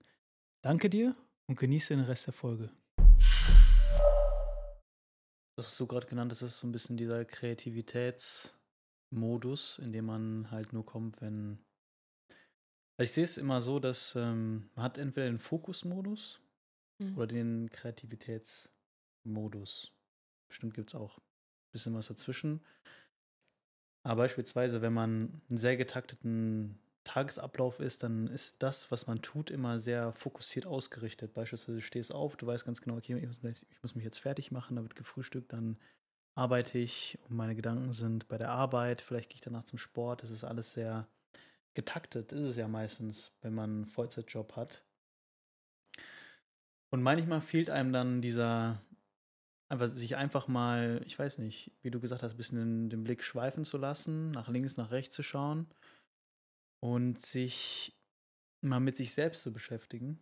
Danke 0.61 0.91
dir 0.91 1.17
und 1.53 1.59
genieße 1.59 1.95
den 1.95 2.05
Rest 2.05 2.27
der 2.27 2.33
Folge. 2.33 2.71
Das, 5.55 5.67
was 5.67 5.77
du 5.77 5.87
gerade 5.87 6.07
genannt 6.07 6.33
hast, 6.33 6.41
ist 6.41 6.61
so 6.61 6.67
ein 6.67 6.73
bisschen 6.73 6.97
dieser 6.97 7.27
Kreativitätsmodus, 7.27 9.79
in 9.79 9.93
dem 9.93 10.07
man 10.07 10.51
halt 10.51 10.73
nur 10.73 10.87
kommt, 10.87 11.21
wenn. 11.21 11.59
Also 12.97 13.11
ich 13.11 13.13
sehe 13.13 13.25
es 13.25 13.37
immer 13.37 13.61
so, 13.61 13.81
dass 13.81 14.17
ähm, 14.17 14.71
man 14.75 14.85
hat 14.85 14.97
entweder 14.97 15.27
den 15.27 15.39
Fokusmodus 15.39 16.41
mhm. 16.99 17.19
oder 17.19 17.27
den 17.27 17.71
Kreativitätsmodus. 17.71 19.93
Bestimmt 20.49 20.73
gibt 20.73 20.95
es 20.95 20.97
auch 20.99 21.19
ein 21.19 21.73
bisschen 21.73 21.93
was 21.93 22.07
dazwischen. 22.07 22.65
Aber 24.05 24.23
beispielsweise, 24.23 24.81
wenn 24.81 24.95
man 24.95 25.43
einen 25.51 25.59
sehr 25.59 25.77
getakteten 25.77 26.79
Tagesablauf 27.05 27.81
ist, 27.81 28.03
dann 28.05 28.29
ist 28.29 28.63
das, 28.63 28.91
was 28.91 29.07
man 29.07 29.23
tut, 29.23 29.51
immer 29.51 29.79
sehr 29.79 30.13
fokussiert 30.13 30.67
ausgerichtet. 30.67 31.35
Beispielsweise 31.35 31.75
du 31.75 31.81
stehst 31.81 32.13
auf, 32.13 32.37
du 32.37 32.47
weißt 32.47 32.65
ganz 32.65 32.81
genau, 32.81 32.97
okay, 32.97 33.17
ich 33.17 33.63
muss, 33.83 33.95
mich 33.95 34.05
jetzt 34.05 34.19
fertig 34.19 34.53
machen, 34.53 34.77
da 34.77 34.83
wird 34.83 34.95
gefrühstückt, 34.95 35.53
dann 35.53 35.79
arbeite 36.35 36.79
ich 36.79 37.19
und 37.29 37.37
meine 37.37 37.57
Gedanken 37.57 37.93
sind 37.93 38.29
bei 38.29 38.39
der 38.39 38.51
Arbeit, 38.51 39.01
vielleicht 39.01 39.31
gehe 39.31 39.37
ich 39.37 39.41
danach 39.41 39.65
zum 39.65 39.79
Sport. 39.79 40.23
Es 40.23 40.31
ist 40.31 40.45
alles 40.45 40.73
sehr 40.73 41.09
getaktet, 41.75 42.33
ist 42.33 42.49
es 42.49 42.57
ja 42.57 42.69
meistens, 42.69 43.33
wenn 43.41 43.55
man 43.55 43.71
einen 43.71 43.87
Vollzeitjob 43.87 44.55
hat. 44.55 44.85
Und 46.91 47.03
manchmal 47.03 47.41
fehlt 47.41 47.69
einem 47.69 47.93
dann 47.93 48.23
dieser, 48.23 48.81
einfach 49.69 49.89
sich 49.89 50.17
einfach 50.17 50.47
mal, 50.47 51.03
ich 51.05 51.19
weiß 51.19 51.39
nicht, 51.39 51.73
wie 51.81 51.91
du 51.91 51.99
gesagt 51.99 52.23
hast, 52.23 52.33
ein 52.33 52.37
bisschen 52.37 52.59
den, 52.59 52.91
den 52.91 53.05
Blick 53.05 53.25
schweifen 53.25 53.65
zu 53.65 53.77
lassen, 53.77 54.31
nach 54.31 54.49
links, 54.49 54.77
nach 54.77 54.93
rechts 54.93 55.17
zu 55.17 55.23
schauen 55.23 55.67
und 56.83 57.25
sich 57.25 57.97
mal 58.61 58.81
mit 58.81 58.97
sich 58.97 59.13
selbst 59.13 59.43
zu 59.43 59.53
beschäftigen. 59.53 60.19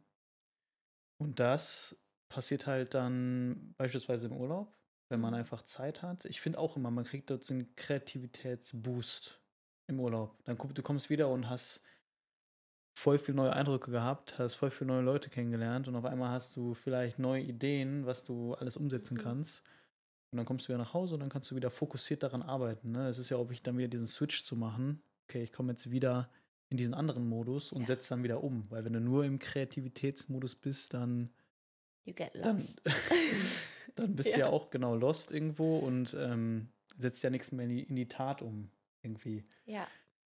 Und 1.19 1.41
das 1.41 1.97
passiert 2.29 2.67
halt 2.67 2.95
dann 2.95 3.75
beispielsweise 3.77 4.27
im 4.27 4.37
Urlaub, 4.37 4.77
wenn 5.09 5.21
man 5.21 5.33
mhm. 5.33 5.41
einfach 5.41 5.63
Zeit 5.63 6.03
hat. 6.03 6.25
Ich 6.27 6.41
finde 6.41 6.59
auch 6.59 6.77
immer, 6.77 6.91
man 6.91 7.05
kriegt 7.05 7.31
dort 7.31 7.45
so 7.45 7.55
einen 7.55 7.75
Kreativitätsboost 7.77 9.41
im 9.89 10.01
Urlaub. 10.01 10.43
Dann 10.45 10.59
komm, 10.59 10.75
du 10.75 10.83
kommst 10.83 11.11
wieder 11.11 11.29
und 11.29 11.49
hast 11.49 11.83
voll 12.95 13.19
viele 13.19 13.37
neue 13.37 13.53
Eindrücke 13.53 13.91
gehabt, 13.91 14.39
hast 14.39 14.55
voll 14.55 14.71
viele 14.71 14.89
neue 14.89 15.03
Leute 15.03 15.31
kennengelernt 15.31 15.89
und 15.89 15.97
auf 15.97 16.05
einmal 16.05 16.31
hast 16.31 16.57
du 16.57 16.75
vielleicht 16.75 17.19
neue 17.19 17.43
Ideen, 17.43 18.05
was 18.05 18.25
du 18.25 18.55
alles 18.55 18.77
umsetzen 18.77 19.15
mhm. 19.15 19.23
kannst. 19.23 19.65
Und 20.31 20.37
dann 20.37 20.47
kommst 20.47 20.67
du 20.67 20.69
wieder 20.69 20.79
nach 20.79 20.95
Hause 20.95 21.15
und 21.15 21.21
dann 21.21 21.31
kannst 21.31 21.51
du 21.51 21.57
wieder 21.57 21.71
fokussiert 21.71 22.23
daran 22.23 22.43
arbeiten. 22.43 22.93
Ne? 22.93 23.09
Es 23.09 23.19
ist 23.19 23.31
ja 23.31 23.37
auch 23.37 23.49
wichtig, 23.49 23.65
dann 23.65 23.79
wieder 23.79 23.89
diesen 23.89 24.07
Switch 24.07 24.45
zu 24.45 24.55
machen. 24.55 25.03
Okay, 25.29 25.43
ich 25.43 25.53
komme 25.53 25.73
jetzt 25.73 25.91
wieder 25.91 26.31
in 26.71 26.77
diesen 26.77 26.95
anderen 26.95 27.29
Modus 27.29 27.73
und 27.73 27.83
ja. 27.83 27.87
setze 27.89 28.11
dann 28.11 28.23
wieder 28.23 28.43
um. 28.43 28.65
Weil 28.71 28.85
wenn 28.85 28.93
du 28.93 29.01
nur 29.01 29.25
im 29.25 29.39
Kreativitätsmodus 29.39 30.55
bist, 30.55 30.95
dann, 30.95 31.31
dann, 32.43 32.63
dann 33.97 34.17
bist 34.17 34.29
du 34.29 34.39
ja. 34.39 34.39
ja 34.39 34.49
auch 34.49 34.71
genau 34.71 34.95
lost 34.95 35.33
irgendwo 35.33 35.79
und 35.79 36.17
ähm, 36.19 36.69
setzt 36.97 37.23
ja 37.23 37.31
nichts 37.31 37.51
mehr 37.51 37.65
in 37.65 37.71
die, 37.71 37.83
in 37.83 37.97
die 37.97 38.09
Tat 38.09 38.41
um 38.41 38.71
irgendwie. 39.03 39.45
Ja. 39.67 39.87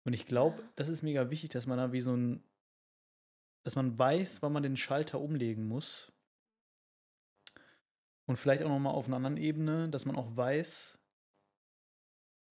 Und 0.03 0.13
ich 0.13 0.25
glaube, 0.27 0.63
das 0.75 0.89
ist 0.89 1.01
mega 1.01 1.29
wichtig, 1.31 1.49
dass 1.49 1.65
man 1.65 1.79
da 1.79 1.91
wie 1.91 2.01
so 2.01 2.15
ein, 2.15 2.43
dass 3.63 3.75
man 3.75 3.97
weiß, 3.97 4.41
wann 4.41 4.53
man 4.53 4.63
den 4.63 4.77
Schalter 4.77 5.19
umlegen 5.19 5.67
muss. 5.67 6.13
Und 8.25 8.37
vielleicht 8.37 8.61
auch 8.61 8.69
nochmal 8.69 8.93
auf 8.93 9.07
einer 9.07 9.15
anderen 9.15 9.37
Ebene, 9.37 9.89
dass 9.89 10.05
man 10.05 10.15
auch 10.15 10.35
weiß, 10.35 10.99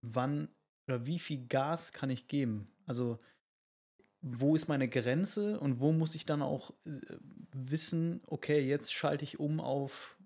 wann 0.02 0.48
oder 0.88 1.06
wie 1.06 1.18
viel 1.18 1.46
Gas 1.46 1.92
kann 1.92 2.10
ich 2.10 2.28
geben. 2.28 2.68
Also, 2.86 3.18
wo 4.28 4.56
ist 4.56 4.66
meine 4.66 4.88
Grenze 4.88 5.60
und 5.60 5.80
wo 5.80 5.92
muss 5.92 6.14
ich 6.14 6.26
dann 6.26 6.42
auch 6.42 6.72
äh, 6.84 7.00
wissen, 7.54 8.20
okay, 8.26 8.60
jetzt 8.60 8.92
schalte 8.92 9.24
ich 9.24 9.38
um 9.38 9.60
auf 9.60 10.16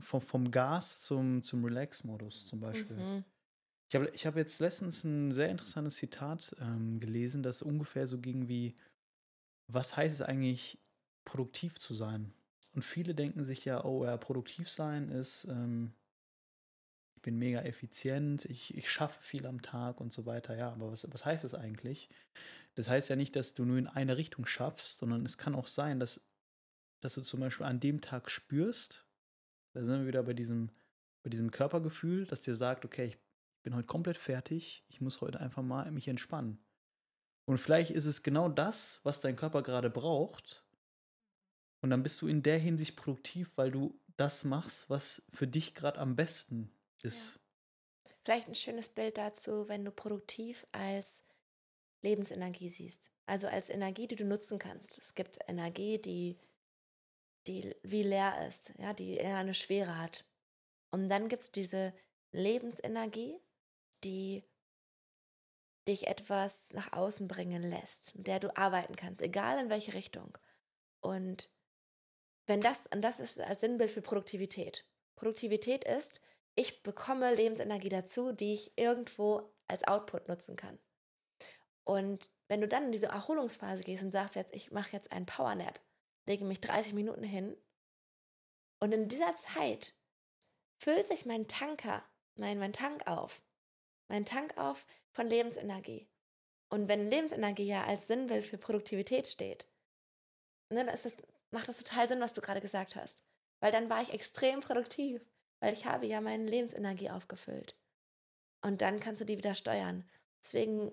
vom, 0.00 0.20
vom 0.20 0.50
Gas 0.50 1.00
zum, 1.00 1.42
zum 1.42 1.64
Relax-Modus 1.64 2.46
zum 2.46 2.60
Beispiel. 2.60 2.96
Mhm. 2.96 3.24
Ich 3.88 3.94
habe 3.94 4.10
ich 4.14 4.26
hab 4.26 4.36
jetzt 4.36 4.60
letztens 4.60 5.02
ein 5.04 5.32
sehr 5.32 5.48
interessantes 5.48 5.96
Zitat 5.96 6.54
ähm, 6.60 7.00
gelesen, 7.00 7.42
das 7.42 7.62
ungefähr 7.62 8.06
so 8.06 8.18
ging 8.18 8.48
wie, 8.48 8.74
was 9.66 9.96
heißt 9.96 10.20
es 10.20 10.22
eigentlich, 10.22 10.78
produktiv 11.24 11.78
zu 11.78 11.94
sein? 11.94 12.32
Und 12.72 12.82
viele 12.82 13.14
denken 13.14 13.44
sich 13.44 13.64
ja, 13.64 13.84
oh 13.84 14.04
ja, 14.04 14.16
produktiv 14.16 14.70
sein 14.70 15.08
ist, 15.08 15.44
ähm, 15.44 15.92
ich 17.20 17.22
bin 17.22 17.38
mega 17.38 17.60
effizient, 17.60 18.46
ich, 18.46 18.74
ich 18.74 18.90
schaffe 18.90 19.22
viel 19.22 19.44
am 19.44 19.60
Tag 19.60 20.00
und 20.00 20.10
so 20.10 20.24
weiter. 20.24 20.56
Ja, 20.56 20.72
aber 20.72 20.90
was, 20.90 21.06
was 21.12 21.26
heißt 21.26 21.44
das 21.44 21.52
eigentlich? 21.52 22.08
Das 22.76 22.88
heißt 22.88 23.10
ja 23.10 23.16
nicht, 23.16 23.36
dass 23.36 23.52
du 23.52 23.66
nur 23.66 23.76
in 23.76 23.88
eine 23.88 24.16
Richtung 24.16 24.46
schaffst, 24.46 25.00
sondern 25.00 25.26
es 25.26 25.36
kann 25.36 25.54
auch 25.54 25.66
sein, 25.66 26.00
dass, 26.00 26.22
dass 27.02 27.16
du 27.16 27.20
zum 27.20 27.40
Beispiel 27.40 27.66
an 27.66 27.78
dem 27.78 28.00
Tag 28.00 28.30
spürst, 28.30 29.04
da 29.74 29.82
sind 29.82 30.00
wir 30.00 30.06
wieder 30.06 30.22
bei 30.22 30.32
diesem, 30.32 30.70
bei 31.22 31.28
diesem 31.28 31.50
Körpergefühl, 31.50 32.24
das 32.24 32.40
dir 32.40 32.54
sagt, 32.54 32.86
okay, 32.86 33.08
ich 33.08 33.18
bin 33.62 33.76
heute 33.76 33.86
komplett 33.86 34.16
fertig, 34.16 34.86
ich 34.88 35.02
muss 35.02 35.20
heute 35.20 35.40
einfach 35.40 35.62
mal 35.62 35.90
mich 35.90 36.08
entspannen. 36.08 36.58
Und 37.44 37.58
vielleicht 37.58 37.90
ist 37.90 38.06
es 38.06 38.22
genau 38.22 38.48
das, 38.48 39.00
was 39.02 39.20
dein 39.20 39.36
Körper 39.36 39.62
gerade 39.62 39.90
braucht. 39.90 40.64
Und 41.82 41.90
dann 41.90 42.02
bist 42.02 42.22
du 42.22 42.28
in 42.28 42.42
der 42.42 42.58
Hinsicht 42.58 42.96
produktiv, 42.96 43.52
weil 43.56 43.70
du 43.70 44.00
das 44.16 44.44
machst, 44.44 44.88
was 44.88 45.28
für 45.34 45.46
dich 45.46 45.74
gerade 45.74 46.00
am 46.00 46.16
besten 46.16 46.70
ist. 47.04 47.34
Ja. 48.06 48.12
Vielleicht 48.24 48.48
ein 48.48 48.54
schönes 48.54 48.88
Bild 48.88 49.18
dazu, 49.18 49.68
wenn 49.68 49.84
du 49.84 49.90
produktiv 49.90 50.66
als 50.72 51.24
Lebensenergie 52.02 52.68
siehst. 52.68 53.10
Also 53.26 53.48
als 53.48 53.70
Energie, 53.70 54.06
die 54.06 54.16
du 54.16 54.24
nutzen 54.24 54.58
kannst. 54.58 54.98
Es 54.98 55.14
gibt 55.14 55.38
Energie, 55.46 55.98
die, 55.98 56.38
die 57.46 57.74
wie 57.82 58.02
leer 58.02 58.46
ist, 58.48 58.72
ja, 58.78 58.92
die 58.92 59.16
eher 59.16 59.36
eine 59.36 59.54
Schwere 59.54 59.98
hat. 59.98 60.26
Und 60.90 61.08
dann 61.08 61.28
gibt 61.28 61.42
es 61.42 61.52
diese 61.52 61.94
Lebensenergie, 62.32 63.40
die 64.04 64.44
dich 65.88 66.06
etwas 66.06 66.72
nach 66.72 66.92
außen 66.92 67.26
bringen 67.26 67.62
lässt, 67.62 68.14
mit 68.14 68.26
der 68.26 68.40
du 68.40 68.56
arbeiten 68.56 68.96
kannst, 68.96 69.22
egal 69.22 69.58
in 69.58 69.70
welche 69.70 69.94
Richtung. 69.94 70.36
Und 71.00 71.48
wenn 72.46 72.60
das, 72.60 72.82
und 72.92 73.02
das 73.02 73.20
ist 73.20 73.40
als 73.40 73.60
Sinnbild 73.60 73.90
für 73.90 74.02
Produktivität. 74.02 74.84
Produktivität 75.16 75.84
ist, 75.84 76.20
ich 76.60 76.82
bekomme 76.82 77.34
Lebensenergie 77.34 77.88
dazu, 77.88 78.32
die 78.32 78.54
ich 78.54 78.72
irgendwo 78.76 79.52
als 79.68 79.84
Output 79.84 80.28
nutzen 80.28 80.56
kann. 80.56 80.78
Und 81.84 82.30
wenn 82.48 82.60
du 82.60 82.68
dann 82.68 82.86
in 82.86 82.92
diese 82.92 83.06
Erholungsphase 83.06 83.82
gehst 83.82 84.02
und 84.02 84.10
sagst 84.10 84.34
jetzt, 84.34 84.54
ich 84.54 84.70
mache 84.70 84.92
jetzt 84.92 85.12
einen 85.12 85.26
Powernap, 85.26 85.80
lege 86.26 86.44
mich 86.44 86.60
30 86.60 86.94
Minuten 86.94 87.24
hin 87.24 87.56
und 88.78 88.92
in 88.92 89.08
dieser 89.08 89.34
Zeit 89.36 89.94
füllt 90.78 91.06
sich 91.08 91.26
mein 91.26 91.48
Tanker, 91.48 92.04
mein, 92.36 92.58
mein 92.58 92.72
Tank 92.72 93.06
auf 93.06 93.42
meinen 94.10 94.26
Tank 94.26 94.58
auf 94.58 94.86
von 95.12 95.30
Lebensenergie. 95.30 96.08
Und 96.68 96.88
wenn 96.88 97.10
Lebensenergie 97.10 97.66
ja 97.66 97.84
als 97.84 98.06
Sinnbild 98.06 98.44
für 98.44 98.58
Produktivität 98.58 99.26
steht, 99.26 99.66
ne, 100.68 100.84
dann 100.84 100.94
ist 100.94 101.04
das, 101.04 101.16
macht 101.50 101.68
das 101.68 101.78
total 101.78 102.08
Sinn, 102.08 102.20
was 102.20 102.34
du 102.34 102.40
gerade 102.40 102.60
gesagt 102.60 102.96
hast. 102.96 103.22
Weil 103.60 103.72
dann 103.72 103.88
war 103.88 104.02
ich 104.02 104.12
extrem 104.12 104.60
produktiv, 104.60 105.22
weil 105.60 105.72
ich 105.72 105.86
habe 105.86 106.06
ja 106.06 106.20
meine 106.20 106.44
Lebensenergie 106.44 107.10
aufgefüllt. 107.10 107.76
Und 108.62 108.82
dann 108.82 109.00
kannst 109.00 109.20
du 109.20 109.24
die 109.24 109.38
wieder 109.38 109.54
steuern. 109.54 110.08
Deswegen, 110.42 110.92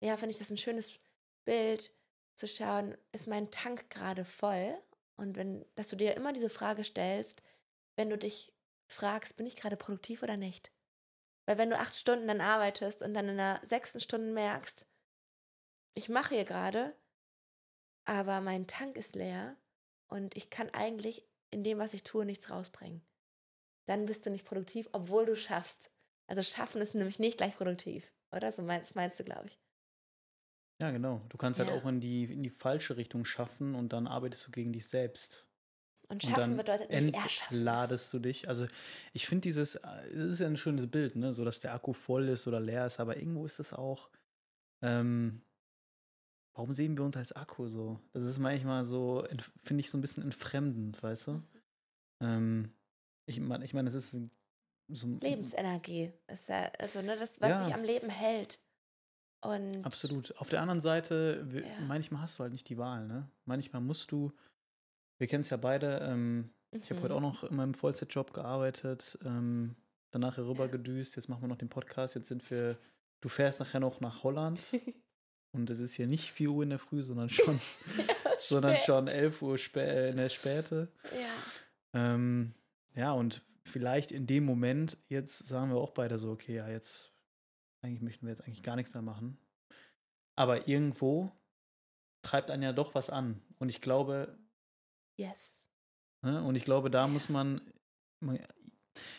ja, 0.00 0.16
finde 0.16 0.32
ich 0.32 0.38
das 0.38 0.50
ein 0.50 0.56
schönes 0.56 0.98
Bild 1.44 1.92
zu 2.34 2.46
schauen, 2.46 2.96
ist 3.12 3.26
mein 3.26 3.50
Tank 3.50 3.90
gerade 3.90 4.24
voll? 4.24 4.76
Und 5.16 5.36
wenn, 5.36 5.64
dass 5.74 5.88
du 5.88 5.96
dir 5.96 6.16
immer 6.16 6.32
diese 6.32 6.50
Frage 6.50 6.84
stellst, 6.84 7.42
wenn 7.96 8.10
du 8.10 8.16
dich 8.16 8.52
fragst, 8.86 9.36
bin 9.36 9.46
ich 9.46 9.56
gerade 9.56 9.76
produktiv 9.76 10.22
oder 10.22 10.36
nicht? 10.36 10.72
Weil 11.46 11.58
wenn 11.58 11.70
du 11.70 11.78
acht 11.78 11.96
Stunden 11.96 12.28
dann 12.28 12.40
arbeitest 12.40 13.02
und 13.02 13.14
dann 13.14 13.28
in 13.28 13.38
der 13.38 13.60
sechsten 13.64 14.00
Stunde 14.00 14.32
merkst, 14.32 14.86
ich 15.94 16.08
mache 16.08 16.34
hier 16.34 16.44
gerade, 16.44 16.94
aber 18.04 18.40
mein 18.40 18.66
Tank 18.66 18.96
ist 18.96 19.16
leer 19.16 19.56
und 20.08 20.36
ich 20.36 20.50
kann 20.50 20.70
eigentlich 20.70 21.26
in 21.50 21.64
dem, 21.64 21.78
was 21.78 21.94
ich 21.94 22.04
tue, 22.04 22.24
nichts 22.24 22.50
rausbringen. 22.50 23.02
Dann 23.88 24.04
bist 24.04 24.26
du 24.26 24.30
nicht 24.30 24.44
produktiv, 24.44 24.86
obwohl 24.92 25.24
du 25.24 25.34
schaffst. 25.34 25.90
Also 26.26 26.42
schaffen 26.42 26.82
ist 26.82 26.94
nämlich 26.94 27.18
nicht 27.18 27.38
gleich 27.38 27.56
produktiv, 27.56 28.12
oder? 28.32 28.52
So 28.52 28.60
meinst, 28.60 28.94
meinst 28.94 29.18
du, 29.18 29.24
glaube 29.24 29.46
ich. 29.46 29.58
Ja, 30.82 30.90
genau. 30.90 31.20
Du 31.30 31.38
kannst 31.38 31.58
halt 31.58 31.70
ja. 31.70 31.74
halt 31.74 31.82
auch 31.82 31.88
in 31.88 32.00
die, 32.00 32.24
in 32.24 32.42
die 32.42 32.50
falsche 32.50 32.98
Richtung 32.98 33.24
schaffen 33.24 33.74
und 33.74 33.94
dann 33.94 34.06
arbeitest 34.06 34.46
du 34.46 34.50
gegen 34.50 34.74
dich 34.74 34.86
selbst. 34.86 35.46
Und 36.10 36.22
schaffen 36.22 36.52
und 36.52 36.56
bedeutet 36.58 36.90
nicht 36.90 37.14
erschaffen. 37.14 37.64
Ladest 37.64 38.12
du 38.12 38.18
dich. 38.18 38.46
Also 38.46 38.66
ich 39.14 39.26
finde 39.26 39.42
dieses, 39.42 39.76
es 39.76 40.12
ist 40.12 40.38
ja 40.40 40.46
ein 40.46 40.56
schönes 40.58 40.90
Bild, 40.90 41.16
ne? 41.16 41.32
So 41.32 41.46
dass 41.46 41.60
der 41.60 41.72
Akku 41.72 41.94
voll 41.94 42.28
ist 42.28 42.46
oder 42.46 42.60
leer 42.60 42.84
ist, 42.84 43.00
aber 43.00 43.16
irgendwo 43.16 43.46
ist 43.46 43.58
es 43.58 43.72
auch. 43.72 44.10
Ähm, 44.82 45.42
warum 46.54 46.72
sehen 46.72 46.96
wir 46.96 47.04
uns 47.04 47.16
als 47.16 47.32
Akku 47.32 47.68
so? 47.68 48.00
Das 48.12 48.24
ist 48.24 48.38
manchmal 48.38 48.84
so, 48.84 49.26
finde 49.64 49.80
ich 49.80 49.90
so 49.90 49.96
ein 49.96 50.02
bisschen 50.02 50.22
entfremdend, 50.22 51.02
weißt 51.02 51.28
du? 51.28 51.32
Mhm. 51.32 51.44
Ähm, 52.20 52.77
ich 53.28 53.40
meine, 53.40 53.64
ich 53.64 53.74
mein, 53.74 53.86
es 53.86 53.94
ist 53.94 54.16
so 54.90 55.06
Lebensenergie 55.20 56.12
ist 56.28 56.48
ja, 56.48 56.70
also 56.78 57.02
ne, 57.02 57.16
das, 57.16 57.40
was 57.40 57.50
ja. 57.50 57.64
dich 57.64 57.74
am 57.74 57.82
Leben 57.82 58.08
hält. 58.08 58.58
Und 59.40 59.84
Absolut. 59.84 60.36
Auf 60.38 60.48
der 60.48 60.62
anderen 60.62 60.80
Seite, 60.80 61.46
ja. 61.52 61.84
manchmal 61.86 62.22
hast 62.22 62.38
du 62.38 62.42
halt 62.42 62.52
nicht 62.52 62.68
die 62.68 62.78
Wahl, 62.78 63.06
ne? 63.06 63.30
Manchmal 63.44 63.82
musst 63.82 64.10
du 64.10 64.32
wir 65.18 65.26
kennen 65.26 65.42
es 65.42 65.50
ja 65.50 65.56
beide. 65.56 65.98
Ähm, 66.08 66.36
mhm. 66.72 66.82
Ich 66.82 66.90
habe 66.90 67.02
heute 67.02 67.14
auch 67.14 67.20
noch 67.20 67.44
in 67.44 67.56
meinem 67.56 67.74
Vollzeitjob 67.74 68.32
gearbeitet, 68.32 69.18
ähm, 69.24 69.76
danach 70.10 70.36
hier 70.36 70.46
rüber 70.46 70.68
gedüst. 70.68 71.16
Jetzt 71.16 71.28
machen 71.28 71.42
wir 71.42 71.48
noch 71.48 71.58
den 71.58 71.68
Podcast. 71.68 72.14
Jetzt 72.14 72.28
sind 72.28 72.48
wir, 72.50 72.78
du 73.20 73.28
fährst 73.28 73.60
nachher 73.60 73.80
noch 73.80 74.00
nach 74.00 74.22
Holland. 74.22 74.60
und 75.52 75.68
es 75.70 75.80
ist 75.80 75.94
hier 75.94 76.06
nicht 76.06 76.32
4 76.32 76.50
Uhr 76.50 76.62
in 76.62 76.70
der 76.70 76.78
Früh, 76.78 77.02
sondern 77.02 77.28
schon, 77.28 77.60
sondern 78.38 78.78
schon 78.78 79.08
11 79.08 79.42
Uhr 79.42 79.58
spä 79.58 79.80
äh, 79.80 80.10
in 80.10 80.16
der 80.16 80.28
Späte. 80.28 80.88
Ja. 81.04 82.14
Ähm, 82.14 82.54
ja, 82.94 83.12
und 83.12 83.42
vielleicht 83.64 84.12
in 84.12 84.26
dem 84.26 84.44
Moment, 84.44 84.98
jetzt 85.08 85.46
sagen 85.46 85.70
wir 85.70 85.78
auch 85.78 85.90
beide 85.90 86.18
so, 86.18 86.30
okay, 86.30 86.56
ja, 86.56 86.68
jetzt, 86.68 87.12
eigentlich 87.82 88.02
möchten 88.02 88.26
wir 88.26 88.30
jetzt 88.30 88.42
eigentlich 88.42 88.62
gar 88.62 88.76
nichts 88.76 88.94
mehr 88.94 89.02
machen. 89.02 89.38
Aber 90.36 90.68
irgendwo 90.68 91.32
treibt 92.22 92.50
einen 92.50 92.62
ja 92.62 92.72
doch 92.72 92.94
was 92.94 93.10
an. 93.10 93.40
Und 93.58 93.68
ich 93.68 93.80
glaube, 93.80 94.38
Yes. 95.18 95.56
Ne? 96.22 96.42
Und 96.42 96.54
ich 96.54 96.64
glaube, 96.64 96.90
da 96.90 97.06
muss 97.06 97.28
man, 97.28 97.60
man 98.20 98.38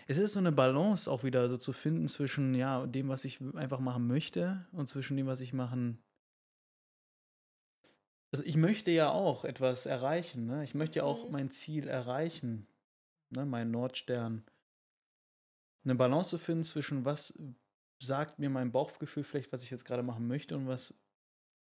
Es 0.07 0.17
ist 0.17 0.33
so 0.33 0.39
eine 0.39 0.51
Balance 0.51 1.11
auch 1.11 1.23
wieder 1.23 1.47
so 1.49 1.57
zu 1.57 1.73
finden 1.73 2.07
zwischen 2.07 2.55
ja, 2.55 2.87
dem, 2.87 3.09
was 3.09 3.25
ich 3.25 3.39
einfach 3.55 3.79
machen 3.79 4.07
möchte 4.07 4.65
und 4.71 4.89
zwischen 4.89 5.17
dem, 5.17 5.27
was 5.27 5.41
ich 5.41 5.53
machen. 5.53 6.01
Also 8.31 8.43
ich 8.45 8.55
möchte 8.55 8.91
ja 8.91 9.11
auch 9.11 9.43
etwas 9.43 9.85
erreichen, 9.85 10.45
ne? 10.45 10.63
Ich 10.63 10.75
möchte 10.75 10.99
ja 10.99 11.03
auch 11.03 11.25
mhm. 11.25 11.31
mein 11.31 11.49
Ziel 11.49 11.87
erreichen, 11.87 12.67
ne? 13.31 13.45
Mein 13.45 13.71
Nordstern. 13.71 14.45
Eine 15.83 15.95
Balance 15.95 16.31
zu 16.31 16.37
finden 16.37 16.63
zwischen 16.63 17.05
was 17.05 17.37
sagt 18.01 18.39
mir 18.39 18.49
mein 18.49 18.71
Bauchgefühl 18.71 19.23
vielleicht, 19.23 19.51
was 19.51 19.63
ich 19.63 19.71
jetzt 19.71 19.85
gerade 19.85 20.03
machen 20.03 20.27
möchte 20.27 20.55
und 20.55 20.67
was, 20.67 20.97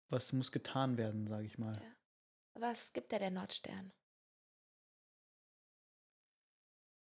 was 0.09 0.33
muss 0.33 0.51
getan 0.51 0.97
werden, 0.97 1.27
sage 1.27 1.45
ich 1.45 1.57
mal. 1.57 1.75
Ja. 1.75 2.61
Was 2.61 2.93
gibt 2.93 3.11
dir 3.11 3.19
der 3.19 3.31
Nordstern? 3.31 3.93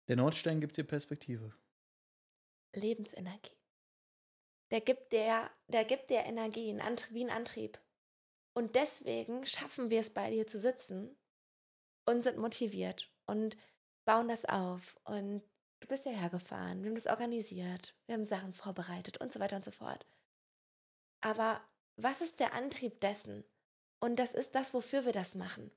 Der 0.08 0.16
Nordstern 0.16 0.60
gibt 0.60 0.76
dir 0.76 0.84
Perspektive. 0.84 1.54
Lebensenergie. 2.74 3.56
Der 4.70 4.80
gibt 4.80 5.12
dir, 5.12 5.50
der 5.68 5.84
gibt 5.84 6.10
dir 6.10 6.24
Energie, 6.24 6.76
wie 7.10 7.24
ein 7.24 7.30
Antrieb. 7.30 7.80
Und 8.54 8.74
deswegen 8.74 9.46
schaffen 9.46 9.90
wir 9.90 10.00
es 10.00 10.12
bei 10.12 10.30
dir 10.30 10.46
zu 10.46 10.58
sitzen 10.58 11.16
und 12.06 12.22
sind 12.22 12.38
motiviert 12.38 13.12
und 13.26 13.56
bauen 14.04 14.28
das 14.28 14.44
auf. 14.44 14.98
Und 15.04 15.42
du 15.80 15.88
bist 15.88 16.04
hierher 16.04 16.30
gefahren, 16.30 16.82
wir 16.82 16.90
haben 16.90 16.96
das 16.96 17.06
organisiert, 17.06 17.94
wir 18.06 18.14
haben 18.14 18.26
Sachen 18.26 18.54
vorbereitet 18.54 19.18
und 19.18 19.32
so 19.32 19.40
weiter 19.40 19.56
und 19.56 19.64
so 19.64 19.70
fort. 19.70 20.06
Aber 21.20 21.60
was 21.96 22.20
ist 22.20 22.40
der 22.40 22.54
Antrieb 22.54 23.00
dessen? 23.00 23.44
Und 24.00 24.16
das 24.16 24.34
ist 24.34 24.54
das, 24.54 24.74
wofür 24.74 25.04
wir 25.04 25.12
das 25.12 25.34
machen. 25.34 25.70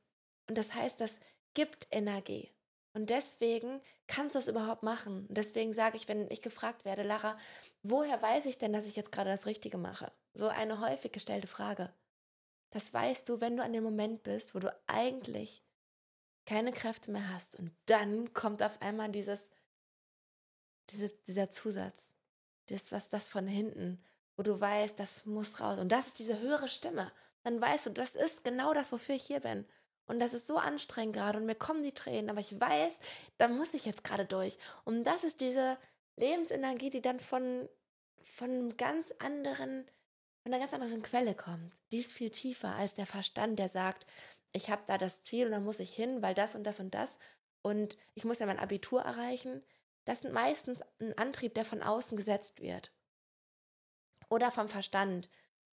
Und 0.49 0.57
das 0.57 0.73
heißt, 0.73 0.99
das 0.99 1.19
gibt 1.53 1.87
Energie. 1.91 2.51
Und 2.93 3.09
deswegen 3.09 3.79
kannst 4.07 4.35
du 4.35 4.39
es 4.39 4.47
überhaupt 4.47 4.83
machen. 4.83 5.27
Und 5.27 5.37
deswegen 5.37 5.71
sage 5.71 5.97
ich, 5.97 6.07
wenn 6.07 6.29
ich 6.31 6.41
gefragt 6.41 6.83
werde, 6.83 7.03
Lara, 7.03 7.37
woher 7.83 8.21
weiß 8.21 8.47
ich 8.47 8.57
denn, 8.57 8.73
dass 8.73 8.85
ich 8.85 8.95
jetzt 8.95 9.11
gerade 9.11 9.29
das 9.29 9.45
Richtige 9.45 9.77
mache? 9.77 10.11
So 10.33 10.47
eine 10.47 10.79
häufig 10.81 11.11
gestellte 11.11 11.47
Frage. 11.47 11.93
Das 12.71 12.93
weißt 12.93 13.29
du, 13.29 13.39
wenn 13.39 13.55
du 13.55 13.63
an 13.63 13.73
dem 13.73 13.83
Moment 13.83 14.23
bist, 14.23 14.55
wo 14.55 14.59
du 14.59 14.75
eigentlich 14.87 15.63
keine 16.47 16.71
Kräfte 16.71 17.11
mehr 17.11 17.31
hast. 17.31 17.55
Und 17.57 17.71
dann 17.85 18.33
kommt 18.33 18.63
auf 18.63 18.81
einmal 18.81 19.11
dieses, 19.11 19.49
dieses 20.89 21.21
dieser 21.23 21.51
Zusatz. 21.51 22.15
Das, 22.67 22.91
was 22.91 23.09
das 23.09 23.29
von 23.29 23.47
hinten, 23.47 24.03
wo 24.35 24.43
du 24.43 24.59
weißt, 24.59 24.99
das 24.99 25.25
muss 25.25 25.59
raus. 25.59 25.77
Und 25.79 25.89
das 25.91 26.07
ist 26.07 26.19
diese 26.19 26.39
höhere 26.39 26.67
Stimme. 26.67 27.11
Dann 27.43 27.61
weißt 27.61 27.87
du, 27.87 27.89
das 27.91 28.15
ist 28.15 28.43
genau 28.43 28.73
das, 28.73 28.91
wofür 28.91 29.15
ich 29.15 29.23
hier 29.23 29.41
bin. 29.41 29.65
Und 30.07 30.19
das 30.19 30.33
ist 30.33 30.47
so 30.47 30.57
anstrengend 30.57 31.15
gerade 31.15 31.37
und 31.37 31.45
mir 31.45 31.55
kommen 31.55 31.83
die 31.83 31.93
Tränen, 31.93 32.29
aber 32.29 32.39
ich 32.39 32.57
weiß, 32.57 32.97
da 33.37 33.49
muss 33.49 33.73
ich 33.73 33.85
jetzt 33.85 34.05
gerade 34.05 34.25
durch. 34.25 34.57
Und 34.85 35.03
das 35.03 35.25
ist 35.25 35.41
diese 35.41 35.77
Lebensenergie, 36.15 36.89
die 36.89 37.01
dann 37.01 37.19
von, 37.19 37.67
von 38.21 38.77
ganz 38.77 39.13
anderen, 39.19 39.85
von 40.43 40.53
einer 40.53 40.61
ganz 40.61 40.73
anderen 40.73 41.01
Quelle 41.01 41.35
kommt. 41.35 41.73
Die 41.91 41.99
ist 41.99 42.13
viel 42.13 42.29
tiefer 42.29 42.69
als 42.69 42.95
der 42.95 43.05
Verstand, 43.05 43.59
der 43.59 43.67
sagt, 43.67 44.07
ich 44.53 44.69
habe 44.69 44.83
da 44.87 44.97
das 44.97 45.21
Ziel 45.21 45.47
und 45.47 45.51
da 45.51 45.59
muss 45.59 45.79
ich 45.79 45.93
hin, 45.93 46.21
weil 46.21 46.33
das 46.33 46.55
und 46.55 46.63
das 46.63 46.79
und 46.79 46.93
das 46.93 47.17
und 47.61 47.97
ich 48.15 48.25
muss 48.25 48.39
ja 48.39 48.45
mein 48.45 48.59
Abitur 48.59 49.01
erreichen. 49.01 49.63
Das 50.05 50.21
sind 50.21 50.33
meistens 50.33 50.81
ein 50.99 51.17
Antrieb, 51.17 51.53
der 51.53 51.65
von 51.65 51.83
außen 51.83 52.15
gesetzt 52.15 52.61
wird. 52.61 52.93
Oder 54.29 54.51
vom 54.51 54.69
Verstand 54.69 55.29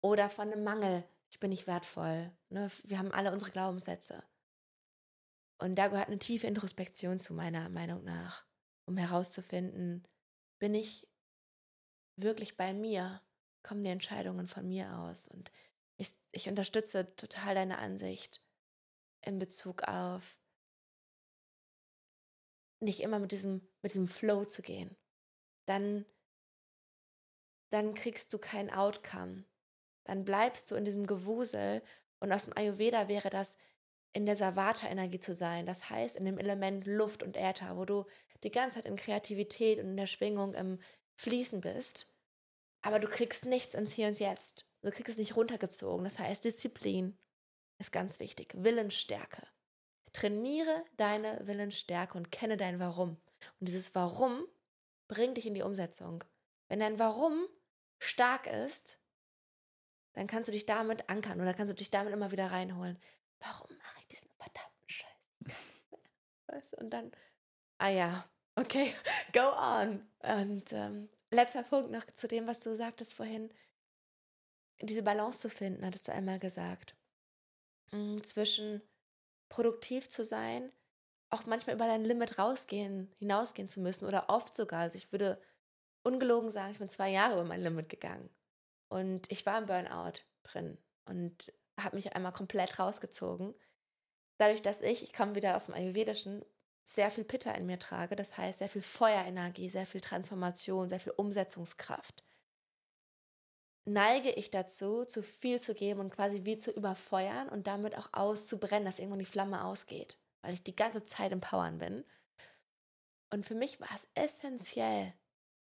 oder 0.02 0.30
von 0.30 0.52
einem 0.52 0.64
Mangel, 0.64 1.04
ich 1.32 1.40
bin 1.40 1.50
nicht 1.50 1.68
wertvoll. 1.68 2.32
Ne? 2.50 2.70
Wir 2.84 3.00
haben 3.00 3.12
alle 3.12 3.32
unsere 3.32 3.52
Glaubenssätze. 3.52 4.24
Und 5.58 5.76
da 5.76 5.88
gehört 5.88 6.08
eine 6.08 6.20
tiefe 6.20 6.48
Introspektion 6.48 7.20
zu 7.20 7.34
meiner 7.34 7.70
Meinung 7.70 8.04
nach, 8.04 8.46
um 8.86 8.96
herauszufinden, 8.98 10.08
bin 10.58 10.74
ich 10.74 11.08
wirklich 12.16 12.56
bei 12.56 12.74
mir? 12.74 13.22
Kommen 13.62 13.84
die 13.84 13.90
Entscheidungen 13.90 14.48
von 14.48 14.68
mir 14.68 14.98
aus? 15.00 15.28
Und 15.28 15.52
ich, 15.98 16.14
ich 16.32 16.48
unterstütze 16.48 17.16
total 17.16 17.56
deine 17.56 17.78
Ansicht 17.78 18.42
in 19.22 19.40
Bezug 19.40 19.84
auf 19.84 20.40
nicht 22.80 23.02
immer 23.02 23.20
mit 23.20 23.32
diesem, 23.32 23.68
mit 23.82 23.94
diesem 23.94 24.08
Flow 24.08 24.46
zu 24.46 24.62
gehen. 24.62 24.96
Dann, 25.66 26.06
dann 27.72 27.94
kriegst 27.94 28.34
du 28.34 28.38
kein 28.38 28.70
Outcome 28.70 29.44
dann 30.10 30.26
bleibst 30.26 30.72
du 30.72 30.76
in 30.76 30.86
diesem 30.86 31.06
Gewusel. 31.06 31.84
Und 32.20 32.34
aus 32.34 32.46
dem 32.46 32.58
Ayurveda 32.58 33.08
wäre 33.08 33.30
das, 33.30 33.56
in 34.12 34.26
der 34.26 34.36
Savata-Energie 34.36 35.20
zu 35.20 35.36
sein. 35.36 35.68
Das 35.68 35.92
heißt, 35.92 36.16
in 36.16 36.26
dem 36.26 36.40
Element 36.40 36.88
Luft 36.88 37.22
und 37.22 37.38
Äther, 37.38 37.78
wo 37.78 37.86
du 37.86 38.06
die 38.44 38.50
ganze 38.50 38.78
Zeit 38.78 38.86
in 38.86 38.96
Kreativität 38.96 39.78
und 39.78 39.86
in 39.86 39.98
der 39.98 40.08
Schwingung 40.08 40.56
im 40.56 40.80
Fließen 41.14 41.62
bist. 41.62 42.12
Aber 42.82 42.98
du 42.98 43.08
kriegst 43.08 43.46
nichts 43.46 43.76
ins 43.76 43.94
Hier 43.94 44.08
und 44.08 44.20
Jetzt. 44.20 44.66
Du 44.82 44.90
kriegst 44.90 45.10
es 45.10 45.18
nicht 45.18 45.36
runtergezogen. 45.36 46.06
Das 46.06 46.18
heißt, 46.18 46.44
Disziplin 46.44 47.16
ist 47.80 47.92
ganz 47.92 48.20
wichtig. 48.20 48.54
Willensstärke. 48.56 49.48
Trainiere 50.14 50.84
deine 50.98 51.48
Willensstärke 51.48 52.18
und 52.18 52.32
kenne 52.32 52.58
dein 52.58 52.80
Warum. 52.80 53.18
Und 53.60 53.68
dieses 53.68 53.96
Warum 53.96 54.46
bringt 55.08 55.38
dich 55.38 55.46
in 55.46 55.54
die 55.54 55.62
Umsetzung. 55.62 56.24
Wenn 56.68 56.80
dein 56.80 57.00
Warum 57.00 57.48
stark 58.00 58.48
ist, 58.48 58.98
dann 60.14 60.28
kannst 60.28 60.48
du 60.48 60.52
dich 60.52 60.66
damit 60.66 61.10
ankern 61.10 61.40
oder 61.42 61.54
kannst 61.54 61.72
du 61.72 61.76
dich 61.76 61.92
damit 61.92 62.14
immer 62.14 62.32
wieder 62.32 62.52
reinholen. 62.52 63.00
Warum 63.40 63.76
mache 63.78 64.00
ich 64.00 64.08
diesen 64.08 64.30
verdammten 64.38 64.90
Scheiß? 64.90 66.74
und 66.78 66.90
dann, 66.90 67.12
ah 67.78 67.90
ja, 67.90 68.30
okay, 68.56 68.94
go 69.34 69.54
on. 69.58 70.08
Und 70.20 70.74
ähm, 70.74 71.10
letzter 71.32 71.64
Punkt 71.64 71.92
noch 71.92 72.06
zu 72.16 72.28
dem, 72.28 72.48
was 72.48 72.60
du 72.60 72.76
sagtest 72.76 73.14
vorhin. 73.14 73.54
Diese 74.82 75.04
Balance 75.04 75.40
zu 75.40 75.50
finden, 75.50 75.86
hattest 75.86 76.08
du 76.08 76.14
einmal 76.14 76.40
gesagt. 76.40 76.96
Hm, 77.92 78.24
zwischen 78.24 78.82
produktiv 79.50 80.10
zu 80.10 80.24
sein, 80.24 80.72
auch 81.30 81.46
manchmal 81.46 81.76
über 81.76 81.86
dein 81.86 82.04
Limit 82.04 82.40
rausgehen, 82.40 83.12
hinausgehen 83.20 83.68
zu 83.68 83.80
müssen 83.80 84.06
oder 84.06 84.30
oft 84.30 84.56
sogar. 84.56 84.82
Also 84.82 84.96
ich 84.96 85.12
würde 85.12 85.42
ungelogen 86.04 86.52
sagen, 86.52 86.72
ich 86.72 86.80
bin 86.80 86.90
zwei 86.90 87.10
Jahre 87.10 87.34
über 87.34 87.44
mein 87.44 87.62
Limit 87.62 87.90
gegangen. 87.90 88.30
Und 88.90 89.32
ich 89.32 89.46
war 89.46 89.60
im 89.60 89.68
Burnout 89.68 90.22
drin 90.44 90.78
und 91.06 91.54
habe 91.80 91.96
mich 91.96 92.16
einmal 92.16 92.32
komplett 92.34 92.80
rausgezogen. 92.80 93.54
Dadurch, 94.38 94.62
dass 94.62 94.82
ich, 94.82 95.04
ich 95.04 95.14
komme 95.14 95.36
wieder 95.36 95.56
aus 95.56 95.66
dem 95.66 95.76
Ayurvedischen, 95.76 96.44
sehr 96.84 97.12
viel 97.12 97.24
Pitta 97.24 97.52
in 97.52 97.68
mir 97.68 97.78
trage, 97.78 98.16
das 98.16 98.38
heißt 98.38 98.60
sehr 98.60 98.70
viel 98.70 98.82
Feuerenergie, 98.82 99.70
sehr 99.70 99.86
viel 99.86 100.02
Transformation, 100.02 100.90
sehr 100.90 101.00
viel 101.00 101.14
Umsetzungskraft, 101.16 102.24
neige 103.92 104.32
ich 104.32 104.52
dazu, 104.52 105.06
zu 105.06 105.22
viel 105.22 105.62
zu 105.62 105.74
geben 105.74 106.00
und 106.00 106.10
quasi 106.12 106.46
wie 106.46 106.58
zu 106.58 106.72
überfeuern 106.72 107.50
und 107.50 107.68
damit 107.68 107.98
auch 107.98 108.10
auszubrennen, 108.14 108.86
dass 108.86 109.00
irgendwann 109.00 109.20
die 109.20 109.26
Flamme 109.26 109.64
ausgeht, 109.64 110.18
weil 110.42 110.54
ich 110.54 110.64
die 110.64 110.76
ganze 110.76 111.04
Zeit 111.04 111.32
im 111.32 111.42
Powern 111.42 111.78
bin. 111.80 112.04
Und 113.32 113.46
für 113.46 113.56
mich 113.56 113.80
war 113.80 113.90
es 113.94 114.08
essentiell, 114.16 115.14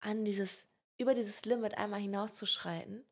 an 0.01 0.25
dieses, 0.25 0.67
über 0.99 1.15
dieses 1.15 1.45
Limit 1.45 1.79
einmal 1.79 2.01
hinauszuschreiten 2.01 3.05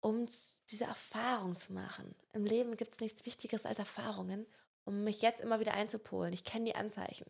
um 0.00 0.26
diese 0.70 0.84
Erfahrung 0.84 1.56
zu 1.56 1.72
machen. 1.72 2.14
Im 2.32 2.44
Leben 2.44 2.76
gibt 2.76 2.92
es 2.92 3.00
nichts 3.00 3.26
Wichtigeres 3.26 3.66
als 3.66 3.78
Erfahrungen, 3.78 4.46
um 4.84 5.04
mich 5.04 5.22
jetzt 5.22 5.40
immer 5.40 5.60
wieder 5.60 5.74
einzupolen. 5.74 6.32
Ich 6.32 6.44
kenne 6.44 6.66
die 6.66 6.74
Anzeichen. 6.74 7.26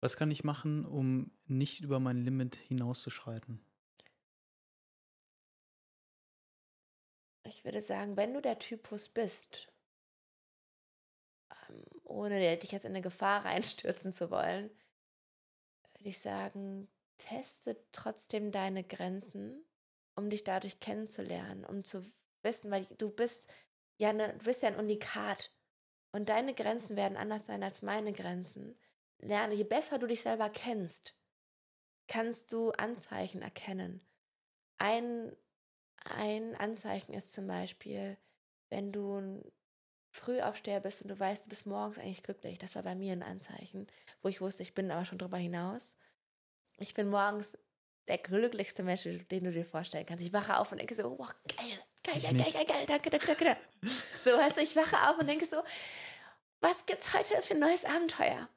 Was 0.00 0.16
kann 0.16 0.30
ich 0.30 0.44
machen, 0.44 0.84
um 0.84 1.30
nicht 1.46 1.80
über 1.80 2.00
mein 2.00 2.18
Limit 2.18 2.56
hinauszuschreiten? 2.56 3.60
Ich 7.46 7.64
würde 7.64 7.80
sagen, 7.80 8.16
wenn 8.16 8.34
du 8.34 8.40
der 8.40 8.58
Typus 8.58 9.08
bist, 9.08 9.72
ähm, 11.50 11.84
ohne 12.04 12.56
dich 12.58 12.72
jetzt 12.72 12.84
in 12.84 12.92
eine 12.92 13.02
Gefahr 13.02 13.44
reinstürzen 13.44 14.12
zu 14.12 14.30
wollen, 14.30 14.70
würde 15.94 16.08
ich 16.08 16.18
sagen, 16.18 16.88
teste 17.16 17.82
trotzdem 17.92 18.52
deine 18.52 18.84
Grenzen 18.84 19.66
um 20.16 20.30
dich 20.30 20.42
dadurch 20.42 20.80
kennenzulernen, 20.80 21.64
um 21.64 21.84
zu 21.84 22.04
wissen, 22.42 22.70
weil 22.70 22.86
du 22.98 23.10
bist 23.10 23.52
ja 23.98 24.10
eine, 24.10 24.32
du 24.38 24.44
bist 24.44 24.62
ja 24.62 24.70
ein 24.70 24.78
Unikat 24.78 25.52
und 26.12 26.28
deine 26.28 26.54
Grenzen 26.54 26.96
werden 26.96 27.16
anders 27.16 27.46
sein 27.46 27.62
als 27.62 27.82
meine 27.82 28.12
Grenzen. 28.12 28.78
Lerne, 29.18 29.54
je 29.54 29.64
besser 29.64 29.98
du 29.98 30.06
dich 30.06 30.22
selber 30.22 30.48
kennst, 30.50 31.14
kannst 32.08 32.52
du 32.52 32.70
Anzeichen 32.72 33.42
erkennen. 33.42 34.02
Ein, 34.78 35.36
ein 36.10 36.54
Anzeichen 36.56 37.14
ist 37.14 37.32
zum 37.32 37.46
Beispiel, 37.46 38.16
wenn 38.70 38.92
du 38.92 39.18
ein 39.18 39.52
Frühaufsteher 40.12 40.80
bist 40.80 41.02
und 41.02 41.08
du 41.08 41.18
weißt, 41.18 41.46
du 41.46 41.50
bist 41.50 41.66
morgens 41.66 41.98
eigentlich 41.98 42.22
glücklich. 42.22 42.58
Das 42.58 42.74
war 42.74 42.82
bei 42.82 42.94
mir 42.94 43.12
ein 43.12 43.22
Anzeichen, 43.22 43.86
wo 44.22 44.28
ich 44.28 44.40
wusste, 44.40 44.62
ich 44.62 44.74
bin 44.74 44.90
aber 44.90 45.04
schon 45.04 45.18
drüber 45.18 45.36
hinaus. 45.36 45.96
Ich 46.78 46.94
bin 46.94 47.08
morgens 47.08 47.58
der 48.08 48.18
glücklichste 48.18 48.82
Mensch, 48.82 49.02
den 49.02 49.44
du 49.44 49.50
dir 49.50 49.64
vorstellen 49.64 50.06
kannst. 50.06 50.24
Ich 50.24 50.32
wache 50.32 50.58
auf 50.58 50.72
und 50.72 50.78
denke 50.78 50.94
so, 50.94 51.18
wow, 51.18 51.28
geil, 51.56 51.78
geil, 52.02 52.20
geil, 52.20 52.34
geil, 52.34 52.52
geil, 52.52 52.66
geil, 52.66 52.84
danke, 52.86 53.10
danke, 53.10 53.26
danke. 53.26 53.56
So, 54.22 54.30
weißt 54.30 54.56
du, 54.56 54.62
ich 54.62 54.76
wache 54.76 55.10
auf 55.10 55.18
und 55.18 55.26
denke 55.26 55.44
so, 55.44 55.62
was 56.60 56.86
gibt's 56.86 57.12
heute 57.12 57.42
für 57.42 57.54
ein 57.54 57.60
neues 57.60 57.84
Abenteuer? 57.84 58.48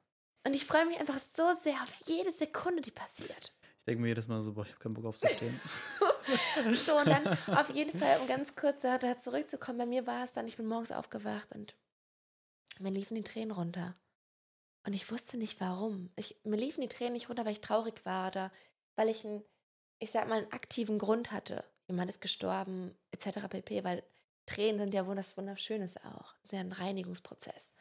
Und 0.45 0.55
ich 0.55 0.65
freue 0.65 0.85
mich 0.85 0.99
einfach 0.99 1.19
so 1.19 1.53
sehr 1.61 1.81
auf 1.83 1.99
jede 2.05 2.31
Sekunde, 2.31 2.81
die 2.81 2.91
passiert. 2.91 3.53
Ich 3.79 3.85
denke 3.85 4.01
mir 4.01 4.07
jedes 4.09 4.27
Mal 4.27 4.41
so, 4.41 4.53
boah, 4.53 4.63
ich 4.63 4.71
habe 4.71 4.79
keinen 4.79 4.93
Bock 4.93 5.05
aufzustehen. 5.05 5.59
so, 6.75 6.97
und 6.97 7.07
dann 7.07 7.27
auf 7.55 7.69
jeden 7.69 7.97
Fall, 7.97 8.19
um 8.19 8.27
ganz 8.27 8.55
kurz 8.55 8.81
da 8.81 9.17
zurückzukommen, 9.17 9.77
bei 9.77 9.85
mir 9.85 10.07
war 10.07 10.23
es 10.23 10.33
dann, 10.33 10.47
ich 10.47 10.57
bin 10.57 10.67
morgens 10.67 10.91
aufgewacht 10.91 11.51
und 11.53 11.75
mir 12.79 12.91
liefen 12.91 13.15
die 13.15 13.23
Tränen 13.23 13.51
runter. 13.51 13.95
Und 14.85 14.93
ich 14.93 15.11
wusste 15.11 15.37
nicht 15.37 15.59
warum. 15.59 16.11
Ich, 16.15 16.39
mir 16.43 16.57
liefen 16.57 16.81
die 16.81 16.87
Tränen 16.87 17.13
nicht 17.13 17.29
runter, 17.29 17.45
weil 17.45 17.51
ich 17.51 17.61
traurig 17.61 18.05
war 18.05 18.29
oder 18.29 18.51
weil 18.95 19.09
ich 19.09 19.25
einen, 19.25 19.43
ich 19.99 20.11
sag 20.11 20.27
mal, 20.27 20.39
einen 20.39 20.51
aktiven 20.51 20.97
Grund 20.97 21.31
hatte. 21.31 21.63
Jemand 21.87 22.09
ist 22.09 22.21
gestorben, 22.21 22.97
etc. 23.11 23.47
pp. 23.49 23.83
Weil 23.83 24.03
Tränen 24.45 24.79
sind 24.79 24.93
ja 24.93 25.05
was 25.05 25.37
Wunderschönes 25.37 25.97
auch. 25.97 26.33
Sehr 26.43 26.61
ein 26.61 26.71
Reinigungsprozess. 26.71 27.73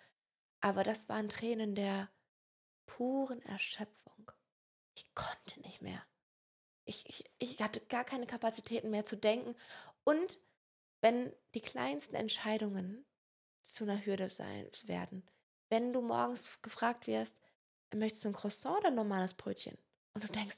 Aber 0.61 0.82
das 0.82 1.09
waren 1.09 1.28
Tränen 1.28 1.74
der 1.74 2.11
puren 2.86 3.41
Erschöpfung. 3.43 4.32
Ich 4.95 5.14
konnte 5.14 5.61
nicht 5.61 5.80
mehr. 5.80 6.03
Ich, 6.89 7.07
ich, 7.07 7.24
ich 7.39 7.62
hatte 7.62 7.80
gar 7.80 8.05
keine 8.05 8.26
Kapazitäten 8.26 8.91
mehr 8.91 9.05
zu 9.05 9.16
denken. 9.16 9.55
Und 10.05 10.39
wenn 11.01 11.32
die 11.55 11.61
kleinsten 11.61 12.16
Entscheidungen 12.16 13.05
zu 13.62 13.84
einer 13.84 14.05
Hürde 14.05 14.30
sein 14.30 14.68
werden, 14.86 15.22
wenn 15.68 15.93
du 15.93 16.01
morgens 16.01 16.62
gefragt 16.62 17.07
wirst, 17.07 17.41
möchtest 17.95 18.24
du 18.24 18.30
ein 18.30 18.34
Croissant 18.34 18.78
oder 18.78 18.89
ein 18.89 18.95
normales 18.95 19.34
Brötchen? 19.34 19.76
Und 20.14 20.24
du 20.24 20.28
denkst, 20.28 20.57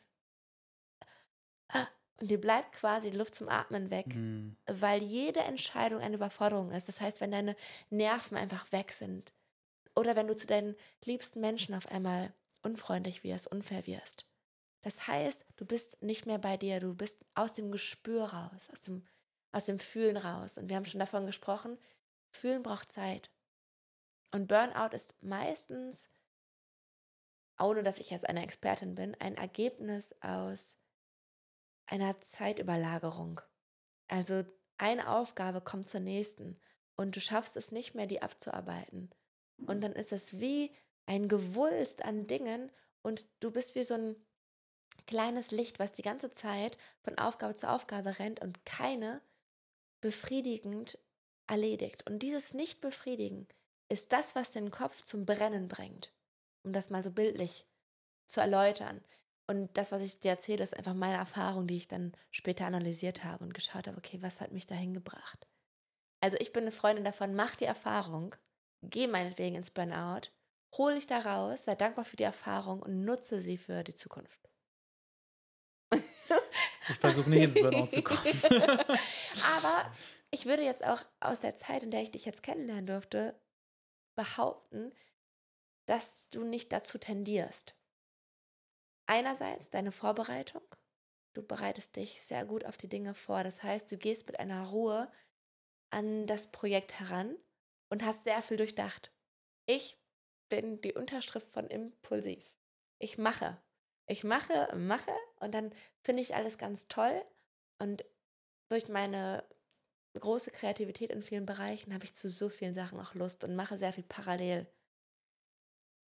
ah, 1.68 1.88
und 2.20 2.30
dir 2.30 2.40
bleibt 2.40 2.72
quasi 2.72 3.10
die 3.10 3.16
Luft 3.16 3.34
zum 3.34 3.48
Atmen 3.48 3.90
weg, 3.90 4.14
mhm. 4.14 4.56
weil 4.66 5.02
jede 5.02 5.40
Entscheidung 5.40 6.00
eine 6.00 6.16
Überforderung 6.16 6.70
ist. 6.70 6.86
Das 6.86 7.00
heißt, 7.00 7.20
wenn 7.20 7.32
deine 7.32 7.56
Nerven 7.88 8.36
einfach 8.36 8.70
weg 8.72 8.92
sind 8.92 9.32
oder 9.96 10.14
wenn 10.16 10.28
du 10.28 10.36
zu 10.36 10.46
deinen 10.46 10.76
liebsten 11.04 11.40
Menschen 11.40 11.74
auf 11.74 11.86
einmal 11.88 12.32
unfreundlich 12.62 13.24
wirst, 13.24 13.48
unfair 13.48 13.86
wirst. 13.86 14.26
Das 14.82 15.06
heißt, 15.06 15.44
du 15.56 15.64
bist 15.64 16.02
nicht 16.02 16.26
mehr 16.26 16.38
bei 16.38 16.56
dir, 16.56 16.80
du 16.80 16.94
bist 16.94 17.24
aus 17.34 17.52
dem 17.52 17.70
Gespür 17.70 18.24
raus, 18.24 18.70
aus 18.72 18.82
dem, 18.82 19.06
aus 19.52 19.66
dem 19.66 19.78
Fühlen 19.78 20.16
raus. 20.16 20.56
Und 20.56 20.68
wir 20.68 20.76
haben 20.76 20.86
schon 20.86 21.00
davon 21.00 21.26
gesprochen, 21.26 21.78
Fühlen 22.30 22.62
braucht 22.62 22.90
Zeit. 22.90 23.30
Und 24.30 24.46
Burnout 24.48 24.94
ist 24.94 25.20
meistens, 25.22 26.08
ohne 27.58 27.82
dass 27.82 27.98
ich 27.98 28.10
jetzt 28.10 28.28
eine 28.28 28.42
Expertin 28.42 28.94
bin, 28.94 29.14
ein 29.20 29.36
Ergebnis 29.36 30.14
aus 30.20 30.78
einer 31.86 32.20
Zeitüberlagerung. 32.20 33.40
Also 34.08 34.44
eine 34.78 35.10
Aufgabe 35.10 35.60
kommt 35.60 35.88
zur 35.88 36.00
nächsten 36.00 36.58
und 36.96 37.16
du 37.16 37.20
schaffst 37.20 37.56
es 37.56 37.72
nicht 37.72 37.94
mehr, 37.94 38.06
die 38.06 38.22
abzuarbeiten. 38.22 39.10
Und 39.66 39.82
dann 39.82 39.92
ist 39.92 40.12
es 40.12 40.40
wie 40.40 40.72
ein 41.06 41.28
Gewulst 41.28 42.04
an 42.04 42.26
Dingen 42.26 42.70
und 43.02 43.26
du 43.40 43.50
bist 43.50 43.74
wie 43.74 43.82
so 43.82 43.94
ein 43.94 44.16
kleines 45.06 45.50
Licht, 45.50 45.78
was 45.78 45.92
die 45.92 46.02
ganze 46.02 46.30
Zeit 46.30 46.78
von 47.02 47.18
Aufgabe 47.18 47.54
zu 47.54 47.68
Aufgabe 47.68 48.18
rennt 48.18 48.40
und 48.40 48.64
keine 48.64 49.20
befriedigend 50.00 50.98
erledigt. 51.46 52.06
Und 52.08 52.20
dieses 52.20 52.54
Nicht-Befriedigen 52.54 53.48
ist 53.88 54.12
das, 54.12 54.34
was 54.34 54.52
den 54.52 54.70
Kopf 54.70 55.02
zum 55.02 55.26
Brennen 55.26 55.68
bringt, 55.68 56.12
um 56.64 56.72
das 56.72 56.90
mal 56.90 57.02
so 57.02 57.10
bildlich 57.10 57.66
zu 58.26 58.40
erläutern. 58.40 59.04
Und 59.46 59.76
das, 59.76 59.90
was 59.90 60.02
ich 60.02 60.20
dir 60.20 60.30
erzähle, 60.30 60.62
ist 60.62 60.76
einfach 60.76 60.94
meine 60.94 61.16
Erfahrung, 61.16 61.66
die 61.66 61.76
ich 61.76 61.88
dann 61.88 62.12
später 62.30 62.66
analysiert 62.66 63.24
habe 63.24 63.42
und 63.42 63.52
geschaut 63.52 63.88
habe, 63.88 63.98
okay, 63.98 64.22
was 64.22 64.40
hat 64.40 64.52
mich 64.52 64.66
dahin 64.66 64.94
gebracht? 64.94 65.48
Also 66.20 66.36
ich 66.38 66.52
bin 66.52 66.62
eine 66.62 66.72
Freundin 66.72 67.04
davon, 67.04 67.34
mach 67.34 67.56
die 67.56 67.64
Erfahrung, 67.64 68.36
geh 68.82 69.08
meinetwegen 69.08 69.56
ins 69.56 69.70
Burnout, 69.70 70.28
hol 70.76 70.94
dich 70.94 71.08
da 71.08 71.18
raus, 71.18 71.64
sei 71.64 71.74
dankbar 71.74 72.04
für 72.04 72.16
die 72.16 72.22
Erfahrung 72.22 72.80
und 72.80 73.04
nutze 73.04 73.40
sie 73.40 73.58
für 73.58 73.82
die 73.82 73.94
Zukunft. 73.94 74.49
Ich 75.92 76.98
versuche 76.98 77.30
nicht 77.30 77.42
ins 77.42 77.54
Burnout 77.54 77.86
zu 77.86 78.02
kommen. 78.02 78.20
Aber 79.56 79.92
ich 80.30 80.46
würde 80.46 80.62
jetzt 80.62 80.84
auch 80.84 81.04
aus 81.20 81.40
der 81.40 81.54
Zeit, 81.56 81.82
in 81.82 81.90
der 81.90 82.02
ich 82.02 82.10
dich 82.10 82.24
jetzt 82.24 82.42
kennenlernen 82.42 82.86
durfte, 82.86 83.38
behaupten, 84.16 84.92
dass 85.86 86.28
du 86.30 86.44
nicht 86.44 86.72
dazu 86.72 86.98
tendierst. 86.98 87.74
Einerseits 89.06 89.70
deine 89.70 89.92
Vorbereitung. 89.92 90.62
Du 91.32 91.42
bereitest 91.42 91.96
dich 91.96 92.22
sehr 92.22 92.44
gut 92.44 92.64
auf 92.64 92.76
die 92.76 92.88
Dinge 92.88 93.14
vor. 93.14 93.44
Das 93.44 93.62
heißt, 93.62 93.90
du 93.90 93.96
gehst 93.96 94.26
mit 94.26 94.38
einer 94.38 94.68
Ruhe 94.68 95.10
an 95.90 96.26
das 96.26 96.50
Projekt 96.50 96.98
heran 97.00 97.36
und 97.88 98.04
hast 98.04 98.24
sehr 98.24 98.42
viel 98.42 98.56
durchdacht. 98.56 99.12
Ich 99.66 99.98
bin 100.48 100.80
die 100.80 100.94
Unterschrift 100.94 101.48
von 101.48 101.66
impulsiv. 101.68 102.44
Ich 102.98 103.18
mache. 103.18 103.60
Ich 104.10 104.24
mache, 104.24 104.68
mache 104.76 105.12
und 105.38 105.54
dann 105.54 105.72
finde 106.02 106.20
ich 106.22 106.34
alles 106.34 106.58
ganz 106.58 106.88
toll. 106.88 107.24
Und 107.78 108.04
durch 108.68 108.88
meine 108.88 109.44
große 110.18 110.50
Kreativität 110.50 111.12
in 111.12 111.22
vielen 111.22 111.46
Bereichen 111.46 111.94
habe 111.94 112.04
ich 112.04 112.14
zu 112.16 112.28
so 112.28 112.48
vielen 112.48 112.74
Sachen 112.74 112.98
auch 112.98 113.14
Lust 113.14 113.44
und 113.44 113.54
mache 113.54 113.78
sehr 113.78 113.92
viel 113.92 114.02
parallel. 114.02 114.66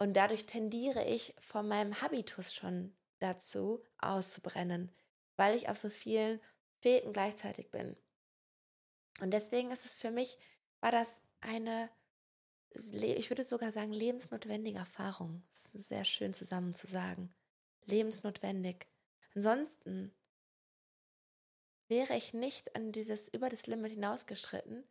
Und 0.00 0.14
dadurch 0.14 0.46
tendiere 0.46 1.04
ich 1.04 1.36
von 1.38 1.68
meinem 1.68 2.02
Habitus 2.02 2.52
schon 2.52 2.92
dazu, 3.20 3.84
auszubrennen, 3.98 4.90
weil 5.36 5.54
ich 5.54 5.68
auf 5.68 5.78
so 5.78 5.88
vielen 5.88 6.40
Fäden 6.80 7.12
gleichzeitig 7.12 7.70
bin. 7.70 7.96
Und 9.20 9.30
deswegen 9.30 9.70
ist 9.70 9.84
es 9.84 9.94
für 9.94 10.10
mich, 10.10 10.38
war 10.80 10.90
das 10.90 11.22
eine, 11.40 11.88
ich 12.74 13.30
würde 13.30 13.44
sogar 13.44 13.70
sagen, 13.70 13.92
lebensnotwendige 13.92 14.78
Erfahrung. 14.78 15.44
Das 15.50 15.72
ist 15.76 15.86
sehr 15.86 16.04
schön 16.04 16.34
zusammen 16.34 16.74
zu 16.74 16.88
sagen. 16.88 17.32
Lebensnotwendig. 17.86 18.86
Ansonsten 19.34 20.14
wäre 21.88 22.16
ich 22.16 22.32
nicht 22.32 22.74
an 22.76 22.92
dieses 22.92 23.28
über 23.28 23.48
das 23.48 23.66
Limit 23.66 23.92
hinausgeschritten, 23.92 24.84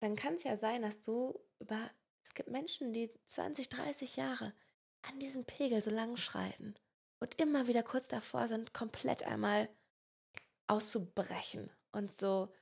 dann 0.00 0.16
kann 0.16 0.34
es 0.34 0.44
ja 0.44 0.56
sein, 0.56 0.82
dass 0.82 1.00
du 1.00 1.38
über, 1.60 1.78
es 2.24 2.34
gibt 2.34 2.50
Menschen, 2.50 2.92
die 2.92 3.10
20, 3.26 3.68
30 3.68 4.16
Jahre 4.16 4.52
an 5.02 5.20
diesem 5.20 5.44
Pegel 5.44 5.82
so 5.82 5.90
lang 5.90 6.16
schreiten 6.16 6.74
und 7.20 7.40
immer 7.40 7.68
wieder 7.68 7.82
kurz 7.82 8.08
davor 8.08 8.48
sind, 8.48 8.74
komplett 8.74 9.22
einmal 9.22 9.68
auszubrechen 10.66 11.70
und 11.92 12.10
so 12.10 12.52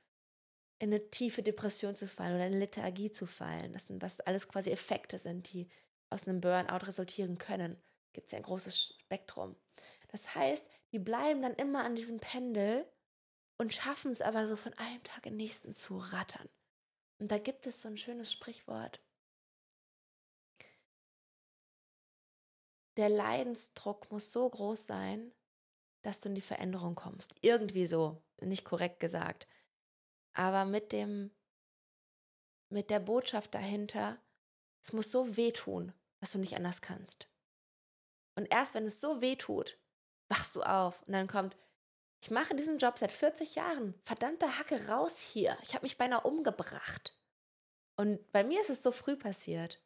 in 0.79 0.89
eine 0.89 1.09
tiefe 1.09 1.43
Depression 1.43 1.95
zu 1.95 2.07
fallen 2.07 2.35
oder 2.35 2.45
in 2.45 2.53
eine 2.53 2.59
Lethargie 2.59 3.11
zu 3.11 3.25
fallen. 3.25 3.73
Das 3.73 3.87
sind 3.87 4.01
was 4.01 4.19
alles 4.21 4.47
quasi 4.47 4.71
Effekte 4.71 5.19
sind, 5.19 5.51
die 5.51 5.67
aus 6.09 6.27
einem 6.27 6.41
Burnout 6.41 6.85
resultieren 6.85 7.37
können. 7.37 7.81
Gibt 8.13 8.27
es 8.27 8.31
ja 8.31 8.37
ein 8.37 8.43
großes 8.43 8.95
Spektrum. 8.99 9.55
Das 10.09 10.35
heißt, 10.35 10.65
die 10.91 10.99
bleiben 10.99 11.41
dann 11.41 11.55
immer 11.55 11.83
an 11.83 11.95
diesem 11.95 12.19
Pendel 12.19 12.85
und 13.57 13.73
schaffen 13.73 14.11
es 14.11 14.21
aber 14.21 14.47
so 14.47 14.55
von 14.55 14.73
einem 14.73 15.03
Tag 15.03 15.25
in 15.25 15.33
den 15.33 15.37
nächsten 15.37 15.73
zu 15.73 15.97
rattern. 15.97 16.49
Und 17.19 17.31
da 17.31 17.37
gibt 17.37 17.67
es 17.67 17.81
so 17.81 17.87
ein 17.87 17.97
schönes 17.97 18.31
Sprichwort. 18.31 18.99
Der 22.97 23.07
Leidensdruck 23.07 24.11
muss 24.11 24.33
so 24.33 24.49
groß 24.49 24.85
sein, 24.85 25.31
dass 26.01 26.19
du 26.19 26.29
in 26.29 26.35
die 26.35 26.41
Veränderung 26.41 26.95
kommst. 26.95 27.35
Irgendwie 27.41 27.85
so, 27.85 28.21
nicht 28.41 28.65
korrekt 28.65 28.99
gesagt. 28.99 29.47
Aber 30.33 30.65
mit 30.65 30.91
dem, 30.91 31.31
mit 32.69 32.89
der 32.89 32.99
Botschaft 32.99 33.53
dahinter, 33.53 34.19
es 34.81 34.91
muss 34.91 35.11
so 35.11 35.37
wehtun, 35.37 35.93
dass 36.19 36.31
du 36.31 36.39
nicht 36.39 36.55
anders 36.55 36.81
kannst. 36.81 37.30
Und 38.35 38.51
erst 38.51 38.73
wenn 38.73 38.85
es 38.85 39.01
so 39.01 39.21
wehtut, 39.21 39.77
wachst 40.29 40.55
du 40.55 40.61
auf 40.61 41.01
und 41.03 41.13
dann 41.13 41.27
kommt, 41.27 41.57
ich 42.23 42.29
mache 42.29 42.55
diesen 42.55 42.77
Job 42.77 42.97
seit 42.97 43.11
40 43.11 43.55
Jahren. 43.55 43.95
Verdammte 44.03 44.59
Hacke 44.59 44.87
raus 44.87 45.19
hier. 45.19 45.57
Ich 45.63 45.73
habe 45.73 45.83
mich 45.83 45.97
beinahe 45.97 46.21
umgebracht. 46.21 47.19
Und 47.95 48.31
bei 48.31 48.43
mir 48.43 48.61
ist 48.61 48.69
es 48.69 48.83
so 48.83 48.91
früh 48.91 49.15
passiert, 49.15 49.83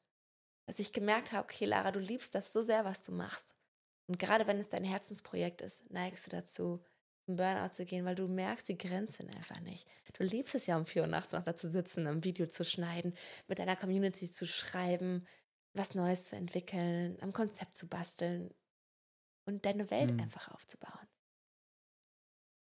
dass 0.67 0.79
ich 0.79 0.93
gemerkt 0.93 1.31
habe, 1.31 1.43
okay, 1.43 1.65
Lara, 1.65 1.91
du 1.91 1.99
liebst 1.99 2.35
das 2.35 2.51
so 2.51 2.61
sehr, 2.61 2.83
was 2.85 3.03
du 3.03 3.11
machst. 3.11 3.55
Und 4.07 4.19
gerade 4.19 4.47
wenn 4.47 4.59
es 4.59 4.69
dein 4.69 4.83
Herzensprojekt 4.83 5.61
ist, 5.61 5.89
neigst 5.89 6.27
du 6.27 6.31
dazu, 6.31 6.83
zum 7.25 7.37
Burnout 7.37 7.69
zu 7.69 7.85
gehen, 7.85 8.05
weil 8.05 8.15
du 8.15 8.27
merkst 8.27 8.67
die 8.67 8.77
Grenzen 8.77 9.29
einfach 9.29 9.59
nicht. 9.61 9.87
Du 10.13 10.23
liebst 10.23 10.55
es 10.55 10.67
ja 10.67 10.77
um 10.77 10.85
vier 10.85 11.01
Uhr 11.01 11.07
nachts 11.07 11.31
noch 11.31 11.43
da 11.43 11.55
zu 11.55 11.69
sitzen, 11.69 12.05
ein 12.05 12.23
Video 12.23 12.45
zu 12.47 12.63
schneiden, 12.63 13.15
mit 13.47 13.59
deiner 13.59 13.75
Community 13.75 14.31
zu 14.31 14.45
schreiben, 14.45 15.25
was 15.75 15.95
Neues 15.95 16.25
zu 16.25 16.35
entwickeln, 16.35 17.17
am 17.21 17.33
Konzept 17.33 17.75
zu 17.75 17.87
basteln 17.87 18.53
und 19.45 19.65
deine 19.65 19.91
Welt 19.91 20.11
mhm. 20.11 20.21
einfach 20.21 20.51
aufzubauen. 20.53 21.07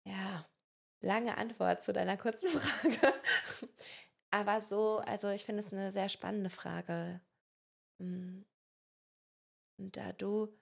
Ja, 0.07 0.45
lange 1.01 1.37
Antwort 1.37 1.83
zu 1.83 1.93
deiner 1.93 2.17
kurzen 2.17 2.47
Frage. 2.49 3.13
Aber 4.31 4.61
so, 4.61 4.97
also 4.99 5.29
ich 5.29 5.45
finde 5.45 5.61
es 5.61 5.71
eine 5.71 5.91
sehr 5.91 6.09
spannende 6.09 6.49
Frage. 6.49 7.21
Hm. 7.99 8.45
Und 9.77 9.97
da 9.97 10.11
du, 10.13 10.57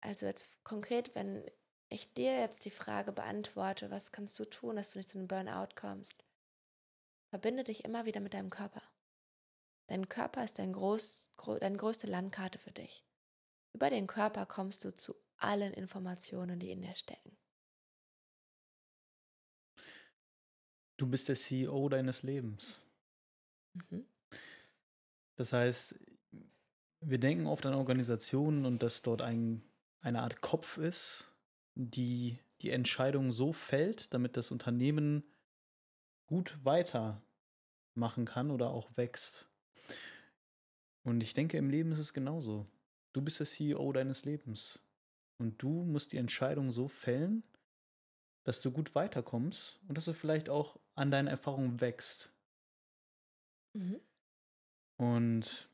also 0.00 0.26
jetzt 0.26 0.62
konkret, 0.64 1.14
wenn 1.14 1.44
ich 1.88 2.12
dir 2.14 2.38
jetzt 2.38 2.64
die 2.64 2.70
Frage 2.70 3.12
beantworte, 3.12 3.90
was 3.90 4.12
kannst 4.12 4.38
du 4.38 4.44
tun, 4.44 4.76
dass 4.76 4.92
du 4.92 4.98
nicht 4.98 5.08
zu 5.08 5.18
einem 5.18 5.28
Burnout 5.28 5.74
kommst? 5.74 6.24
Verbinde 7.30 7.64
dich 7.64 7.84
immer 7.84 8.04
wieder 8.04 8.20
mit 8.20 8.34
deinem 8.34 8.50
Körper. 8.50 8.82
Dein 9.90 10.08
Körper 10.08 10.44
ist 10.44 10.60
dein 10.60 10.72
groß, 10.72 11.32
gro 11.36 11.58
deine 11.58 11.76
größte 11.76 12.06
Landkarte 12.06 12.60
für 12.60 12.70
dich. 12.70 13.04
Über 13.72 13.90
den 13.90 14.06
Körper 14.06 14.46
kommst 14.46 14.84
du 14.84 14.94
zu 14.94 15.16
allen 15.36 15.72
Informationen, 15.72 16.60
die 16.60 16.70
in 16.70 16.80
dir 16.80 16.94
stecken. 16.94 17.36
Du 20.96 21.08
bist 21.08 21.28
der 21.28 21.34
CEO 21.34 21.88
deines 21.88 22.22
Lebens. 22.22 22.84
Mhm. 23.72 24.06
Das 25.34 25.52
heißt, 25.52 25.98
wir 27.00 27.18
denken 27.18 27.48
oft 27.48 27.66
an 27.66 27.74
Organisationen 27.74 28.66
und 28.66 28.84
dass 28.84 29.02
dort 29.02 29.22
ein, 29.22 29.60
eine 30.02 30.22
Art 30.22 30.40
Kopf 30.40 30.78
ist, 30.78 31.34
die 31.74 32.38
die 32.60 32.70
Entscheidung 32.70 33.32
so 33.32 33.52
fällt, 33.52 34.14
damit 34.14 34.36
das 34.36 34.52
Unternehmen 34.52 35.24
gut 36.26 36.64
weitermachen 36.64 38.24
kann 38.24 38.52
oder 38.52 38.70
auch 38.70 38.96
wächst. 38.96 39.49
Und 41.04 41.22
ich 41.22 41.32
denke, 41.32 41.56
im 41.56 41.70
Leben 41.70 41.92
ist 41.92 41.98
es 41.98 42.12
genauso. 42.12 42.66
Du 43.12 43.22
bist 43.22 43.38
der 43.38 43.46
CEO 43.46 43.92
deines 43.92 44.24
Lebens. 44.24 44.82
Und 45.38 45.62
du 45.62 45.84
musst 45.84 46.12
die 46.12 46.18
Entscheidung 46.18 46.70
so 46.70 46.86
fällen, 46.88 47.42
dass 48.44 48.60
du 48.60 48.70
gut 48.70 48.94
weiterkommst 48.94 49.80
und 49.88 49.96
dass 49.96 50.04
du 50.04 50.12
vielleicht 50.12 50.48
auch 50.48 50.78
an 50.94 51.10
deinen 51.10 51.28
Erfahrungen 51.28 51.80
wächst. 51.80 52.32
Mhm. 53.74 54.00
Und 54.98 55.70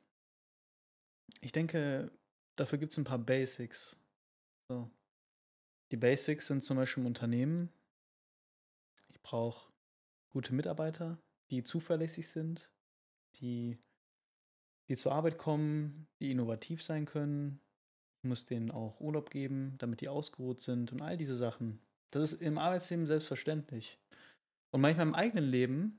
ich 1.40 1.52
denke, 1.52 2.12
dafür 2.56 2.78
gibt 2.78 2.92
es 2.92 2.98
ein 2.98 3.04
paar 3.04 3.18
Basics. 3.18 3.96
So. 4.68 4.90
Die 5.90 5.96
Basics 5.96 6.46
sind 6.46 6.64
zum 6.64 6.76
Beispiel 6.76 7.02
im 7.02 7.08
Unternehmen. 7.08 7.72
Ich 9.08 9.20
brauche 9.22 9.72
gute 10.30 10.54
Mitarbeiter, 10.54 11.18
die 11.50 11.62
zuverlässig 11.62 12.28
sind, 12.28 12.70
die, 13.36 13.78
die 14.88 14.96
zur 14.96 15.12
Arbeit 15.12 15.38
kommen, 15.38 16.06
die 16.20 16.30
innovativ 16.30 16.82
sein 16.82 17.04
können. 17.04 17.60
Muss 18.22 18.44
denen 18.44 18.70
auch 18.70 19.00
Urlaub 19.00 19.30
geben, 19.30 19.74
damit 19.78 20.00
die 20.00 20.08
ausgeruht 20.08 20.60
sind 20.60 20.92
und 20.92 21.02
all 21.02 21.16
diese 21.16 21.36
Sachen. 21.36 21.80
Das 22.10 22.32
ist 22.32 22.42
im 22.42 22.58
Arbeitsleben 22.58 23.06
selbstverständlich. 23.06 23.98
Und 24.72 24.80
manchmal 24.80 25.06
im 25.06 25.14
eigenen 25.14 25.44
Leben 25.44 25.98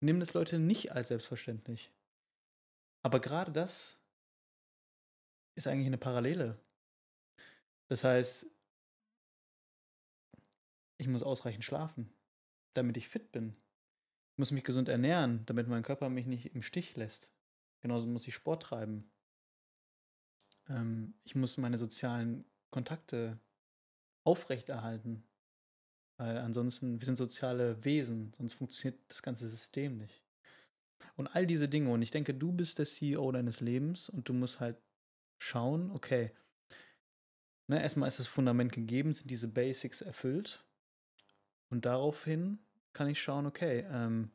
nehmen 0.00 0.20
das 0.20 0.34
Leute 0.34 0.58
nicht 0.58 0.92
als 0.92 1.08
selbstverständlich. 1.08 1.92
Aber 3.02 3.20
gerade 3.20 3.52
das 3.52 3.98
ist 5.56 5.66
eigentlich 5.66 5.86
eine 5.86 5.98
Parallele. 5.98 6.58
Das 7.88 8.04
heißt, 8.04 8.46
ich 10.98 11.08
muss 11.08 11.22
ausreichend 11.22 11.64
schlafen, 11.64 12.12
damit 12.74 12.96
ich 12.96 13.08
fit 13.08 13.32
bin. 13.32 13.56
Ich 14.32 14.38
muss 14.38 14.50
mich 14.50 14.64
gesund 14.64 14.88
ernähren, 14.88 15.44
damit 15.46 15.66
mein 15.66 15.82
Körper 15.82 16.08
mich 16.08 16.26
nicht 16.26 16.54
im 16.54 16.62
Stich 16.62 16.96
lässt. 16.96 17.28
Genauso 17.80 18.06
muss 18.06 18.26
ich 18.26 18.34
Sport 18.34 18.62
treiben. 18.62 19.10
Ähm, 20.68 21.14
ich 21.24 21.34
muss 21.34 21.56
meine 21.56 21.78
sozialen 21.78 22.44
Kontakte 22.70 23.38
aufrechterhalten. 24.24 25.24
Weil 26.16 26.38
ansonsten, 26.38 27.00
wir 27.00 27.06
sind 27.06 27.16
soziale 27.16 27.82
Wesen, 27.84 28.32
sonst 28.36 28.54
funktioniert 28.54 29.00
das 29.08 29.22
ganze 29.22 29.48
System 29.48 29.96
nicht. 29.96 30.22
Und 31.16 31.28
all 31.28 31.46
diese 31.46 31.68
Dinge. 31.68 31.90
Und 31.90 32.02
ich 32.02 32.10
denke, 32.10 32.34
du 32.34 32.52
bist 32.52 32.78
der 32.78 32.86
CEO 32.86 33.32
deines 33.32 33.60
Lebens 33.60 34.08
und 34.08 34.28
du 34.28 34.34
musst 34.34 34.60
halt 34.60 34.76
schauen, 35.38 35.90
okay, 35.90 36.32
ne, 37.66 37.82
erstmal 37.82 38.08
ist 38.08 38.18
das 38.18 38.26
Fundament 38.26 38.72
gegeben, 38.72 39.12
sind 39.12 39.30
diese 39.30 39.48
Basics 39.48 40.02
erfüllt. 40.02 40.64
Und 41.70 41.86
daraufhin 41.86 42.58
kann 42.92 43.08
ich 43.08 43.22
schauen, 43.22 43.46
okay, 43.46 43.86
ähm, 43.90 44.30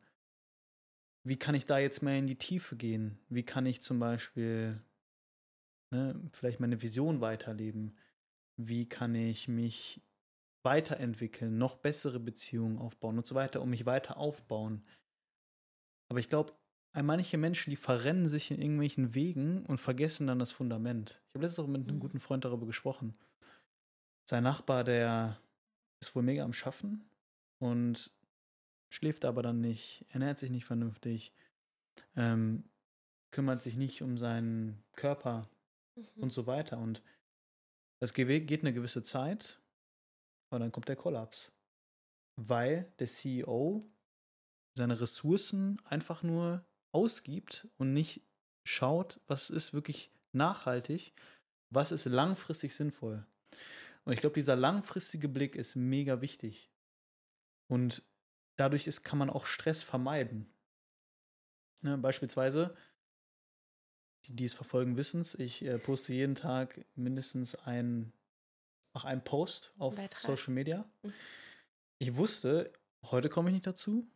wie 1.26 1.38
kann 1.38 1.55
ich 1.55 1.65
da 1.65 1.80
jetzt 1.80 2.03
mehr 2.03 2.19
in 2.19 2.28
die 2.28 2.38
Tiefe 2.38 2.76
gehen? 2.76 3.17
Wie 3.30 3.43
kann 3.43 3.65
ich 3.65 3.82
zum 3.82 3.99
Beispiel 3.99 4.80
ne, 5.91 6.21
vielleicht 6.32 6.59
meine 6.59 6.82
Vision 6.84 7.19
weiterleben? 7.19 7.97
Wie 8.57 8.88
kann 8.88 9.15
ich 9.15 9.47
mich 9.47 10.01
weiterentwickeln, 10.61 11.57
noch 11.57 11.78
bessere 11.78 12.19
Beziehungen 12.19 12.78
aufbauen 12.78 13.17
und 13.17 13.26
so 13.26 13.34
weiter, 13.34 13.61
um 13.63 13.71
mich 13.71 13.88
weiter 13.88 14.17
aufbauen? 14.17 14.86
Aber 16.09 16.19
ich 16.19 16.30
glaube, 16.30 16.53
manche 16.93 17.39
Menschen, 17.39 17.71
die 17.71 17.76
verrennen 17.76 18.28
sich 18.28 18.51
in 18.51 18.61
irgendwelchen 18.61 19.15
Wegen 19.15 19.65
und 19.65 19.80
vergessen 19.80 20.28
dann 20.28 20.38
das 20.38 20.51
Fundament. 20.51 21.23
Ich 21.30 21.34
habe 21.34 21.45
letztens 21.45 21.65
auch 21.65 21.69
mit 21.69 21.88
einem 21.88 21.97
mhm. 21.97 22.01
guten 22.01 22.19
Freund 22.19 22.45
darüber 22.45 22.67
gesprochen. 22.67 23.17
Sein 24.30 24.43
Nachbar, 24.43 24.84
der 24.84 25.39
ist 25.99 26.15
wohl 26.15 26.23
mega 26.23 26.43
am 26.43 26.53
Schaffen 26.53 27.09
und 27.57 28.11
schläft 28.89 29.25
aber 29.25 29.41
dann 29.41 29.61
nicht, 29.61 30.05
ernährt 30.09 30.39
sich 30.39 30.49
nicht 30.49 30.65
vernünftig, 30.65 31.33
ähm, 32.15 32.63
kümmert 33.31 33.61
sich 33.61 33.75
nicht 33.75 34.01
um 34.01 34.17
seinen 34.17 34.83
Körper 34.93 35.49
mhm. 35.95 36.23
und 36.23 36.33
so 36.33 36.47
weiter. 36.47 36.77
Und 36.77 37.01
das 37.99 38.13
geht 38.13 38.61
eine 38.61 38.73
gewisse 38.73 39.03
Zeit 39.03 39.59
und 40.49 40.59
dann 40.59 40.71
kommt 40.71 40.88
der 40.88 40.95
Kollaps. 40.95 41.51
Weil 42.38 42.91
der 42.99 43.07
CEO 43.07 43.81
seine 44.77 44.99
Ressourcen 44.99 45.81
einfach 45.86 46.21
nur 46.23 46.65
ausgibt 46.91 47.67
und 47.77 47.93
nicht 47.93 48.21
schaut, 48.65 49.19
was 49.27 49.49
ist 49.49 49.73
wirklich 49.73 50.11
nachhaltig, 50.33 51.13
was 51.69 51.91
ist 51.91 52.05
langfristig 52.05 52.75
sinnvoll. 52.75 53.25
Und 54.03 54.13
ich 54.13 54.19
glaube, 54.19 54.36
dieser 54.36 54.55
langfristige 54.55 55.27
Blick 55.27 55.55
ist 55.55 55.75
mega 55.75 56.21
wichtig. 56.21 56.69
Und 57.67 58.03
dadurch 58.56 58.88
ist, 58.88 59.03
kann 59.03 59.20
man 59.20 59.30
auch 59.30 59.45
Stress 59.45 59.84
vermeiden. 59.84 60.47
Ne, 61.82 61.97
beispielsweise, 61.97 62.76
die, 64.26 64.36
die 64.36 64.45
es 64.45 64.53
verfolgen, 64.53 64.97
wissen 64.97 65.22
es, 65.22 65.36
ich 65.36 65.64
äh, 65.64 65.78
poste 65.78 66.14
jeden 66.14 66.36
Tag 66.36 66.84
mindestens 66.95 67.56
ein, 67.56 68.12
mache 68.93 69.08
einen 69.08 69.24
Post 69.24 69.74
auf 69.78 69.95
Beitrag. 69.95 70.22
Social 70.22 70.53
Media. 70.53 70.86
Mhm. 71.03 71.14
Ich 71.97 72.16
wusste, 72.16 72.74
heute 73.03 73.30
komme 73.30 73.49
ich 73.49 73.53
nicht 73.53 73.68
dazu, 73.68 74.10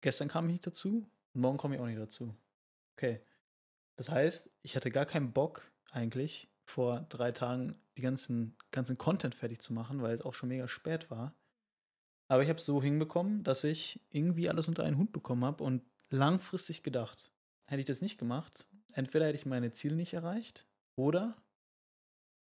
gestern 0.00 0.28
kam 0.28 0.46
ich 0.46 0.52
nicht 0.52 0.66
dazu 0.66 1.08
morgen 1.38 1.56
komme 1.56 1.76
ich 1.76 1.80
auch 1.80 1.86
nicht 1.86 1.98
dazu. 1.98 2.34
Okay. 2.96 3.20
Das 3.96 4.10
heißt, 4.10 4.50
ich 4.62 4.76
hatte 4.76 4.90
gar 4.90 5.06
keinen 5.06 5.32
Bock 5.32 5.70
eigentlich 5.90 6.50
vor 6.64 7.06
drei 7.08 7.32
Tagen 7.32 7.76
die 7.96 8.02
ganzen, 8.02 8.56
ganzen 8.70 8.98
Content 8.98 9.34
fertig 9.34 9.60
zu 9.60 9.72
machen, 9.72 10.02
weil 10.02 10.14
es 10.14 10.22
auch 10.22 10.34
schon 10.34 10.50
mega 10.50 10.68
spät 10.68 11.10
war. 11.10 11.34
Aber 12.28 12.42
ich 12.42 12.48
habe 12.48 12.58
es 12.58 12.66
so 12.66 12.82
hinbekommen, 12.82 13.42
dass 13.42 13.64
ich 13.64 14.00
irgendwie 14.10 14.48
alles 14.48 14.68
unter 14.68 14.84
einen 14.84 14.98
Hut 14.98 15.12
bekommen 15.12 15.44
habe 15.44 15.64
und 15.64 15.82
langfristig 16.10 16.82
gedacht, 16.82 17.32
hätte 17.66 17.80
ich 17.80 17.86
das 17.86 18.02
nicht 18.02 18.18
gemacht, 18.18 18.66
entweder 18.92 19.26
hätte 19.26 19.36
ich 19.36 19.46
meine 19.46 19.72
Ziele 19.72 19.96
nicht 19.96 20.12
erreicht 20.12 20.66
oder 20.94 21.36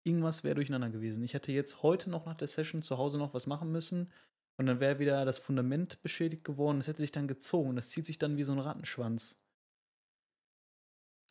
irgendwas 0.04 0.44
wäre 0.44 0.56
durcheinander 0.56 0.90
gewesen. 0.90 1.22
Ich 1.22 1.34
hätte 1.34 1.52
jetzt 1.52 1.82
heute 1.82 2.10
noch 2.10 2.26
nach 2.26 2.36
der 2.36 2.48
Session 2.48 2.82
zu 2.82 2.98
Hause 2.98 3.18
noch 3.18 3.34
was 3.34 3.46
machen 3.46 3.72
müssen 3.72 4.10
und 4.56 4.66
dann 4.66 4.80
wäre 4.80 4.98
wieder 4.98 5.24
das 5.24 5.38
Fundament 5.38 6.02
beschädigt 6.02 6.44
geworden. 6.44 6.78
Das 6.78 6.88
hätte 6.88 7.00
sich 7.00 7.12
dann 7.12 7.28
gezogen. 7.28 7.76
Das 7.76 7.90
zieht 7.90 8.06
sich 8.06 8.18
dann 8.18 8.36
wie 8.36 8.42
so 8.42 8.52
ein 8.52 8.58
Rattenschwanz. 8.58 9.38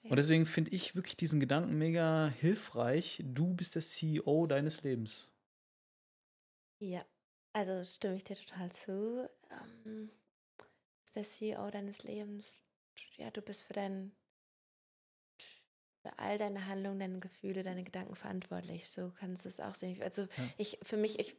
Und 0.03 0.15
deswegen 0.17 0.47
finde 0.47 0.71
ich 0.71 0.95
wirklich 0.95 1.15
diesen 1.15 1.39
Gedanken 1.39 1.77
mega 1.77 2.27
hilfreich. 2.39 3.21
Du 3.23 3.53
bist 3.53 3.75
der 3.75 3.83
CEO 3.83 4.47
deines 4.47 4.81
Lebens. 4.81 5.31
Ja, 6.79 7.05
also 7.53 7.83
stimme 7.83 8.15
ich 8.15 8.23
dir 8.23 8.35
total 8.35 8.71
zu. 8.71 9.29
Ähm, 9.51 10.09
der 11.15 11.23
CEO 11.23 11.69
deines 11.69 12.03
Lebens. 12.03 12.61
Ja, 13.17 13.29
du 13.31 13.41
bist 13.41 13.63
für 13.63 13.73
dein, 13.73 14.11
für 16.01 16.17
all 16.17 16.37
deine 16.37 16.67
Handlungen, 16.67 16.99
deine 16.99 17.19
Gefühle, 17.19 17.63
deine 17.63 17.83
Gedanken 17.83 18.15
verantwortlich. 18.15 18.89
So 18.89 19.11
kannst 19.19 19.45
du 19.45 19.49
es 19.49 19.59
auch 19.59 19.75
sehen. 19.75 20.01
Also 20.01 20.23
ja. 20.23 20.29
ich, 20.57 20.79
für 20.83 20.97
mich, 20.97 21.19
ich 21.19 21.35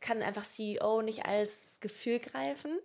kann 0.00 0.22
einfach 0.22 0.44
CEO 0.44 1.02
nicht 1.02 1.26
als 1.26 1.78
Gefühl 1.80 2.18
greifen, 2.18 2.78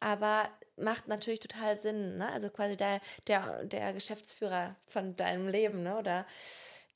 aber 0.00 0.48
macht 0.76 1.08
natürlich 1.08 1.40
total 1.40 1.78
Sinn. 1.78 2.18
Ne? 2.18 2.30
Also 2.32 2.48
quasi 2.50 2.76
der, 2.76 3.00
der, 3.26 3.64
der 3.64 3.92
Geschäftsführer 3.92 4.76
von 4.86 5.16
deinem 5.16 5.48
Leben 5.48 5.82
ne? 5.82 5.98
oder 5.98 6.26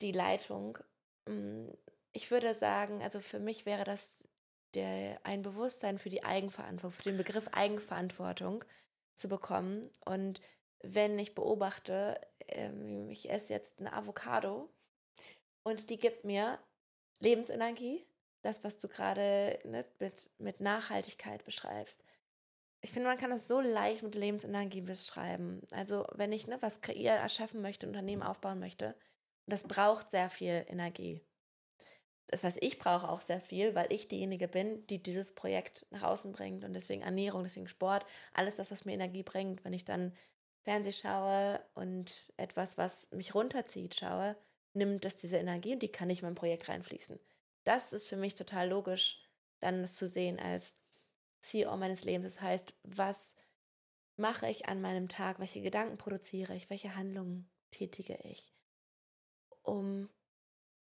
die 0.01 0.11
Leitung. 0.11 0.77
Mm, 1.25 1.67
ich 2.11 2.31
würde 2.31 2.53
sagen, 2.53 3.01
also 3.03 3.19
für 3.19 3.39
mich 3.39 3.65
wäre 3.65 3.83
das 3.83 4.23
der, 4.77 5.19
ein 5.23 5.41
Bewusstsein 5.41 5.97
für 5.97 6.09
die 6.09 6.23
Eigenverantwortung, 6.23 6.91
für 6.91 7.09
den 7.09 7.17
Begriff 7.17 7.47
Eigenverantwortung 7.51 8.63
zu 9.15 9.27
bekommen. 9.27 9.89
Und 10.05 10.41
wenn 10.81 11.17
ich 11.17 11.33
beobachte, 11.33 12.21
ähm, 12.47 13.09
ich 13.09 13.29
esse 13.29 13.53
jetzt 13.53 13.79
eine 13.79 13.93
Avocado 13.93 14.69
und 15.63 15.89
die 15.89 15.97
gibt 15.97 16.23
mir 16.23 16.59
Lebensenergie, 17.19 18.05
das, 18.43 18.63
was 18.63 18.77
du 18.77 18.87
gerade 18.87 19.59
ne, 19.65 19.83
mit, 19.99 20.29
mit 20.37 20.61
Nachhaltigkeit 20.61 21.43
beschreibst. 21.43 22.03
Ich 22.81 22.91
finde, 22.91 23.09
man 23.09 23.17
kann 23.17 23.31
das 23.31 23.47
so 23.47 23.59
leicht 23.59 24.03
mit 24.03 24.13
Lebensenergie 24.13 24.81
beschreiben. 24.81 25.61
Also, 25.71 26.05
wenn 26.13 26.31
ich 26.31 26.45
ne, 26.45 26.61
was 26.61 26.81
kreieren, 26.81 27.17
erschaffen 27.17 27.61
möchte, 27.61 27.87
Unternehmen 27.87 28.21
aufbauen 28.21 28.59
möchte, 28.59 28.95
das 29.47 29.63
braucht 29.63 30.11
sehr 30.11 30.29
viel 30.29 30.63
Energie. 30.67 31.26
Das 32.27 32.43
heißt, 32.43 32.61
ich 32.61 32.77
brauche 32.77 33.09
auch 33.09 33.21
sehr 33.21 33.39
viel, 33.39 33.73
weil 33.73 33.91
ich 33.91 34.09
diejenige 34.09 34.47
bin, 34.47 34.85
die 34.87 35.01
dieses 35.01 35.33
Projekt 35.33 35.85
nach 35.91 36.03
außen 36.03 36.33
bringt 36.33 36.65
und 36.65 36.73
deswegen 36.73 37.01
Ernährung, 37.01 37.43
deswegen 37.43 37.69
Sport, 37.69 38.05
alles 38.33 38.57
das, 38.57 38.69
was 38.71 38.83
mir 38.83 38.93
Energie 38.93 39.23
bringt. 39.23 39.63
Wenn 39.63 39.73
ich 39.73 39.85
dann 39.85 40.13
Fernseh 40.63 40.91
schaue 40.91 41.61
und 41.73 42.33
etwas, 42.35 42.77
was 42.77 43.09
mich 43.11 43.33
runterzieht, 43.33 43.95
schaue, 43.95 44.35
nimmt 44.73 45.05
das 45.05 45.15
diese 45.15 45.37
Energie 45.37 45.73
und 45.73 45.81
die 45.81 45.91
kann 45.91 46.09
nicht 46.09 46.21
in 46.21 46.27
mein 46.27 46.35
Projekt 46.35 46.67
reinfließen. 46.67 47.17
Das 47.63 47.93
ist 47.93 48.07
für 48.07 48.17
mich 48.17 48.35
total 48.35 48.69
logisch, 48.69 49.25
dann 49.59 49.81
das 49.81 49.95
zu 49.95 50.07
sehen 50.07 50.39
als 50.39 50.75
CEO 51.39 51.75
meines 51.77 52.03
Lebens. 52.03 52.33
Das 52.33 52.41
heißt, 52.41 52.73
was 52.83 53.35
mache 54.17 54.49
ich 54.49 54.67
an 54.67 54.81
meinem 54.81 55.07
Tag? 55.07 55.39
Welche 55.39 55.61
Gedanken 55.61 55.97
produziere 55.97 56.55
ich? 56.55 56.69
Welche 56.69 56.95
Handlungen 56.95 57.49
tätige 57.71 58.19
ich? 58.23 58.53
Um 59.63 60.09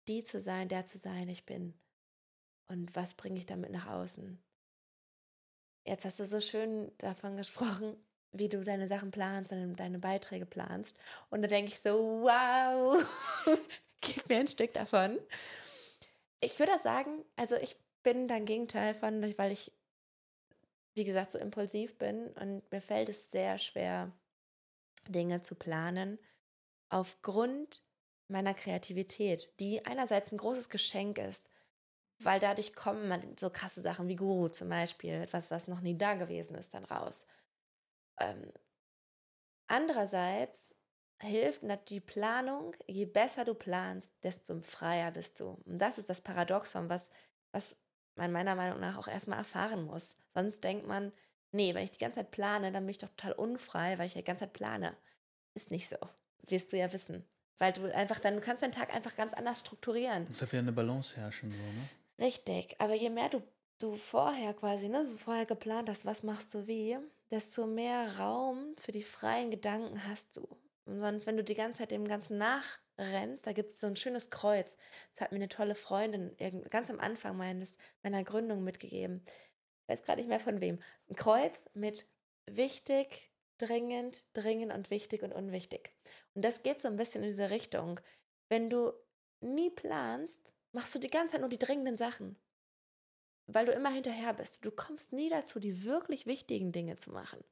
die 0.08 0.24
zu 0.24 0.42
sein, 0.42 0.70
der 0.70 0.86
zu 0.86 0.98
sein, 0.98 1.30
ich 1.30 1.46
bin. 1.46 1.74
Und 2.68 2.96
was 2.96 3.14
bringe 3.14 3.40
ich 3.40 3.46
damit 3.46 3.72
nach 3.72 3.88
außen? 3.88 4.42
Jetzt 5.86 6.06
hast 6.06 6.20
du 6.20 6.26
so 6.26 6.40
schön 6.40 6.92
davon 7.00 7.38
gesprochen, 7.38 7.96
wie 8.32 8.50
du 8.50 8.64
deine 8.64 8.88
Sachen 8.88 9.12
planst, 9.12 9.52
deine, 9.52 9.74
deine 9.74 10.00
Beiträge 10.00 10.46
planst. 10.46 10.96
Und 11.30 11.42
da 11.42 11.48
denke 11.48 11.72
ich 11.72 11.80
so, 11.80 12.22
wow, 12.22 13.04
gib 14.02 14.30
mir 14.30 14.40
ein 14.40 14.48
Stück 14.48 14.74
davon. 14.74 15.20
Ich 16.42 16.58
würde 16.60 16.78
sagen, 16.80 17.26
also 17.36 17.56
ich 17.56 17.76
bin 18.04 18.28
dein 18.28 18.46
Gegenteil 18.46 18.94
von, 18.94 19.22
weil 19.38 19.52
ich, 19.52 19.72
wie 20.94 21.04
gesagt, 21.04 21.32
so 21.32 21.40
impulsiv 21.40 21.98
bin 21.98 22.28
und 22.34 22.72
mir 22.72 22.82
fällt 22.82 23.10
es 23.10 23.32
sehr 23.32 23.58
schwer, 23.58 24.12
Dinge 25.08 25.42
zu 25.42 25.56
planen, 25.56 26.20
aufgrund 26.90 27.84
meiner 28.30 28.54
Kreativität, 28.54 29.52
die 29.60 29.86
einerseits 29.86 30.32
ein 30.32 30.38
großes 30.38 30.70
Geschenk 30.70 31.18
ist, 31.18 31.50
weil 32.22 32.40
dadurch 32.40 32.74
kommen 32.74 33.36
so 33.38 33.50
krasse 33.50 33.82
Sachen 33.82 34.08
wie 34.08 34.16
Guru 34.16 34.50
zum 34.50 34.70
Beispiel, 34.70 35.14
etwas, 35.14 35.52
was 35.52 35.68
noch 35.68 35.82
nie 35.82 35.98
da 35.98 36.16
gewesen 36.16 36.56
ist, 36.56 36.74
dann 36.74 36.86
raus. 36.86 37.28
Ähm, 38.20 38.52
andererseits 39.68 40.76
hilft 41.22 41.64
die 41.90 42.00
Planung, 42.00 42.76
je 42.88 43.06
besser 43.06 43.46
du 43.46 43.54
planst, 43.54 44.14
desto 44.24 44.60
freier 44.62 45.12
bist 45.12 45.40
du. 45.40 45.62
Und 45.66 45.80
das 45.80 45.98
ist 45.98 46.10
das 46.10 46.22
Paradoxon, 46.22 46.90
was, 46.90 47.10
was 47.52 47.76
man 48.16 48.32
meiner 48.32 48.56
Meinung 48.56 48.80
nach 48.80 48.98
auch 48.98 49.08
erstmal 49.08 49.40
erfahren 49.40 49.84
muss. 49.84 50.18
Sonst 50.34 50.64
denkt 50.64 50.88
man, 50.88 51.12
nee, 51.52 51.74
wenn 51.74 51.84
ich 51.84 51.92
die 51.92 52.00
ganze 52.00 52.18
Zeit 52.18 52.32
plane, 52.32 52.72
dann 52.72 52.84
bin 52.84 52.92
ich 52.92 52.98
doch 52.98 53.10
total 53.10 53.34
unfrei, 53.34 53.98
weil 53.98 54.06
ich 54.06 54.14
die 54.14 54.24
ganze 54.24 54.42
Zeit 54.42 54.54
plane. 54.54 54.96
Ist 55.54 55.72
nicht 55.72 55.88
so. 55.88 55.98
Wirst 56.48 56.72
du 56.72 56.78
ja 56.78 56.92
wissen. 56.94 57.26
Weil 57.60 57.74
du 57.74 57.94
einfach 57.94 58.20
dann, 58.20 58.36
du 58.36 58.42
kannst 58.42 58.64
deinen 58.64 58.72
Tag 58.72 58.94
einfach 58.94 59.16
ganz 59.16 59.34
anders 59.34 59.60
strukturieren. 59.60 60.28
Muss 60.30 60.40
ja 60.40 60.48
wieder 60.48 60.60
eine 60.60 60.72
Balance 60.72 61.18
herrschen, 61.18 61.52
so, 61.52 61.58
ne? 61.58 62.26
Richtig, 62.26 62.76
aber 62.80 62.96
je 62.96 63.10
mehr 63.10 63.30
du, 63.30 63.42
du 63.80 63.96
vorher 63.96 64.54
quasi, 64.54 64.90
ne, 64.90 65.06
so 65.06 65.18
vorher 65.18 65.46
geplant 65.46 65.90
hast, 65.90 66.06
was 66.06 66.24
machst 66.24 66.54
du 66.54 66.68
wie, 66.68 66.98
desto 67.32 67.66
mehr 67.66 68.18
Raum 68.18 68.76
für 68.78 68.92
die 68.92 69.04
freien 69.04 69.52
Gedanken 69.52 70.06
hast 70.08 70.36
du. 70.36 70.48
Und 70.86 71.00
sonst, 71.00 71.28
wenn 71.28 71.38
du 71.38 71.44
die 71.44 71.54
ganze 71.54 71.80
Zeit 71.80 71.92
dem 71.92 72.08
Ganzen 72.08 72.38
nachrennst, 72.38 73.46
da 73.46 73.54
gibt 73.54 73.72
es 73.72 73.80
so 73.80 73.88
ein 73.88 73.96
schönes 73.96 74.32
Kreuz. 74.32 74.78
Das 75.12 75.22
hat 75.22 75.32
mir 75.32 75.38
eine 75.38 75.48
tolle 75.48 75.76
Freundin 75.76 76.36
ganz 76.70 76.90
am 76.90 77.00
Anfang 77.00 77.38
meines, 77.38 77.78
meiner 78.02 78.24
Gründung 78.24 78.64
mitgegeben. 78.64 79.24
Ich 79.84 79.90
weiß 79.90 80.02
gerade 80.02 80.20
nicht 80.20 80.30
mehr 80.30 80.40
von 80.40 80.62
wem. 80.62 80.80
Ein 81.10 81.16
Kreuz 81.16 81.66
mit 81.74 82.08
wichtig, 82.48 83.32
dringend, 83.60 84.24
dringend 84.34 84.74
und 84.74 84.90
wichtig 84.90 85.22
und 85.22 85.32
unwichtig. 85.32 85.92
Und 86.40 86.46
das 86.46 86.64
geht 86.64 86.80
so 86.80 86.88
ein 86.88 86.96
bisschen 86.96 87.22
in 87.22 87.32
diese 87.32 87.50
Richtung. 87.50 88.00
Wenn 88.48 88.70
du 88.70 88.94
nie 89.42 89.70
planst, 89.70 90.54
machst 90.72 90.96
du 90.96 91.00
die 91.00 91.10
ganze 91.10 91.34
Zeit 91.34 91.42
nur 91.42 91.50
die 91.50 91.60
dringenden 91.60 91.98
Sachen. 91.98 92.38
Weil 93.48 93.66
du 93.66 93.74
immer 93.74 93.90
hinterher 93.90 94.34
bist. 94.34 94.64
Du 94.64 94.72
kommst 94.72 95.12
nie 95.12 95.30
dazu, 95.30 95.60
die 95.60 95.84
wirklich 95.84 96.28
wichtigen 96.28 96.72
Dinge 96.72 96.96
zu 96.96 97.12
machen. 97.12 97.44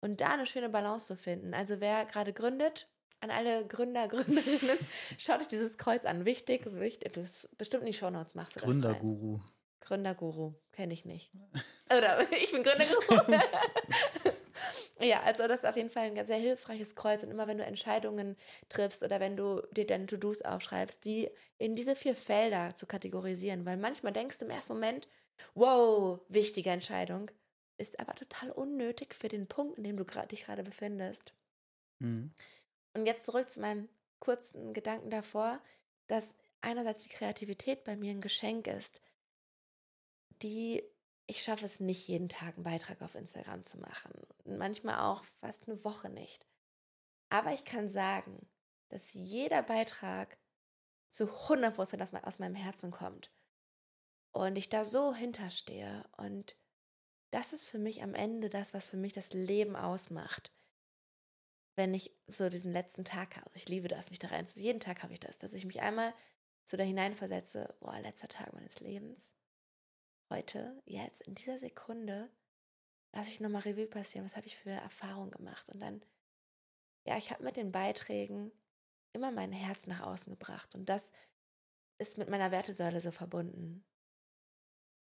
Und 0.00 0.20
da 0.20 0.28
eine 0.28 0.46
schöne 0.46 0.68
Balance 0.68 1.06
zu 1.06 1.16
finden. 1.16 1.52
Also 1.52 1.80
wer 1.80 2.04
gerade 2.04 2.32
gründet, 2.32 2.86
an 3.18 3.32
alle 3.32 3.66
Gründer, 3.66 4.06
Gründerinnen, 4.08 4.78
schaut 5.18 5.40
euch 5.40 5.48
dieses 5.48 5.76
Kreuz 5.76 6.04
an. 6.04 6.24
Wichtig, 6.24 6.64
wichtig. 6.74 7.12
Du 7.12 7.26
bestimmt 7.58 7.82
in 7.82 7.88
die 7.88 7.92
Shownotes 7.92 8.36
machst 8.36 8.54
du 8.54 8.60
das. 8.60 8.68
Gründerguru. 8.68 9.40
Gründerguru, 9.80 10.54
kenne 10.70 10.94
ich 10.94 11.04
nicht. 11.04 11.32
Oder 11.90 12.20
ich 12.40 12.52
bin 12.52 12.62
Gründerguru. 12.62 13.42
Ja, 14.98 15.22
also 15.24 15.46
das 15.46 15.60
ist 15.60 15.66
auf 15.66 15.76
jeden 15.76 15.90
Fall 15.90 16.04
ein 16.16 16.26
sehr 16.26 16.38
hilfreiches 16.38 16.94
Kreuz. 16.94 17.22
Und 17.22 17.30
immer 17.30 17.46
wenn 17.46 17.58
du 17.58 17.64
Entscheidungen 17.64 18.36
triffst 18.70 19.02
oder 19.02 19.20
wenn 19.20 19.36
du 19.36 19.60
dir 19.72 19.86
deine 19.86 20.06
To-Dos 20.06 20.42
aufschreibst, 20.42 21.04
die 21.04 21.30
in 21.58 21.76
diese 21.76 21.94
vier 21.94 22.14
Felder 22.14 22.74
zu 22.74 22.86
kategorisieren. 22.86 23.66
Weil 23.66 23.76
manchmal 23.76 24.12
denkst 24.12 24.38
du 24.38 24.46
im 24.46 24.50
ersten 24.50 24.72
Moment, 24.72 25.06
wow, 25.54 26.20
wichtige 26.28 26.70
Entscheidung, 26.70 27.30
ist 27.78 28.00
aber 28.00 28.14
total 28.14 28.50
unnötig 28.50 29.14
für 29.14 29.28
den 29.28 29.46
Punkt, 29.48 29.76
in 29.76 29.84
dem 29.84 29.98
du 29.98 30.04
dich 30.04 30.44
gerade 30.44 30.62
befindest. 30.62 31.34
Mhm. 32.00 32.32
Und 32.94 33.04
jetzt 33.04 33.26
zurück 33.26 33.50
zu 33.50 33.60
meinem 33.60 33.90
kurzen 34.18 34.72
Gedanken 34.72 35.10
davor, 35.10 35.60
dass 36.06 36.34
einerseits 36.62 37.00
die 37.00 37.10
Kreativität 37.10 37.84
bei 37.84 37.96
mir 37.96 38.12
ein 38.12 38.22
Geschenk 38.22 38.66
ist, 38.66 39.02
die 40.42 40.82
ich 41.26 41.42
schaffe 41.42 41.66
es 41.66 41.80
nicht, 41.80 42.06
jeden 42.06 42.28
Tag 42.28 42.54
einen 42.54 42.62
Beitrag 42.62 43.02
auf 43.02 43.14
Instagram 43.14 43.64
zu 43.64 43.78
machen. 43.78 44.12
Manchmal 44.44 45.00
auch 45.00 45.24
fast 45.40 45.68
eine 45.68 45.82
Woche 45.84 46.08
nicht. 46.08 46.46
Aber 47.28 47.52
ich 47.52 47.64
kann 47.64 47.88
sagen, 47.88 48.48
dass 48.88 49.12
jeder 49.12 49.62
Beitrag 49.62 50.38
zu 51.08 51.24
100% 51.24 52.22
aus 52.24 52.38
meinem 52.38 52.54
Herzen 52.54 52.92
kommt. 52.92 53.32
Und 54.32 54.56
ich 54.56 54.68
da 54.68 54.84
so 54.84 55.14
hinterstehe. 55.14 56.08
Und 56.16 56.56
das 57.32 57.52
ist 57.52 57.68
für 57.68 57.78
mich 57.78 58.02
am 58.02 58.14
Ende 58.14 58.48
das, 58.48 58.74
was 58.74 58.86
für 58.86 58.96
mich 58.96 59.12
das 59.12 59.32
Leben 59.32 59.74
ausmacht. 59.74 60.52
Wenn 61.74 61.92
ich 61.92 62.12
so 62.26 62.48
diesen 62.48 62.72
letzten 62.72 63.04
Tag 63.04 63.36
habe. 63.36 63.50
Ich 63.54 63.68
liebe 63.68 63.88
das, 63.88 64.10
mich 64.10 64.18
da 64.18 64.28
rein. 64.28 64.46
Jeden 64.54 64.80
Tag 64.80 65.02
habe 65.02 65.12
ich 65.12 65.20
das, 65.20 65.38
dass 65.38 65.54
ich 65.54 65.64
mich 65.64 65.80
einmal 65.80 66.14
so 66.64 66.76
da 66.76 66.84
hineinversetze, 66.84 67.74
boah, 67.80 67.98
letzter 68.00 68.28
Tag 68.28 68.52
meines 68.52 68.80
Lebens 68.80 69.32
heute, 70.30 70.82
jetzt, 70.84 71.22
in 71.22 71.34
dieser 71.34 71.58
Sekunde, 71.58 72.30
lasse 73.12 73.30
ich 73.30 73.40
nochmal 73.40 73.62
Revue 73.62 73.86
passieren, 73.86 74.24
was 74.24 74.36
habe 74.36 74.46
ich 74.46 74.56
für 74.56 74.70
Erfahrungen 74.70 75.30
gemacht. 75.30 75.68
Und 75.70 75.80
dann, 75.80 76.02
ja, 77.04 77.16
ich 77.16 77.30
habe 77.30 77.44
mit 77.44 77.56
den 77.56 77.72
Beiträgen 77.72 78.52
immer 79.12 79.30
mein 79.30 79.52
Herz 79.52 79.86
nach 79.86 80.00
außen 80.00 80.30
gebracht. 80.30 80.74
Und 80.74 80.88
das 80.88 81.12
ist 81.98 82.18
mit 82.18 82.28
meiner 82.28 82.50
Wertesäule 82.50 83.00
so 83.00 83.10
verbunden. 83.10 83.84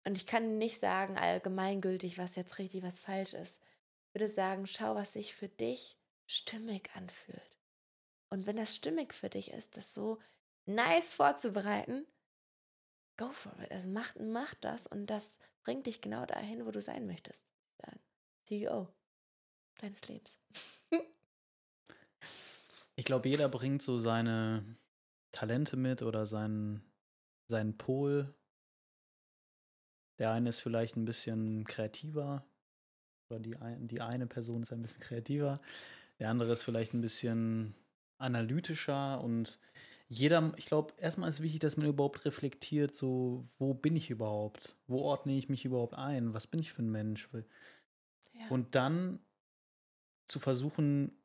Und 0.04 0.18
ich 0.18 0.26
kann 0.26 0.58
nicht 0.58 0.80
sagen 0.80 1.18
allgemeingültig, 1.18 2.18
was 2.18 2.36
jetzt 2.36 2.58
richtig, 2.58 2.82
was 2.82 3.00
falsch 3.00 3.34
ist. 3.34 3.62
Ich 4.08 4.16
würde 4.16 4.30
sagen, 4.30 4.66
schau, 4.66 4.96
was 4.96 5.14
sich 5.14 5.36
für 5.36 5.48
dich 5.48 5.98
stimmig 6.26 6.90
anfühlt. 6.96 7.60
Und 8.30 8.48
wenn 8.48 8.56
das 8.56 8.76
stimmig 8.76 9.14
für 9.14 9.30
dich 9.30 9.52
ist, 9.52 9.78
das 9.78 9.94
so 9.94 10.18
nice 10.66 11.14
vorzubereiten, 11.14 12.08
go 13.22 13.32
for 13.32 13.52
it. 13.64 13.72
Also 13.72 13.90
mach, 13.90 14.16
mach 14.20 14.54
das 14.56 14.88
und 14.88 15.08
das 15.08 15.40
bringt 15.64 15.86
dich 15.86 16.02
genau 16.02 16.26
dahin, 16.26 16.66
wo 16.66 16.72
du 16.72 16.82
sein 16.82 17.06
möchtest. 17.06 17.46
CEO 18.46 18.88
deines 19.80 20.08
Lebens. 20.08 20.40
ich 22.96 23.06
glaube, 23.06 23.30
jeder 23.30 23.50
bringt 23.50 23.82
so 23.82 23.98
seine 23.98 24.64
Talente 25.32 25.78
mit 25.78 26.02
oder 26.02 26.26
seinen, 26.26 26.84
seinen 27.48 27.78
Pol. 27.78 28.34
Der 30.20 30.32
eine 30.32 30.50
ist 30.50 30.60
vielleicht 30.60 30.98
ein 30.98 31.06
bisschen 31.06 31.64
kreativer 31.64 32.46
oder 33.30 33.40
die, 33.40 33.56
ein, 33.58 33.88
die 33.88 34.02
eine 34.02 34.28
Person 34.28 34.64
ist 34.64 34.74
ein 34.74 34.82
bisschen 34.82 35.02
kreativer. 35.02 35.60
Der 36.20 36.30
andere 36.30 36.52
ist 36.52 36.64
vielleicht 36.64 36.94
ein 36.94 37.02
bisschen 37.02 37.76
analytischer 38.18 39.22
und 39.22 39.60
jeder, 40.12 40.52
ich 40.58 40.66
glaube, 40.66 40.94
erstmal 40.98 41.30
ist 41.30 41.42
wichtig, 41.42 41.62
dass 41.62 41.78
man 41.78 41.88
überhaupt 41.88 42.26
reflektiert, 42.26 42.94
so, 42.94 43.48
wo 43.56 43.74
bin 43.74 43.96
ich 43.96 44.10
überhaupt? 44.10 44.76
Wo 44.86 45.00
ordne 45.04 45.38
ich 45.38 45.48
mich 45.48 45.64
überhaupt 45.64 45.96
ein? 45.96 46.34
Was 46.34 46.48
bin 46.48 46.60
ich 46.60 46.74
für 46.74 46.82
ein 46.82 46.92
Mensch? 46.92 47.30
Ja. 48.34 48.48
Und 48.50 48.76
dann 48.76 49.20
zu 50.28 50.42
versuchen, 50.42 51.18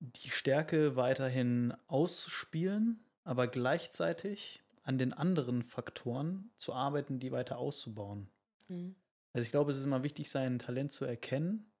die 0.00 0.28
Stärke 0.28 0.96
weiterhin 0.96 1.72
auszuspielen, 1.86 3.02
aber 3.24 3.46
gleichzeitig 3.46 4.62
an 4.82 4.98
den 4.98 5.14
anderen 5.14 5.62
Faktoren 5.62 6.50
zu 6.58 6.74
arbeiten, 6.74 7.18
die 7.18 7.32
weiter 7.32 7.56
auszubauen. 7.56 8.28
Mhm. 8.68 8.96
Also 9.32 9.46
ich 9.46 9.50
glaube, 9.50 9.70
es 9.70 9.78
ist 9.78 9.86
immer 9.86 10.02
wichtig, 10.02 10.28
sein 10.28 10.58
Talent 10.58 10.92
zu 10.92 11.06
erkennen 11.06 11.72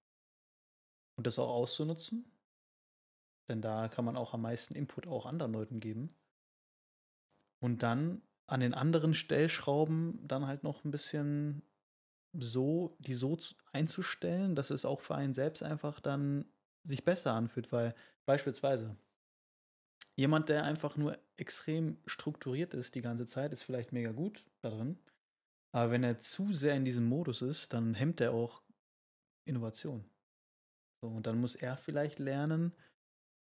und 1.16 1.26
das 1.26 1.38
auch 1.38 1.50
auszunutzen. 1.50 2.32
Denn 3.46 3.60
da 3.60 3.88
kann 3.88 4.06
man 4.06 4.16
auch 4.16 4.32
am 4.32 4.40
meisten 4.40 4.74
Input 4.74 5.06
auch 5.06 5.26
anderen 5.26 5.52
Leuten 5.52 5.80
geben 5.80 6.16
und 7.60 7.82
dann 7.82 8.22
an 8.46 8.60
den 8.60 8.74
anderen 8.74 9.14
Stellschrauben 9.14 10.20
dann 10.26 10.46
halt 10.46 10.62
noch 10.62 10.84
ein 10.84 10.90
bisschen 10.90 11.62
so, 12.32 12.96
die 13.00 13.14
so 13.14 13.36
einzustellen, 13.72 14.54
dass 14.54 14.70
es 14.70 14.84
auch 14.84 15.00
für 15.00 15.14
einen 15.14 15.34
selbst 15.34 15.62
einfach 15.62 16.00
dann 16.00 16.44
sich 16.84 17.04
besser 17.04 17.32
anfühlt, 17.34 17.72
weil 17.72 17.94
beispielsweise 18.26 18.96
jemand, 20.14 20.48
der 20.48 20.64
einfach 20.64 20.96
nur 20.96 21.18
extrem 21.36 21.98
strukturiert 22.06 22.74
ist 22.74 22.94
die 22.94 23.02
ganze 23.02 23.26
Zeit, 23.26 23.52
ist 23.52 23.62
vielleicht 23.62 23.92
mega 23.92 24.12
gut 24.12 24.46
da 24.62 24.70
drin, 24.70 24.98
aber 25.72 25.90
wenn 25.90 26.04
er 26.04 26.20
zu 26.20 26.52
sehr 26.52 26.74
in 26.74 26.84
diesem 26.84 27.04
Modus 27.04 27.42
ist, 27.42 27.72
dann 27.72 27.94
hemmt 27.94 28.20
er 28.20 28.32
auch 28.32 28.62
Innovation. 29.44 30.08
So, 31.02 31.08
und 31.08 31.26
dann 31.26 31.40
muss 31.40 31.54
er 31.54 31.76
vielleicht 31.76 32.18
lernen, 32.18 32.72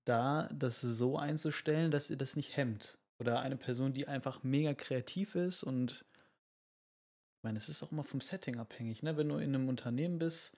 da 0.05 0.49
das 0.51 0.81
so 0.81 1.17
einzustellen, 1.17 1.91
dass 1.91 2.09
ihr 2.09 2.17
das 2.17 2.35
nicht 2.35 2.57
hemmt. 2.57 2.97
Oder 3.23 3.39
eine 3.39 3.55
Person, 3.55 3.93
die 3.93 4.05
einfach 4.05 4.43
mega 4.43 4.73
kreativ 4.73 5.35
ist 5.35 5.63
und 5.63 6.03
ich 7.37 7.43
meine, 7.43 7.57
es 7.57 7.69
ist 7.69 7.81
auch 7.81 7.91
immer 7.93 8.03
vom 8.03 8.19
Setting 8.19 8.59
abhängig, 8.59 9.01
ne? 9.01 9.15
Wenn 9.15 9.29
du 9.29 9.37
in 9.37 9.55
einem 9.55 9.69
Unternehmen 9.69 10.19
bist 10.19 10.57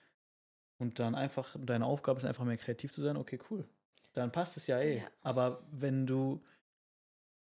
und 0.78 0.98
dann 0.98 1.14
einfach, 1.14 1.54
deine 1.60 1.86
Aufgabe 1.86 2.18
ist 2.18 2.24
einfach 2.24 2.44
mehr 2.44 2.56
kreativ 2.56 2.92
zu 2.92 3.02
sein, 3.02 3.16
okay, 3.16 3.38
cool. 3.50 3.68
Dann 4.14 4.32
passt 4.32 4.56
es 4.56 4.66
ja 4.66 4.80
eh. 4.80 4.98
Ja. 4.98 5.04
Aber 5.22 5.62
wenn 5.70 6.08
du 6.08 6.42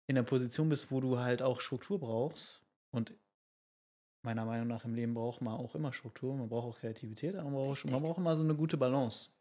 in 0.07 0.15
der 0.15 0.23
Position 0.23 0.69
bist, 0.69 0.89
wo 0.89 1.01
du 1.01 1.19
halt 1.19 1.41
auch 1.41 1.59
Struktur 1.59 1.99
brauchst 1.99 2.61
und 2.91 3.13
meiner 4.21 4.45
Meinung 4.45 4.67
nach 4.67 4.85
im 4.85 4.95
Leben 4.95 5.15
braucht 5.15 5.41
man 5.41 5.53
auch 5.53 5.75
immer 5.75 5.91
Struktur, 5.91 6.33
man 6.33 6.47
braucht 6.47 6.67
auch 6.67 6.79
Kreativität, 6.79 7.35
aber 7.35 7.49
man 7.49 7.65
braucht, 7.65 7.91
man 7.91 8.01
braucht 8.01 8.19
immer 8.19 8.37
so 8.37 8.43
eine 8.43 8.55
gute 8.55 8.77
Balance 8.77 9.31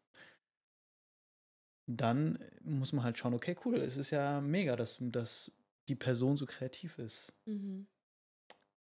dann 1.88 2.38
muss 2.62 2.92
man 2.92 3.02
halt 3.02 3.16
schauen, 3.16 3.34
okay, 3.34 3.56
cool, 3.64 3.76
es 3.76 3.96
ist 3.96 4.10
ja 4.10 4.40
mega, 4.42 4.76
dass, 4.76 4.98
dass 5.00 5.50
die 5.88 5.94
Person 5.94 6.36
so 6.36 6.46
kreativ 6.46 6.98
ist. 6.98 7.32
Mhm. 7.46 7.86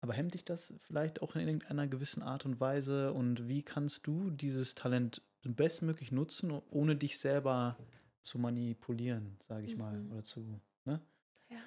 Aber 0.00 0.14
hemmt 0.14 0.34
dich 0.34 0.44
das 0.44 0.74
vielleicht 0.78 1.20
auch 1.20 1.34
in 1.36 1.42
irgendeiner 1.42 1.86
gewissen 1.86 2.22
Art 2.22 2.46
und 2.46 2.58
Weise? 2.58 3.12
Und 3.12 3.48
wie 3.48 3.62
kannst 3.62 4.06
du 4.06 4.30
dieses 4.30 4.74
Talent 4.74 5.22
bestmöglich 5.42 6.10
nutzen, 6.10 6.50
ohne 6.70 6.96
dich 6.96 7.18
selber 7.18 7.78
zu 8.22 8.38
manipulieren, 8.38 9.38
sage 9.40 9.66
ich 9.66 9.72
mhm. 9.72 9.78
mal, 9.78 10.06
oder 10.10 10.24
zu, 10.24 10.60
ne? 10.84 11.00
Ja. 11.48 11.62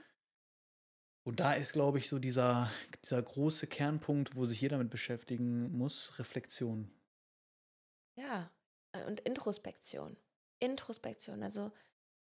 Und 1.23 1.39
da 1.39 1.53
ist, 1.53 1.73
glaube 1.73 1.99
ich, 1.99 2.09
so 2.09 2.19
dieser, 2.19 2.69
dieser 3.03 3.21
große 3.21 3.67
Kernpunkt, 3.67 4.35
wo 4.35 4.45
sich 4.45 4.61
jeder 4.61 4.77
mit 4.77 4.89
beschäftigen 4.89 5.71
muss, 5.75 6.17
Reflexion. 6.19 6.91
Ja, 8.15 8.51
und 9.07 9.19
Introspektion. 9.21 10.17
Introspektion. 10.59 11.43
Also 11.43 11.71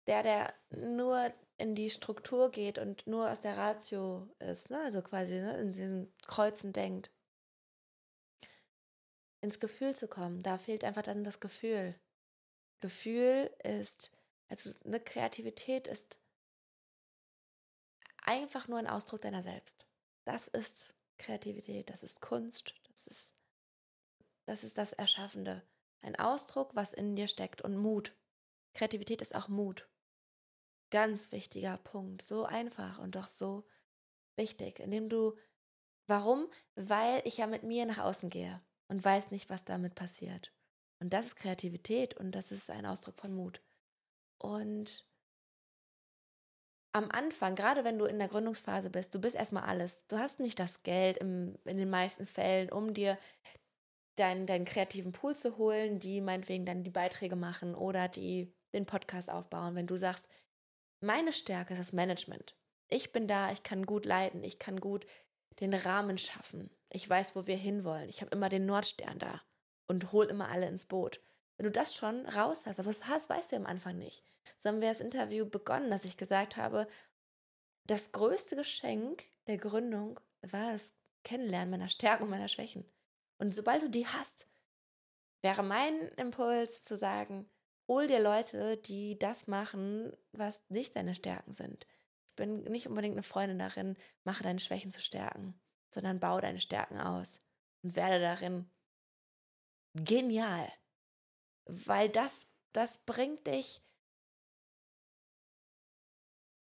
der, 0.07 0.23
der 0.23 0.55
nur 0.71 1.33
in 1.57 1.75
die 1.75 1.91
Struktur 1.91 2.51
geht 2.51 2.79
und 2.79 3.07
nur 3.07 3.31
aus 3.31 3.41
der 3.41 3.57
Ratio 3.57 4.29
ist, 4.39 4.71
ne? 4.71 4.81
also 4.83 5.03
quasi 5.03 5.39
ne? 5.39 5.57
in 5.61 5.73
diesen 5.73 6.13
Kreuzen 6.27 6.73
denkt, 6.73 7.11
ins 9.41 9.61
Gefühl 9.61 9.95
zu 9.95 10.09
kommen, 10.09 10.43
da 10.43 10.59
fehlt 10.59 10.85
einfach 10.85 11.03
dann 11.03 11.23
das 11.23 11.39
Gefühl. 11.39 11.95
Gefühl 12.81 13.51
ist, 13.63 14.11
also 14.49 14.71
eine 14.85 15.01
Kreativität 15.01 15.87
ist 15.87 16.19
einfach 18.23 18.69
nur 18.69 18.79
ein 18.79 18.87
Ausdruck 18.87 19.21
deiner 19.21 19.43
selbst. 19.43 19.87
Das 20.25 20.49
ist 20.49 20.95
Kreativität, 21.19 21.91
das 21.91 22.03
ist 22.03 22.21
Kunst, 22.21 22.75
das 22.91 23.07
ist 23.07 23.37
das, 24.47 24.65
ist 24.65 24.77
das 24.77 24.93
Erschaffende. 24.93 25.63
Ein 26.03 26.17
Ausdruck, 26.17 26.75
was 26.75 26.93
in 26.93 27.17
dir 27.17 27.29
steckt 27.29 27.63
und 27.63 27.77
Mut. 27.77 28.15
Kreativität 28.75 29.23
ist 29.23 29.35
auch 29.35 29.49
Mut. 29.49 29.89
Ganz 30.95 31.33
wichtiger 31.33 31.77
Punkt. 31.79 32.23
So 32.23 32.45
einfach 32.45 33.01
und 33.01 33.17
doch 33.17 33.27
so 33.27 33.65
wichtig, 34.37 34.79
indem 34.79 35.09
du, 35.09 35.37
warum? 36.07 36.49
Weil 36.77 37.21
ich 37.25 37.39
ja 37.39 37.49
mit 37.49 37.65
mir 37.65 37.85
nach 37.85 37.99
außen 37.99 38.31
gehe 38.31 38.63
und 38.87 39.05
weiß 39.05 39.33
nicht, 39.33 39.51
was 39.51 39.65
damit 39.65 39.97
passiert. 39.97 40.53
Und 41.01 41.13
das 41.13 41.27
ist 41.27 41.35
Kreativität 41.35 42.17
und 42.17 42.31
das 42.31 42.53
ist 42.53 42.71
ein 42.71 42.87
Ausdruck 42.87 43.19
von 43.19 43.35
Mut. 43.35 43.61
Und 44.39 45.05
am 46.93 47.11
Anfang, 47.11 47.57
gerade 47.57 47.83
wenn 47.83 47.99
du 47.99 48.05
in 48.05 48.21
der 48.21 48.29
Gründungsphase 48.29 48.89
bist, 48.89 49.17
du 49.17 49.21
bist 49.21 49.35
erstmal 49.35 49.65
alles. 49.65 50.07
Du 50.07 50.21
hast 50.21 50.39
nicht 50.39 50.61
das 50.61 50.85
Geld 50.85 51.17
im, 51.17 51.59
in 51.65 51.77
den 51.77 51.91
meisten 51.91 52.25
Fällen, 52.25 52.71
um 52.71 52.95
dir 52.95 53.19
deinen, 54.15 54.47
deinen 54.47 54.65
kreativen 54.65 55.11
Pool 55.11 55.35
zu 55.35 55.59
holen, 55.59 55.99
die 55.99 56.21
meinetwegen 56.21 56.65
dann 56.65 56.85
die 56.85 56.91
Beiträge 56.91 57.35
machen 57.35 57.75
oder 57.75 58.07
die 58.07 58.55
den 58.73 58.87
Podcast 58.87 59.29
aufbauen, 59.29 59.75
wenn 59.75 59.89
du 59.89 59.97
sagst, 59.97 60.29
meine 61.05 61.33
Stärke 61.33 61.75
ist 61.75 61.81
das 61.81 61.93
Management. 61.93 62.57
Ich 62.89 63.13
bin 63.13 63.27
da, 63.27 63.51
ich 63.53 63.63
kann 63.63 63.87
gut 63.87 64.05
leiten, 64.05 64.43
ich 64.43 64.59
kann 64.59 64.81
gut 64.81 65.07
den 65.61 65.75
Rahmen 65.75 66.19
schaffen. 66.19 66.71
Ich 66.91 67.09
weiß, 67.09 67.37
wo 67.37 67.47
wir 67.47 67.57
hinwollen. 67.57 68.09
Ich 68.09 68.21
habe 68.21 68.31
immer 68.35 68.49
den 68.49 68.67
Nordstern 68.67 69.19
da 69.19 69.41
und 69.87 70.13
hol 70.13 70.27
immer 70.27 70.49
alle 70.49 70.69
ins 70.69 70.87
Boot. 70.87 71.21
Wenn 71.57 71.65
du 71.65 71.73
das 71.73 71.95
schon 71.95 72.27
raus 72.27 72.67
hast, 72.67 72.81
aber 72.81 72.89
das 72.89 73.07
hast, 73.07 73.31
weißt 73.31 73.53
du 73.53 73.57
am 73.57 73.67
Anfang 73.67 73.99
nicht. 73.99 74.25
So 74.59 74.69
haben 74.69 74.81
wir 74.81 74.89
das 74.89 75.01
Interview 75.01 75.47
begonnen, 75.47 75.91
dass 75.91 76.05
ich 76.05 76.17
gesagt 76.17 76.57
habe, 76.57 76.89
das 77.87 78.13
größte 78.13 78.57
Geschenk 78.57 79.25
der 79.47 79.59
Gründung 79.59 80.19
war 80.43 80.73
das 80.73 80.95
Kennenlernen 81.23 81.71
meiner 81.71 81.89
Stärken 81.89 82.25
und 82.25 82.31
meiner 82.31 82.49
Schwächen. 82.49 82.85
Und 83.39 83.55
sobald 83.55 83.83
du 83.83 83.91
die 83.91 84.07
hast, 84.07 84.47
wäre 85.43 85.63
mein 85.63 86.09
Impuls 86.17 86.85
zu 86.85 86.97
sagen, 86.97 87.49
hol 87.89 88.07
dir 88.07 88.21
Leute, 88.21 88.77
die 88.77 89.19
das 89.19 89.47
machen, 89.47 90.13
was 90.33 90.63
nicht 90.69 90.97
deine 90.97 91.15
Stärken 91.15 91.53
sind. 91.53 91.87
Ich 92.31 92.37
bin 92.37 92.65
nicht 92.65 92.89
unbedingt 92.89 93.15
eine 93.15 93.23
Freundin 93.23 93.59
darin, 93.59 93.97
mache 94.25 94.43
deine 94.43 94.59
Schwächen 94.59 94.93
zu 94.93 95.01
stärken, 95.01 95.61
sondern 95.91 96.21
baue 96.21 96.41
deine 96.41 96.61
Stärken 96.61 96.99
aus 96.99 97.43
und 97.83 97.97
werde 97.97 98.21
darin 98.21 98.69
genial. 99.95 100.71
Weil 101.67 102.09
das, 102.09 102.49
das 102.73 102.99
bringt 102.99 103.47
dich, 103.47 103.83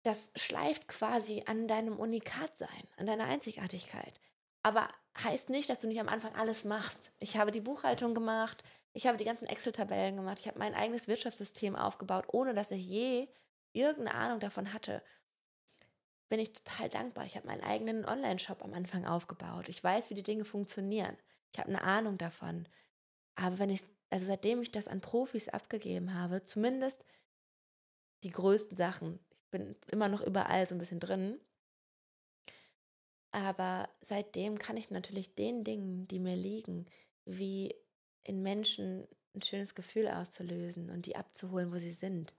das 0.03 0.31
schleift 0.35 0.87
quasi 0.87 1.43
an 1.47 1.67
deinem 1.67 1.97
Unikatsein, 1.97 2.87
an 2.97 3.05
deiner 3.05 3.25
Einzigartigkeit. 3.25 4.19
Aber 4.61 4.89
heißt 5.17 5.49
nicht, 5.49 5.69
dass 5.69 5.79
du 5.79 5.87
nicht 5.87 5.99
am 5.99 6.09
Anfang 6.09 6.35
alles 6.35 6.65
machst. 6.65 7.11
Ich 7.19 7.37
habe 7.37 7.51
die 7.51 7.61
Buchhaltung 7.61 8.13
gemacht, 8.13 8.63
ich 8.93 9.07
habe 9.07 9.17
die 9.17 9.25
ganzen 9.25 9.47
Excel-Tabellen 9.47 10.15
gemacht. 10.15 10.37
Ich 10.39 10.47
habe 10.47 10.59
mein 10.59 10.75
eigenes 10.75 11.07
Wirtschaftssystem 11.07 11.75
aufgebaut, 11.75 12.25
ohne 12.27 12.53
dass 12.53 12.71
ich 12.71 12.85
je 12.85 13.27
irgendeine 13.73 14.15
Ahnung 14.15 14.39
davon 14.39 14.71
hatte. 14.71 15.03
Bin 16.29 16.39
ich 16.39 16.53
total 16.53 16.89
dankbar. 16.89 17.25
Ich 17.25 17.35
habe 17.35 17.47
meinen 17.47 17.63
eigenen 17.63 18.05
Online-Shop 18.05 18.63
am 18.63 18.73
Anfang 18.73 19.05
aufgebaut. 19.05 19.67
Ich 19.67 19.83
weiß, 19.83 20.09
wie 20.09 20.15
die 20.15 20.23
Dinge 20.23 20.45
funktionieren. 20.45 21.17
Ich 21.51 21.59
habe 21.59 21.69
eine 21.69 21.81
Ahnung 21.81 22.17
davon. 22.17 22.67
Aber 23.35 23.57
wenn 23.57 23.71
ich, 23.71 23.83
also 24.11 24.27
seitdem 24.27 24.61
ich 24.61 24.71
das 24.71 24.87
an 24.87 25.01
Profis 25.01 25.49
abgegeben 25.49 26.13
habe, 26.13 26.43
zumindest 26.43 27.03
die 28.23 28.29
größten 28.29 28.77
Sachen, 28.77 29.19
ich 29.31 29.49
bin 29.49 29.75
immer 29.91 30.07
noch 30.07 30.21
überall 30.21 30.65
so 30.67 30.75
ein 30.75 30.79
bisschen 30.79 30.99
drin, 30.99 31.39
aber 33.31 33.89
seitdem 34.01 34.59
kann 34.59 34.77
ich 34.77 34.91
natürlich 34.91 35.33
den 35.33 35.63
Dingen, 35.63 36.07
die 36.07 36.19
mir 36.19 36.35
liegen, 36.35 36.85
wie 37.25 37.73
in 38.23 38.41
Menschen 38.41 39.07
ein 39.35 39.41
schönes 39.41 39.75
Gefühl 39.75 40.07
auszulösen 40.07 40.89
und 40.89 41.05
die 41.05 41.15
abzuholen, 41.15 41.71
wo 41.71 41.77
sie 41.77 41.91
sind. 41.91 42.33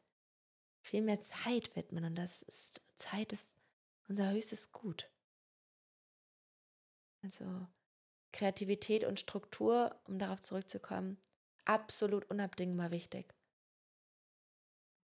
Viel 0.82 1.02
mehr 1.02 1.20
Zeit 1.20 1.74
widmen 1.76 2.04
und 2.04 2.14
das 2.14 2.42
ist, 2.42 2.80
Zeit 2.94 3.32
ist 3.32 3.56
unser 4.08 4.30
höchstes 4.30 4.72
Gut. 4.72 5.10
Also 7.22 7.66
Kreativität 8.32 9.04
und 9.04 9.18
Struktur, 9.18 9.98
um 10.06 10.18
darauf 10.18 10.40
zurückzukommen, 10.40 11.18
absolut 11.64 12.30
unabdingbar 12.30 12.90
wichtig. 12.90 13.34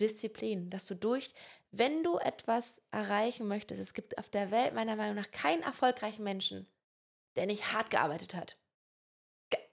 Disziplin, 0.01 0.71
dass 0.71 0.87
du 0.87 0.95
durch, 0.95 1.35
wenn 1.71 2.03
du 2.03 2.19
etwas 2.19 2.81
erreichen 2.91 3.49
möchtest, 3.49 3.81
es 3.81 3.95
gibt 3.95 4.19
auf 4.19 4.31
der 4.31 4.51
Welt 4.51 4.75
meiner 4.75 4.97
Meinung 4.97 5.17
nach 5.17 5.31
keinen 5.31 5.63
erfolgreichen 5.63 6.25
Menschen, 6.25 6.67
der 7.37 7.47
nicht 7.47 7.73
hart 7.73 7.91
gearbeitet 7.91 8.35
hat 8.35 8.60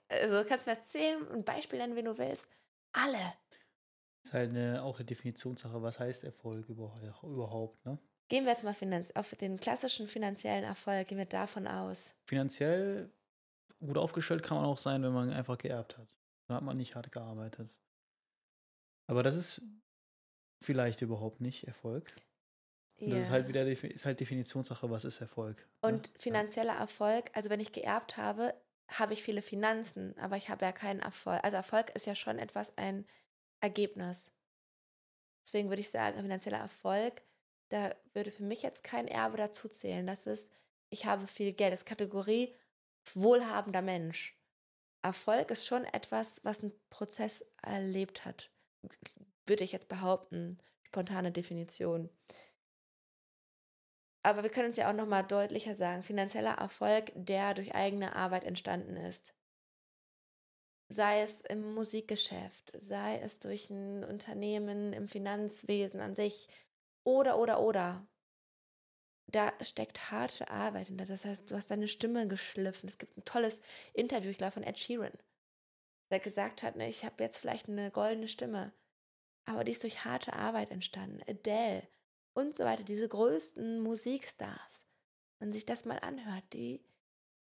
also 0.08 0.42
du 0.42 0.48
kannst 0.48 0.66
mir 0.66 0.74
erzählen, 0.74 1.26
ein 1.32 1.44
Beispiel 1.44 1.78
nennen, 1.78 1.96
wenn 1.96 2.04
du 2.04 2.18
willst. 2.18 2.48
Alle. 2.92 3.34
Das 4.22 4.30
ist 4.30 4.32
halt 4.32 4.50
eine, 4.50 4.82
auch 4.82 4.96
eine 4.96 5.04
Definitionssache. 5.04 5.82
Was 5.82 5.98
heißt 5.98 6.24
Erfolg 6.24 6.68
überhaupt, 6.68 7.84
ne? 7.84 7.98
Gehen 8.28 8.44
wir 8.44 8.52
jetzt 8.52 8.64
mal 8.64 8.74
finanz 8.74 9.10
auf 9.12 9.34
den 9.36 9.58
klassischen 9.58 10.06
finanziellen 10.06 10.64
Erfolg, 10.64 11.08
gehen 11.08 11.16
wir 11.16 11.24
davon 11.24 11.66
aus. 11.66 12.14
Finanziell 12.26 13.10
gut 13.80 13.96
aufgestellt 13.96 14.42
kann 14.42 14.58
man 14.58 14.66
auch 14.66 14.78
sein, 14.78 15.02
wenn 15.02 15.12
man 15.12 15.30
einfach 15.30 15.56
geerbt 15.56 15.96
hat. 15.96 16.18
Da 16.46 16.56
hat 16.56 16.62
man 16.62 16.76
nicht 16.76 16.94
hart 16.94 17.10
gearbeitet. 17.10 17.78
Aber 19.06 19.22
das 19.22 19.34
ist 19.34 19.62
vielleicht 20.62 21.00
überhaupt 21.00 21.40
nicht 21.40 21.66
Erfolg. 21.66 22.14
Ja. 22.98 23.10
Das 23.10 23.20
ist 23.20 23.30
halt 23.30 23.48
wieder 23.48 23.66
ist 23.66 24.04
halt 24.04 24.20
Definitionssache, 24.20 24.90
was 24.90 25.04
ist 25.04 25.20
Erfolg. 25.20 25.58
Ne? 25.82 25.88
Und 25.88 26.08
ne? 26.08 26.18
finanzieller 26.18 26.74
Erfolg, 26.74 27.30
also 27.32 27.48
wenn 27.48 27.60
ich 27.60 27.72
geerbt 27.72 28.16
habe, 28.16 28.54
habe 28.88 29.12
ich 29.12 29.22
viele 29.22 29.42
Finanzen, 29.42 30.16
aber 30.18 30.36
ich 30.36 30.48
habe 30.48 30.64
ja 30.64 30.72
keinen 30.72 31.00
Erfolg. 31.00 31.42
Also 31.44 31.56
Erfolg 31.56 31.90
ist 31.90 32.06
ja 32.06 32.14
schon 32.14 32.38
etwas 32.38 32.76
ein 32.76 33.06
Ergebnis. 33.60 34.32
Deswegen 35.46 35.68
würde 35.68 35.80
ich 35.80 35.90
sagen, 35.90 36.20
finanzieller 36.20 36.58
Erfolg, 36.58 37.22
da 37.68 37.94
würde 38.14 38.30
für 38.30 38.42
mich 38.42 38.62
jetzt 38.62 38.82
kein 38.82 39.08
Erbe 39.08 39.36
dazu 39.36 39.68
zählen. 39.68 40.06
Das 40.06 40.26
ist, 40.26 40.50
ich 40.90 41.06
habe 41.06 41.26
viel 41.26 41.52
Geld. 41.52 41.72
Das 41.72 41.80
ist 41.80 41.86
Kategorie 41.86 42.54
wohlhabender 43.14 43.82
Mensch. 43.82 44.38
Erfolg 45.02 45.50
ist 45.50 45.66
schon 45.66 45.84
etwas, 45.84 46.44
was 46.44 46.62
ein 46.62 46.72
Prozess 46.90 47.44
erlebt 47.62 48.24
hat. 48.24 48.50
Würde 49.46 49.64
ich 49.64 49.72
jetzt 49.72 49.88
behaupten. 49.88 50.58
Spontane 50.84 51.32
Definition. 51.32 52.10
Aber 54.22 54.42
wir 54.42 54.50
können 54.50 54.70
es 54.70 54.76
ja 54.76 54.90
auch 54.90 54.94
nochmal 54.94 55.24
deutlicher 55.24 55.74
sagen, 55.74 56.02
finanzieller 56.02 56.54
Erfolg, 56.58 57.12
der 57.14 57.54
durch 57.54 57.74
eigene 57.74 58.14
Arbeit 58.16 58.44
entstanden 58.44 58.96
ist. 58.96 59.34
sei 60.90 61.20
es 61.20 61.42
im 61.42 61.74
Musikgeschäft, 61.74 62.72
sei 62.80 63.18
es 63.18 63.38
durch 63.38 63.68
ein 63.70 64.04
Unternehmen 64.04 64.92
im 64.92 65.08
Finanzwesen 65.08 66.00
an 66.00 66.14
sich 66.14 66.48
oder, 67.04 67.38
oder, 67.38 67.60
oder. 67.60 68.06
Da 69.30 69.52
steckt 69.62 70.10
harte 70.10 70.50
Arbeit 70.50 70.86
hinter. 70.86 71.04
Das 71.04 71.26
heißt, 71.26 71.50
du 71.50 71.54
hast 71.54 71.70
deine 71.70 71.88
Stimme 71.88 72.26
geschliffen. 72.26 72.88
Es 72.88 72.96
gibt 72.96 73.16
ein 73.18 73.24
tolles 73.26 73.60
Interview, 73.92 74.30
ich 74.30 74.38
glaube, 74.38 74.52
von 74.52 74.62
Ed 74.62 74.78
Sheeran, 74.78 75.12
der 76.10 76.20
gesagt 76.20 76.62
hat, 76.62 76.76
ne, 76.76 76.88
ich 76.88 77.04
habe 77.04 77.22
jetzt 77.22 77.36
vielleicht 77.36 77.68
eine 77.68 77.90
goldene 77.90 78.28
Stimme, 78.28 78.72
aber 79.44 79.64
die 79.64 79.72
ist 79.72 79.82
durch 79.82 80.06
harte 80.06 80.32
Arbeit 80.32 80.70
entstanden. 80.70 81.20
Adele 81.28 81.86
und 82.34 82.56
so 82.56 82.64
weiter, 82.64 82.82
diese 82.82 83.08
größten 83.08 83.80
Musikstars. 83.80 84.86
Wenn 85.38 85.52
sich 85.52 85.66
das 85.66 85.84
mal 85.84 85.98
anhört, 85.98 86.44
die 86.52 86.80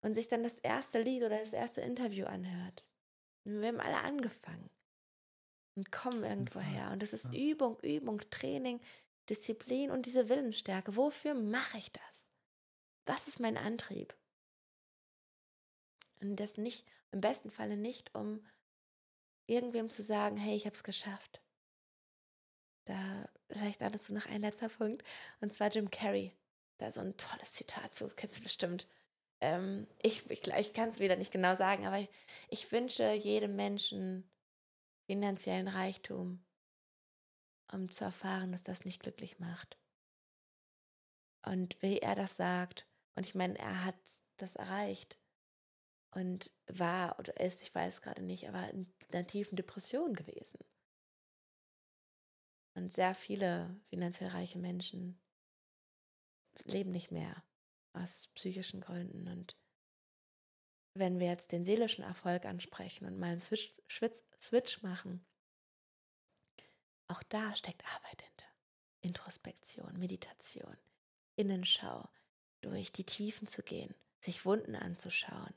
und 0.02 0.14
sich 0.14 0.28
dann 0.28 0.44
das 0.44 0.60
erste 0.60 1.02
Lied 1.02 1.24
oder 1.24 1.40
das 1.40 1.54
erste 1.54 1.82
Interview 1.82 2.26
anhört. 2.26 2.84
Wir 3.44 3.68
haben 3.68 3.80
alle 3.80 3.98
angefangen 3.98 4.70
und 5.76 5.92
kommen 5.92 6.24
irgendwo 6.24 6.60
her. 6.60 6.92
Und 6.92 7.02
das 7.02 7.12
ist. 7.14 7.34
Übung, 7.34 7.80
Übung, 7.82 8.22
Training, 8.30 8.80
Disziplin 9.30 9.90
und 9.90 10.06
diese 10.06 10.30
Willensstärke. 10.30 10.96
Wofür 10.96 11.34
mache 11.34 11.80
ich 11.80 11.92
das? 11.92 12.28
Was 13.08 13.28
ist 13.28 13.40
mein 13.40 13.58
Antrieb? 13.58 14.16
Und 16.22 16.36
das 16.40 16.58
nicht, 16.58 16.86
im 17.12 17.22
besten 17.22 17.50
Falle 17.50 17.78
nicht, 17.78 18.14
um 18.14 18.46
irgendwem 19.48 19.90
zu 19.90 20.04
sagen, 20.04 20.38
hey, 20.38 20.56
ich 20.56 20.66
habe 20.66 20.76
es 20.76 20.84
geschafft. 20.84 21.42
Da 22.86 23.28
vielleicht 23.50 23.82
alles 23.84 24.10
noch 24.10 24.28
ein 24.28 24.42
letzter 24.42 24.70
Punkt. 24.70 25.04
Und 25.42 25.54
zwar 25.54 25.70
Jim 25.70 25.90
Carrey. 25.90 26.34
Da 26.78 26.92
so 26.92 27.02
ein 27.02 27.16
tolles 27.18 27.54
Zitat 27.54 27.94
zu, 27.94 28.10
kennst 28.10 28.40
du 28.40 28.44
bestimmt. 28.44 28.88
Ähm, 29.42 29.88
ich 30.02 30.30
ich, 30.30 30.48
ich 30.48 30.74
kann 30.74 30.90
es 30.90 31.00
wieder 31.00 31.16
nicht 31.16 31.32
genau 31.32 31.56
sagen, 31.56 31.86
aber 31.86 32.00
ich, 32.00 32.10
ich 32.50 32.72
wünsche 32.72 33.14
jedem 33.14 33.56
Menschen 33.56 34.30
finanziellen 35.06 35.68
Reichtum, 35.68 36.44
um 37.72 37.90
zu 37.90 38.04
erfahren, 38.04 38.52
dass 38.52 38.64
das 38.64 38.86
nicht 38.86 39.02
glücklich 39.02 39.40
macht. 39.40 39.78
Und 41.46 41.82
wie 41.82 42.00
er 42.00 42.16
das 42.16 42.38
sagt, 42.38 42.88
und 43.16 43.26
ich 43.26 43.36
meine, 43.36 43.58
er 43.58 43.86
hat 43.86 43.96
das 44.38 44.56
erreicht 44.56 45.18
und 46.12 46.52
war 46.68 47.20
oder 47.20 47.40
ist, 47.40 47.62
ich 47.62 47.74
weiß 47.74 48.02
gerade 48.02 48.22
nicht, 48.22 48.50
aber 48.50 48.70
in 48.72 48.92
einer 49.14 49.28
tiefen 49.28 49.56
Depression 49.56 50.14
gewesen. 50.14 50.60
Und 52.76 52.92
sehr 52.92 53.16
viele 53.16 53.80
finanziell 53.88 54.30
reiche 54.30 54.60
Menschen 54.60 55.20
leben 56.66 56.92
nicht 56.92 57.12
mehr 57.12 57.44
aus 57.94 58.28
psychischen 58.36 58.82
Gründen. 58.82 59.28
Und 59.28 59.58
wenn 60.94 61.20
wir 61.20 61.28
jetzt 61.28 61.52
den 61.52 61.66
seelischen 61.66 62.04
Erfolg 62.04 62.46
ansprechen 62.46 63.06
und 63.06 63.18
mal 63.18 63.32
einen 63.32 63.42
Switch, 63.42 63.82
Switch 64.42 64.82
machen, 64.82 65.26
auch 67.08 67.24
da 67.24 67.56
steckt 67.56 67.84
Arbeit 67.86 68.22
hinter. 68.22 68.46
Introspektion, 69.02 69.98
Meditation, 70.00 70.78
Innenschau, 71.36 72.10
durch 72.62 72.92
die 72.92 73.04
Tiefen 73.06 73.46
zu 73.46 73.62
gehen, 73.62 73.94
sich 74.20 74.46
Wunden 74.46 74.76
anzuschauen, 74.76 75.54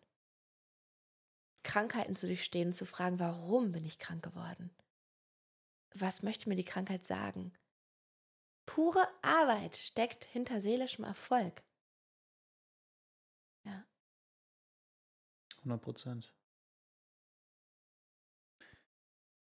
Krankheiten 1.62 2.16
zu 2.16 2.26
durchstehen 2.26 2.68
und 2.68 2.74
zu 2.74 2.84
fragen, 2.84 3.18
warum 3.18 3.72
bin 3.72 3.84
ich 3.84 3.98
krank 3.98 4.22
geworden? 4.22 4.70
Was 5.94 6.22
möchte 6.22 6.48
mir 6.48 6.56
die 6.56 6.64
Krankheit 6.64 7.04
sagen? 7.04 7.52
Pure 8.66 9.08
Arbeit 9.22 9.76
steckt 9.76 10.24
hinter 10.24 10.60
seelischem 10.60 11.04
Erfolg. 11.04 11.62
Ja. 13.64 13.84
100 15.58 15.80
Prozent. 15.80 16.34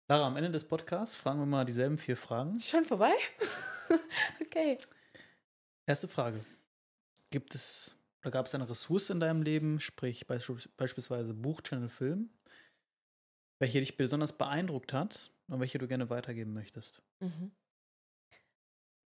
Lara, 0.08 0.28
am 0.28 0.36
Ende 0.36 0.52
des 0.52 0.68
Podcasts 0.68 1.16
fragen 1.16 1.40
wir 1.40 1.46
mal 1.46 1.66
dieselben 1.66 1.98
vier 1.98 2.18
Fragen. 2.18 2.56
Ist 2.56 2.70
schon 2.70 2.86
vorbei? 2.86 3.14
okay. 4.42 4.78
Erste 5.86 6.08
Frage. 6.08 6.44
Gibt 7.30 7.56
es 7.56 7.96
oder 8.24 8.32
gab 8.32 8.46
es 8.46 8.56
eine 8.56 8.70
Ressource 8.70 9.10
in 9.10 9.20
deinem 9.20 9.42
Leben, 9.42 9.82
sprich 9.82 10.28
beispielsweise 10.28 11.34
Buch, 11.34 11.62
Channel, 11.62 11.90
Film, 11.90 12.30
welche 13.60 13.80
dich 13.80 13.98
besonders 13.98 14.38
beeindruckt 14.38 14.94
hat 14.94 15.33
und 15.54 15.60
welche 15.60 15.78
du 15.78 15.88
gerne 15.88 16.10
weitergeben 16.10 16.52
möchtest? 16.52 17.04
Mhm. 17.20 17.52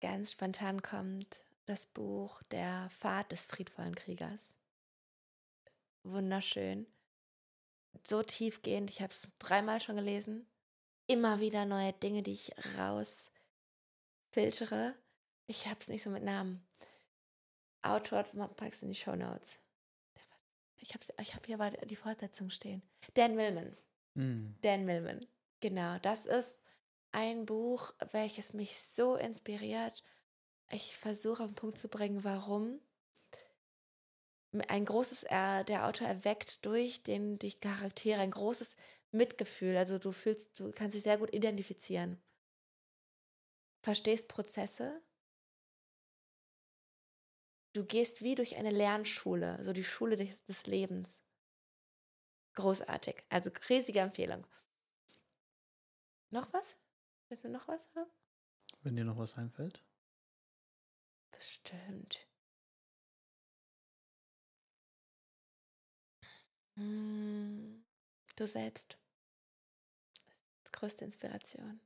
Ganz 0.00 0.32
spontan 0.32 0.82
kommt 0.82 1.42
das 1.64 1.86
Buch 1.86 2.42
Der 2.50 2.90
Pfad 2.90 3.32
des 3.32 3.46
friedvollen 3.46 3.94
Kriegers. 3.94 4.58
Wunderschön. 6.02 6.86
So 8.02 8.22
tiefgehend. 8.22 8.90
Ich 8.90 9.00
habe 9.00 9.10
es 9.10 9.30
dreimal 9.38 9.80
schon 9.80 9.96
gelesen. 9.96 10.46
Immer 11.06 11.40
wieder 11.40 11.64
neue 11.64 11.94
Dinge, 11.94 12.22
die 12.22 12.32
ich 12.32 12.52
rausfiltere. 12.76 14.94
Ich 15.46 15.66
habe 15.66 15.80
es 15.80 15.88
nicht 15.88 16.02
so 16.02 16.10
mit 16.10 16.24
Namen. 16.24 16.62
Autor 17.80 18.24
packst 18.56 18.82
in 18.82 18.90
die 18.90 18.94
Show 18.94 19.16
Notes. 19.16 19.58
Ich 20.76 20.92
habe 20.92 21.04
ich 21.22 21.34
hab 21.34 21.46
hier 21.46 21.56
die 21.86 21.96
Fortsetzung 21.96 22.50
stehen. 22.50 22.82
Dan 23.14 23.34
Millman. 23.34 23.74
Mm. 24.14 24.56
Dan 24.60 24.84
Millman. 24.84 25.26
Genau, 25.64 25.98
das 26.00 26.26
ist 26.26 26.62
ein 27.12 27.46
Buch, 27.46 27.94
welches 28.10 28.52
mich 28.52 28.76
so 28.78 29.16
inspiriert. 29.16 30.04
Ich 30.70 30.98
versuche 30.98 31.42
auf 31.42 31.48
den 31.48 31.54
Punkt 31.54 31.78
zu 31.78 31.88
bringen, 31.88 32.22
warum. 32.22 32.82
Ein 34.68 34.84
großes, 34.84 35.22
äh, 35.30 35.64
der 35.64 35.86
Autor 35.86 36.06
erweckt 36.06 36.66
durch 36.66 37.02
den, 37.02 37.38
die 37.38 37.54
Charaktere 37.54 38.20
ein 38.20 38.30
großes 38.30 38.76
Mitgefühl. 39.10 39.74
Also 39.78 39.98
du 39.98 40.12
fühlst, 40.12 40.60
du 40.60 40.70
kannst 40.70 40.96
dich 40.96 41.02
sehr 41.04 41.16
gut 41.16 41.32
identifizieren. 41.32 42.20
Verstehst 43.82 44.28
Prozesse, 44.28 45.00
Du 47.72 47.86
gehst 47.86 48.20
wie 48.20 48.34
durch 48.34 48.56
eine 48.56 48.70
Lernschule, 48.70 49.64
so 49.64 49.72
die 49.72 49.82
Schule 49.82 50.16
des, 50.16 50.44
des 50.44 50.66
Lebens. 50.66 51.22
Großartig. 52.52 53.24
Also 53.30 53.50
riesige 53.70 54.00
Empfehlung. 54.00 54.46
Noch 56.34 56.52
was? 56.52 56.76
Willst 57.28 57.44
du 57.44 57.48
noch 57.48 57.68
was 57.68 57.88
haben? 57.94 58.10
Wenn 58.82 58.96
dir 58.96 59.04
noch 59.04 59.18
was 59.18 59.38
einfällt. 59.38 59.80
Bestimmt. 61.30 62.26
Hm, 66.74 67.84
du 68.34 68.46
selbst. 68.48 68.98
Das 70.16 70.56
ist 70.56 70.66
die 70.66 70.72
größte 70.72 71.04
Inspiration. 71.04 71.78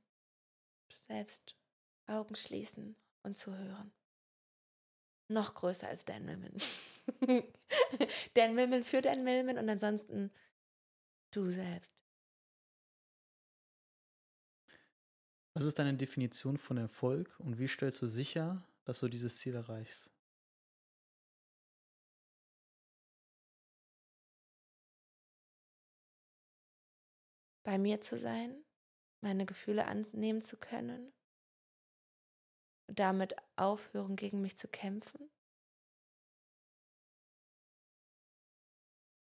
Du 0.87 0.95
selbst 0.95 1.55
Augen 2.07 2.35
schließen 2.35 2.95
und 3.21 3.37
zuhören 3.37 3.91
noch 5.27 5.53
größer 5.53 5.87
als 5.87 6.05
Dan 6.05 6.25
Millman. 6.25 6.57
Dan 8.33 8.55
Millman 8.55 8.83
für 8.83 9.03
Dan 9.03 9.23
Millman 9.23 9.59
und 9.59 9.69
ansonsten 9.69 10.31
du 11.29 11.45
selbst. 11.51 11.93
Was 15.59 15.65
ist 15.65 15.77
deine 15.77 15.93
Definition 15.93 16.57
von 16.57 16.77
Erfolg 16.77 17.37
und 17.41 17.59
wie 17.59 17.67
stellst 17.67 18.01
du 18.01 18.07
sicher, 18.07 18.63
dass 18.85 19.01
du 19.01 19.09
dieses 19.09 19.39
Ziel 19.39 19.55
erreichst? 19.55 20.09
Bei 27.63 27.77
mir 27.77 27.99
zu 27.99 28.17
sein, 28.17 28.63
meine 29.19 29.45
Gefühle 29.45 29.85
annehmen 29.85 30.41
zu 30.41 30.55
können 30.55 31.11
damit 32.87 33.35
aufhören, 33.57 34.15
gegen 34.15 34.39
mich 34.39 34.57
zu 34.57 34.69
kämpfen. 34.69 35.29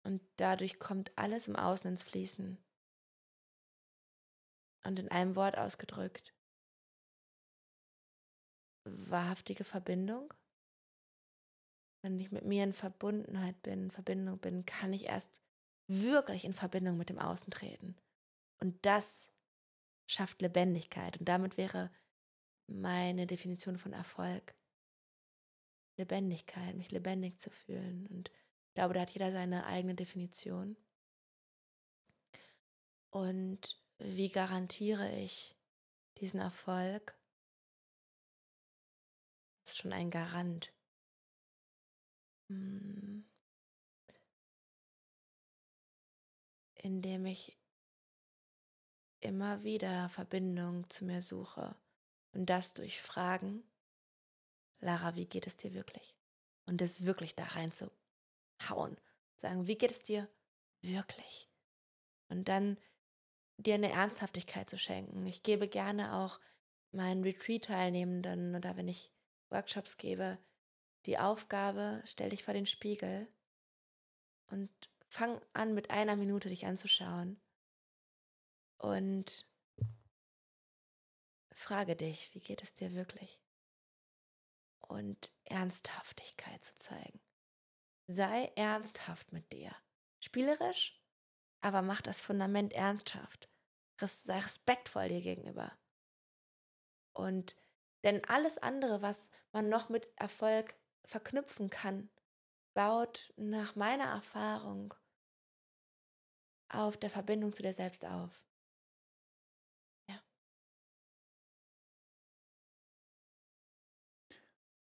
Und 0.03 0.23
dadurch 0.37 0.79
kommt 0.79 1.15
alles 1.15 1.47
im 1.47 1.55
Außen 1.55 1.91
ins 1.91 2.01
Fließen. 2.01 2.64
Und 4.85 4.99
in 4.99 5.09
einem 5.09 5.35
Wort 5.35 5.57
ausgedrückt. 5.57 6.33
Wahrhaftige 8.83 9.63
Verbindung. 9.63 10.31
Wenn 12.03 12.19
ich 12.19 12.31
mit 12.31 12.45
mir 12.45 12.63
in 12.63 12.73
Verbundenheit 12.73 13.59
bin, 13.63 13.85
in 13.85 13.91
Verbindung 13.91 14.37
bin, 14.37 14.63
kann 14.65 14.93
ich 14.93 15.05
erst 15.05 15.41
wirklich 15.87 16.45
in 16.45 16.53
Verbindung 16.53 16.97
mit 16.97 17.09
dem 17.09 17.17
Außen 17.17 17.51
treten. 17.51 17.97
Und 18.59 18.85
das 18.85 19.31
schafft 20.07 20.41
Lebendigkeit. 20.43 21.17
Und 21.17 21.27
damit 21.27 21.57
wäre 21.57 21.91
meine 22.67 23.25
Definition 23.25 23.77
von 23.77 23.91
Erfolg. 23.91 24.53
Lebendigkeit, 25.97 26.75
mich 26.75 26.91
lebendig 26.91 27.39
zu 27.39 27.49
fühlen. 27.49 28.05
Und 28.07 28.29
ich 28.29 28.73
glaube, 28.75 28.93
da 28.93 29.01
hat 29.01 29.11
jeder 29.11 29.31
seine 29.31 29.65
eigene 29.65 29.95
Definition. 29.95 30.77
Und 33.09 33.84
wie 33.97 34.29
garantiere 34.29 35.11
ich 35.17 35.55
diesen 36.17 36.39
Erfolg? 36.39 37.17
Das 39.63 39.71
ist 39.71 39.77
schon 39.77 39.93
ein 39.93 40.11
Garant. 40.11 40.71
Hm. 42.49 43.25
Indem 46.75 47.25
ich 47.25 47.57
immer 49.21 49.63
wieder 49.63 50.07
Verbindung 50.09 50.87
zu 50.89 51.05
mir 51.05 51.21
suche. 51.21 51.75
Und 52.33 52.47
das 52.47 52.73
durch 52.73 53.01
Fragen, 53.01 53.63
Lara, 54.79 55.15
wie 55.15 55.25
geht 55.25 55.47
es 55.47 55.57
dir 55.57 55.73
wirklich? 55.73 56.15
Und 56.67 56.81
das 56.81 57.05
wirklich 57.05 57.33
da 57.33 57.45
rein 57.45 57.71
zu 57.71 57.89
hauen. 58.69 58.97
Sagen, 59.35 59.67
wie 59.67 59.77
geht 59.77 59.91
es 59.91 60.03
dir 60.03 60.29
wirklich? 60.81 61.49
Und 62.27 62.47
dann 62.47 62.77
dir 63.57 63.75
eine 63.75 63.91
Ernsthaftigkeit 63.91 64.69
zu 64.69 64.77
schenken. 64.77 65.25
Ich 65.25 65.43
gebe 65.43 65.67
gerne 65.67 66.15
auch 66.15 66.39
meinen 66.91 67.23
Retreat-Teilnehmenden 67.23 68.55
oder 68.55 68.77
wenn 68.77 68.87
ich 68.87 69.11
Workshops 69.49 69.97
gebe, 69.97 70.37
die 71.05 71.19
Aufgabe, 71.19 72.01
stell 72.05 72.29
dich 72.29 72.43
vor 72.43 72.53
den 72.53 72.65
Spiegel 72.65 73.27
und 74.47 74.69
fang 75.07 75.39
an, 75.53 75.73
mit 75.73 75.91
einer 75.91 76.15
Minute 76.15 76.49
dich 76.49 76.65
anzuschauen 76.65 77.39
und 78.77 79.47
frage 81.51 81.95
dich, 81.95 82.33
wie 82.33 82.41
geht 82.41 82.63
es 82.63 82.73
dir 82.73 82.93
wirklich? 82.93 83.41
Und 84.79 85.31
Ernsthaftigkeit 85.45 86.63
zu 86.63 86.75
zeigen. 86.75 87.19
Sei 88.07 88.51
ernsthaft 88.55 89.31
mit 89.31 89.51
dir. 89.51 89.75
Spielerisch, 90.19 91.01
aber 91.65 91.81
mach 91.81 91.99
das 92.01 92.21
Fundament 92.21 92.73
ernsthaft. 92.73 93.49
Sei 93.99 94.37
respektvoll 94.37 95.07
dir 95.07 95.21
gegenüber. 95.21 95.75
Und 97.17 97.55
denn 98.03 98.23
alles 98.25 98.59
andere, 98.59 99.01
was 99.01 99.31
man 99.51 99.67
noch 99.67 99.89
mit 99.89 100.07
Erfolg 100.15 100.75
verknüpfen 101.07 101.71
kann, 101.71 102.11
baut 102.75 103.33
nach 103.35 103.75
meiner 103.75 104.03
Erfahrung 104.03 104.93
auf 106.69 106.97
der 106.97 107.09
Verbindung 107.09 107.51
zu 107.51 107.63
dir 107.63 107.73
selbst 107.73 108.05
auf. 108.05 108.43
Ja. 110.07 110.21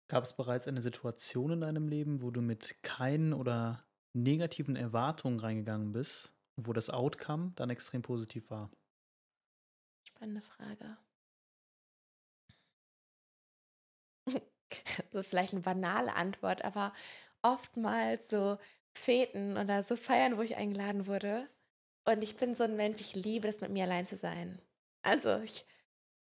Gab 0.08 0.24
es 0.24 0.34
bereits 0.34 0.66
eine 0.66 0.82
Situation 0.82 1.52
in 1.52 1.60
deinem 1.60 1.86
Leben, 1.86 2.22
wo 2.22 2.32
du 2.32 2.40
mit 2.40 2.82
keinen 2.82 3.32
oder 3.32 3.86
negativen 4.14 4.74
Erwartungen 4.74 5.38
reingegangen 5.38 5.92
bist, 5.92 6.34
wo 6.56 6.72
das 6.72 6.90
Outcome 6.90 7.52
dann 7.56 7.70
extrem 7.70 8.02
positiv 8.02 8.50
war? 8.50 8.70
Spannende 10.04 10.42
Frage. 10.42 10.98
Das 15.10 15.24
ist 15.24 15.28
vielleicht 15.28 15.52
eine 15.52 15.62
banale 15.62 16.14
Antwort, 16.14 16.64
aber 16.64 16.94
oftmals 17.42 18.28
so 18.30 18.58
Feten 18.94 19.56
oder 19.58 19.82
so 19.82 19.96
Feiern, 19.96 20.38
wo 20.38 20.42
ich 20.42 20.56
eingeladen 20.56 21.06
wurde. 21.06 21.48
Und 22.04 22.22
ich 22.22 22.36
bin 22.36 22.54
so 22.54 22.64
ein 22.64 22.76
Mensch, 22.76 23.00
ich 23.00 23.14
liebe 23.14 23.48
es, 23.48 23.60
mit 23.60 23.70
mir 23.70 23.84
allein 23.84 24.06
zu 24.06 24.16
sein. 24.16 24.60
Also 25.02 25.38
ich 25.40 25.66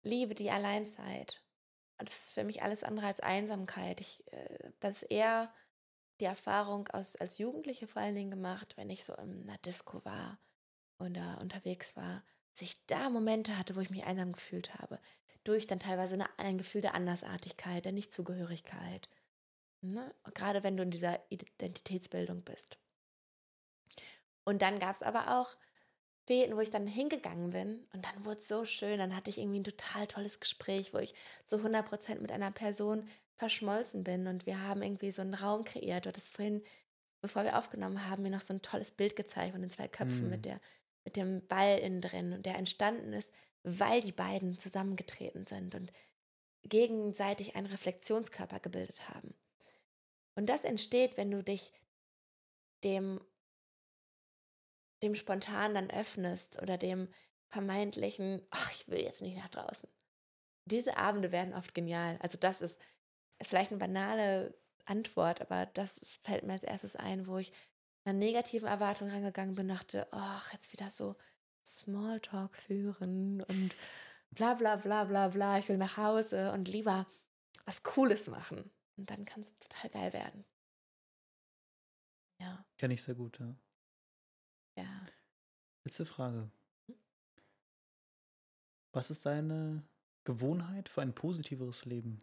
liebe 0.03 0.35
die 0.35 0.51
Alleinzeit. 0.51 1.43
Das 1.97 2.27
ist 2.27 2.34
für 2.34 2.43
mich 2.43 2.64
alles 2.64 2.84
andere 2.84 3.07
als 3.07 3.19
Einsamkeit. 3.19 4.01
Ich, 4.01 4.26
äh, 4.31 4.72
das 4.80 5.03
ist 5.03 5.11
eher 5.11 5.53
die 6.20 6.26
Erfahrung 6.26 6.88
aus, 6.90 7.16
als 7.16 7.38
Jugendliche 7.38 7.88
vor 7.88 8.02
allen 8.02 8.16
Dingen 8.16 8.32
gemacht, 8.32 8.76
wenn 8.78 8.90
ich 8.90 9.06
so 9.06 9.14
in 9.16 9.44
einer 9.44 9.58
Disco 9.60 10.04
war 10.06 10.40
oder 11.00 11.40
unterwegs 11.41 11.96
war, 11.96 12.24
dass 12.52 12.62
ich 12.62 12.86
da 12.88 13.10
Momente 13.10 13.58
hatte, 13.58 13.76
wo 13.76 13.80
ich 13.80 13.90
mich 13.90 14.04
einsam 14.04 14.34
gefühlt 14.34 14.76
habe. 14.76 15.00
Durch 15.44 15.68
dann 15.68 15.80
teilweise 15.80 16.16
eine, 16.16 16.30
ein 16.38 16.58
Gefühl 16.58 16.82
der 16.82 16.94
Andersartigkeit, 16.94 17.86
der 17.86 17.94
Nichtzugehörigkeit. 17.94 19.08
Ne? 19.82 20.14
Gerade 20.34 20.64
wenn 20.64 20.76
du 20.76 20.84
in 20.84 20.91
dieser 20.91 21.20
Identitätsbildung 21.30 22.44
bist. 22.44 22.78
Und 24.44 24.62
dann 24.62 24.80
gab 24.80 24.96
es 24.96 25.04
aber 25.04 25.40
auch 25.40 25.56
Fäden, 26.26 26.56
wo 26.56 26.62
ich 26.62 26.70
dann 26.70 26.86
hingegangen 26.86 27.52
bin 27.52 27.88
und 27.94 28.06
dann 28.06 28.26
wurde 28.26 28.40
es 28.40 28.48
so 28.48 28.66
schön. 28.66 29.00
Dann 29.00 29.16
hatte 29.16 29.30
ich 29.30 29.38
irgendwie 29.38 29.62
ein 29.62 29.64
total 29.64 30.06
tolles 30.06 30.40
Gespräch, 30.40 30.94
wo 30.94 30.98
ich 30.98 31.16
so 31.46 31.58
100% 31.58 32.20
mit 32.20 32.32
einer 32.32 32.52
Person 32.52 33.08
verschmolzen 33.40 34.03
bin 34.03 34.28
und 34.28 34.45
wir 34.45 34.61
haben 34.61 34.84
irgendwie 34.84 35.11
so 35.11 35.22
einen 35.22 35.34
Raum 35.34 35.64
kreiert. 35.64 36.06
Du 36.06 36.10
hattest 36.10 36.36
vorhin, 36.36 36.61
bevor 37.22 37.45
wir 37.45 37.57
aufgenommen 37.57 38.07
haben, 38.07 38.22
mir 38.22 38.30
noch 38.30 38.41
so 38.41 38.53
ein 38.53 38.61
tolles 38.61 38.91
Bild 38.91 39.16
gezeigt 39.16 39.53
von 39.53 39.61
den 39.61 39.72
zwei 39.72 39.88
Köpfen 39.88 40.28
mm. 40.28 40.30
mit, 40.30 40.45
der, 40.45 40.60
mit 41.06 41.16
dem 41.16 41.48
Ball 41.48 41.80
innen 41.80 42.02
drin 42.02 42.34
und 42.34 42.45
der 42.45 42.56
entstanden 42.56 43.14
ist, 43.14 43.32
weil 43.64 44.02
die 44.02 44.11
beiden 44.11 44.57
zusammengetreten 44.57 45.45
sind 45.45 45.74
und 45.74 45.91
gegenseitig 46.64 47.56
einen 47.56 47.68
Reflexionskörper 47.68 48.60
gebildet 48.60 49.07
haben. 49.07 49.34
Und 50.36 50.48
das 50.48 50.66
entsteht, 50.66 51.16
wenn 51.16 51.32
du 51.32 51.41
dich 51.41 51.72
dem, 52.84 53.22
dem 55.02 55.16
spontan 55.16 55.74
dann 55.74 55.90
öffnest 55.90 56.61
oder 56.61 56.78
dem 56.78 57.07
vermeintlichen, 57.48 58.45
ach, 58.49 58.72
ich 58.72 58.88
will 58.90 58.99
jetzt 58.99 59.22
nicht 59.22 59.38
nach 59.38 59.49
draußen. 59.49 59.90
Diese 60.66 60.98
Abende 60.98 61.32
werden 61.32 61.53
oft 61.53 61.74
genial. 61.74 62.18
Also 62.22 62.38
das 62.38 62.61
ist 62.61 62.80
vielleicht 63.41 63.72
eine 63.72 63.80
banale 63.80 64.53
Antwort, 64.86 65.41
aber 65.41 65.66
das 65.68 66.20
fällt 66.24 66.44
mir 66.44 66.53
als 66.53 66.64
erstes 66.64 66.95
ein, 66.95 67.28
wo 67.28 67.38
ich 67.38 67.52
einer 68.06 68.18
negativen 68.18 68.68
Erwartung 68.68 69.10
rangegangen 69.10 69.56
bin, 69.56 69.68
dachte, 69.68 70.07
ach, 70.11 70.52
jetzt 70.53 70.74
wieder 70.74 70.90
so 70.90 71.16
Smalltalk 71.66 72.56
führen 72.56 73.41
und 73.41 73.76
bla 74.32 74.56
bla 74.56 74.76
bla 74.76 75.03
bla 75.03 75.28
bla, 75.28 75.60
ich 75.60 75.70
will 75.70 75.78
nach 75.78 75.98
Hause 75.98 76.52
und 76.52 76.68
lieber 76.68 77.06
was 77.66 77.84
Cooles 77.84 78.28
machen. 78.28 78.72
Und 78.98 79.10
dann 79.10 79.26
kann 79.26 79.41
es 79.41 79.57
total 79.60 79.90
geil 79.90 80.14
werden. 80.14 80.45
Ja. 82.40 82.66
Kenne 82.78 82.94
ich 82.94 83.03
sehr 83.03 83.16
gut, 83.16 83.40
ja. 83.40 83.56
Ja. 84.76 85.06
Letzte 85.84 86.06
Frage. 86.06 86.49
Was 88.91 89.11
ist 89.11 89.26
deine 89.26 89.84
Gewohnheit 90.24 90.90
für 90.90 91.02
ein 91.02 91.14
positiveres 91.14 91.86
Leben? 91.86 92.20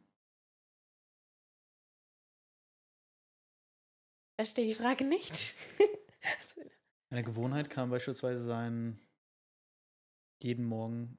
Verstehe 4.36 4.66
die 4.66 4.74
Frage 4.74 5.04
nicht. 5.04 5.54
Eine 7.10 7.24
Gewohnheit 7.24 7.70
kann 7.70 7.90
beispielsweise 7.90 8.44
sein, 8.44 9.00
jeden 10.42 10.66
Morgen 10.66 11.18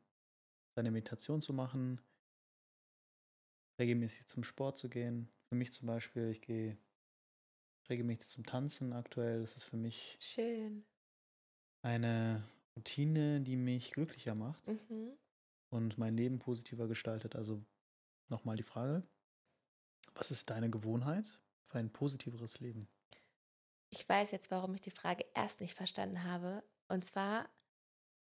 seine 0.75 0.91
Meditation 0.91 1.41
zu 1.41 1.53
machen, 1.53 1.99
regelmäßig 3.79 4.27
zum 4.27 4.43
Sport 4.43 4.77
zu 4.77 4.89
gehen, 4.89 5.29
für 5.49 5.55
mich 5.55 5.73
zum 5.73 5.87
Beispiel, 5.87 6.29
ich 6.29 6.41
gehe 6.41 6.77
regelmäßig 7.89 8.29
zum 8.29 8.45
Tanzen 8.45 8.93
aktuell. 8.93 9.41
Das 9.41 9.55
ist 9.55 9.63
für 9.63 9.77
mich 9.77 10.17
Schön. 10.19 10.85
eine 11.81 12.43
Routine, 12.75 13.41
die 13.41 13.55
mich 13.55 13.91
glücklicher 13.91 14.35
macht 14.35 14.67
mhm. 14.67 15.17
und 15.69 15.97
mein 15.97 16.15
Leben 16.15 16.37
positiver 16.37 16.87
gestaltet. 16.87 17.35
Also 17.35 17.63
nochmal 18.29 18.57
die 18.57 18.63
Frage, 18.63 19.07
was 20.13 20.31
ist 20.31 20.49
deine 20.49 20.69
Gewohnheit 20.69 21.41
für 21.63 21.79
ein 21.79 21.91
positiveres 21.91 22.59
Leben? 22.59 22.87
Ich 23.89 24.07
weiß 24.07 24.31
jetzt, 24.31 24.51
warum 24.51 24.73
ich 24.75 24.81
die 24.81 24.91
Frage 24.91 25.25
erst 25.33 25.61
nicht 25.61 25.75
verstanden 25.75 26.23
habe. 26.23 26.63
Und 26.87 27.05
zwar 27.05 27.49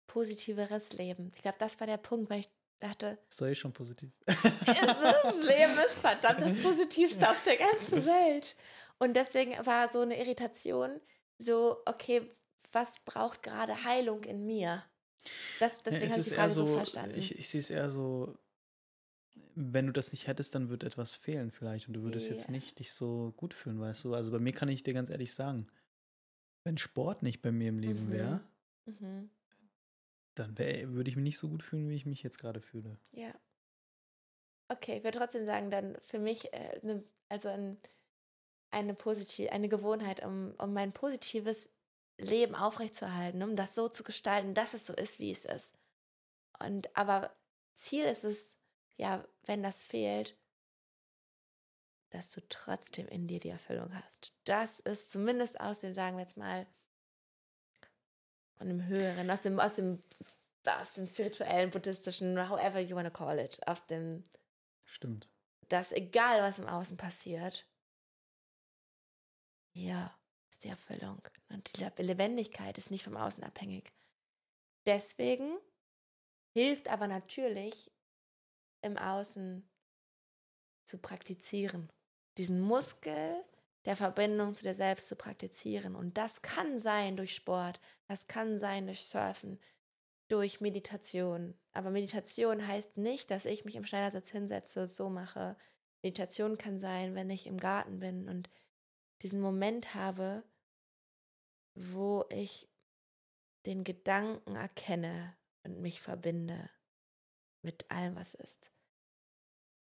positiveres 0.07 0.93
Leben. 0.93 1.31
Ich 1.35 1.41
glaube, 1.41 1.57
das 1.59 1.79
war 1.79 1.87
der 1.87 1.97
Punkt, 1.97 2.29
weil 2.29 2.41
ich 2.41 2.49
dachte. 2.79 3.17
Ist 3.29 3.41
doch 3.41 3.47
eh 3.47 3.55
schon 3.55 3.73
positiv. 3.73 4.11
das 4.25 5.43
Leben 5.43 5.73
ist 5.87 5.99
verdammt 5.99 6.41
das 6.41 6.61
Positivste 6.61 7.29
auf 7.29 7.43
der 7.43 7.57
ganzen 7.57 8.05
Welt. 8.05 8.55
Und 8.99 9.15
deswegen 9.15 9.53
war 9.65 9.89
so 9.89 10.01
eine 10.01 10.19
Irritation, 10.19 11.01
so, 11.37 11.81
okay, 11.85 12.29
was 12.71 12.99
braucht 12.99 13.43
gerade 13.43 13.83
Heilung 13.83 14.23
in 14.23 14.45
mir? 14.45 14.83
Das, 15.59 15.81
deswegen 15.83 16.05
ja, 16.05 16.11
habe 16.11 16.21
ich 16.21 16.27
die 16.27 16.33
Frage 16.33 16.51
so, 16.51 16.65
so, 16.65 16.73
verstanden. 16.73 17.17
Ich, 17.17 17.37
ich 17.37 17.49
sehe 17.49 17.61
es 17.61 17.69
eher 17.69 17.89
so, 17.89 18.37
wenn 19.55 19.87
du 19.87 19.93
das 19.93 20.11
nicht 20.11 20.27
hättest, 20.27 20.55
dann 20.55 20.69
würde 20.69 20.85
etwas 20.85 21.15
fehlen 21.15 21.51
vielleicht 21.51 21.87
und 21.87 21.93
du 21.93 22.03
würdest 22.03 22.27
yeah. 22.27 22.35
jetzt 22.35 22.49
nicht 22.49 22.79
dich 22.79 22.91
so 22.91 23.33
gut 23.37 23.53
fühlen, 23.53 23.79
weißt 23.79 24.03
du? 24.05 24.13
Also 24.13 24.31
bei 24.31 24.39
mir 24.39 24.51
kann 24.51 24.69
ich 24.69 24.83
dir 24.83 24.93
ganz 24.93 25.09
ehrlich 25.09 25.33
sagen, 25.33 25.67
wenn 26.63 26.77
Sport 26.77 27.23
nicht 27.23 27.41
bei 27.41 27.51
mir 27.51 27.69
im 27.69 27.79
Leben 27.79 28.07
mhm. 28.07 28.11
wäre, 28.11 28.41
mhm 28.85 29.29
dann 30.35 30.57
würde 30.57 31.09
ich 31.09 31.15
mich 31.15 31.23
nicht 31.23 31.39
so 31.39 31.49
gut 31.49 31.63
fühlen, 31.63 31.89
wie 31.89 31.95
ich 31.95 32.05
mich 32.05 32.23
jetzt 32.23 32.39
gerade 32.39 32.61
fühle. 32.61 32.97
Ja. 33.11 33.33
Okay, 34.69 34.97
ich 34.97 35.03
würde 35.03 35.19
trotzdem 35.19 35.45
sagen, 35.45 35.69
dann 35.69 35.97
für 36.01 36.19
mich, 36.19 36.53
äh, 36.53 36.79
ne, 36.81 37.03
also 37.29 37.49
ein, 37.49 37.77
eine 38.71 38.95
positive, 38.95 39.51
eine 39.51 39.69
Gewohnheit, 39.69 40.25
um, 40.25 40.53
um 40.57 40.73
mein 40.73 40.93
positives 40.93 41.69
Leben 42.17 42.55
aufrechtzuerhalten, 42.55 43.43
um 43.43 43.55
das 43.55 43.75
so 43.75 43.89
zu 43.89 44.03
gestalten, 44.03 44.53
dass 44.53 44.73
es 44.73 44.85
so 44.85 44.93
ist, 44.93 45.19
wie 45.19 45.31
es 45.31 45.45
ist. 45.45 45.75
Und 46.59 46.95
aber 46.95 47.35
Ziel 47.73 48.05
ist 48.05 48.23
es, 48.23 48.55
ja, 48.97 49.25
wenn 49.45 49.63
das 49.63 49.83
fehlt, 49.83 50.37
dass 52.09 52.29
du 52.29 52.47
trotzdem 52.47 53.07
in 53.07 53.27
dir 53.27 53.39
die 53.39 53.49
Erfüllung 53.49 53.93
hast. 53.95 54.33
Das 54.43 54.79
ist 54.79 55.11
zumindest 55.11 55.59
aus 55.59 55.79
dem, 55.79 55.95
sagen 55.95 56.15
wir 56.15 56.21
jetzt 56.21 56.37
mal, 56.37 56.67
von 58.55 58.67
dem 58.67 58.85
höheren, 58.85 59.29
aus 59.31 59.41
dem, 59.41 59.59
aus 59.59 59.73
dem, 59.75 60.01
aus 60.65 60.93
dem 60.93 61.07
spirituellen, 61.07 61.71
buddhistischen, 61.71 62.49
however 62.49 62.79
you 62.79 62.95
want 62.95 63.07
to 63.07 63.13
call 63.13 63.39
it, 63.39 63.59
auf 63.67 63.85
dem. 63.87 64.23
Stimmt. 64.85 65.27
Dass 65.69 65.91
egal 65.91 66.41
was 66.41 66.59
im 66.59 66.67
Außen 66.67 66.97
passiert, 66.97 67.65
hier 69.73 70.13
ist 70.49 70.63
die 70.63 70.69
Erfüllung. 70.69 71.21
Und 71.49 71.77
die 71.77 72.03
Lebendigkeit 72.03 72.77
ist 72.77 72.91
nicht 72.91 73.03
vom 73.03 73.17
Außen 73.17 73.43
abhängig. 73.43 73.91
Deswegen 74.85 75.57
hilft 76.53 76.89
aber 76.89 77.07
natürlich 77.07 77.91
im 78.83 78.97
Außen 78.97 79.67
zu 80.83 80.97
praktizieren. 80.97 81.91
Diesen 82.37 82.59
Muskel 82.59 83.43
der 83.85 83.95
Verbindung 83.95 84.55
zu 84.55 84.63
dir 84.63 84.75
selbst 84.75 85.07
zu 85.07 85.15
praktizieren. 85.15 85.95
Und 85.95 86.17
das 86.17 86.41
kann 86.41 86.79
sein 86.79 87.17
durch 87.17 87.35
Sport, 87.35 87.79
das 88.07 88.27
kann 88.27 88.59
sein 88.59 88.85
durch 88.85 89.05
Surfen, 89.05 89.59
durch 90.29 90.61
Meditation. 90.61 91.57
Aber 91.73 91.89
Meditation 91.89 92.65
heißt 92.65 92.97
nicht, 92.97 93.29
dass 93.29 93.45
ich 93.45 93.65
mich 93.65 93.75
im 93.75 93.85
Schneidersitz 93.85 94.29
hinsetze, 94.29 94.87
so 94.87 95.09
mache. 95.09 95.57
Meditation 96.01 96.57
kann 96.57 96.79
sein, 96.79 97.15
wenn 97.15 97.29
ich 97.29 97.47
im 97.47 97.57
Garten 97.57 97.99
bin 97.99 98.29
und 98.29 98.49
diesen 99.21 99.41
Moment 99.41 99.93
habe, 99.95 100.43
wo 101.75 102.25
ich 102.29 102.69
den 103.65 103.83
Gedanken 103.83 104.55
erkenne 104.55 105.35
und 105.63 105.79
mich 105.81 106.01
verbinde 106.01 106.69
mit 107.63 107.89
allem, 107.89 108.15
was 108.15 108.33
ist. 108.33 108.71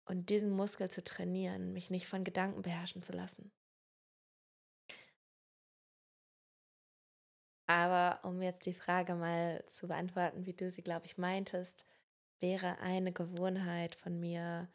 Und 0.05 0.29
diesen 0.29 0.51
Muskel 0.51 0.89
zu 0.89 1.03
trainieren, 1.03 1.73
mich 1.73 1.89
nicht 1.89 2.07
von 2.07 2.23
Gedanken 2.23 2.61
beherrschen 2.61 3.03
zu 3.03 3.11
lassen. 3.11 3.51
Aber 7.67 8.21
um 8.23 8.41
jetzt 8.41 8.65
die 8.65 8.73
Frage 8.73 9.15
mal 9.15 9.63
zu 9.67 9.87
beantworten, 9.87 10.45
wie 10.45 10.53
du 10.53 10.71
sie, 10.71 10.81
glaube 10.81 11.05
ich, 11.05 11.17
meintest, 11.17 11.85
wäre 12.39 12.79
eine 12.79 13.11
Gewohnheit 13.11 13.95
von 13.95 14.17
mir, 14.19 14.71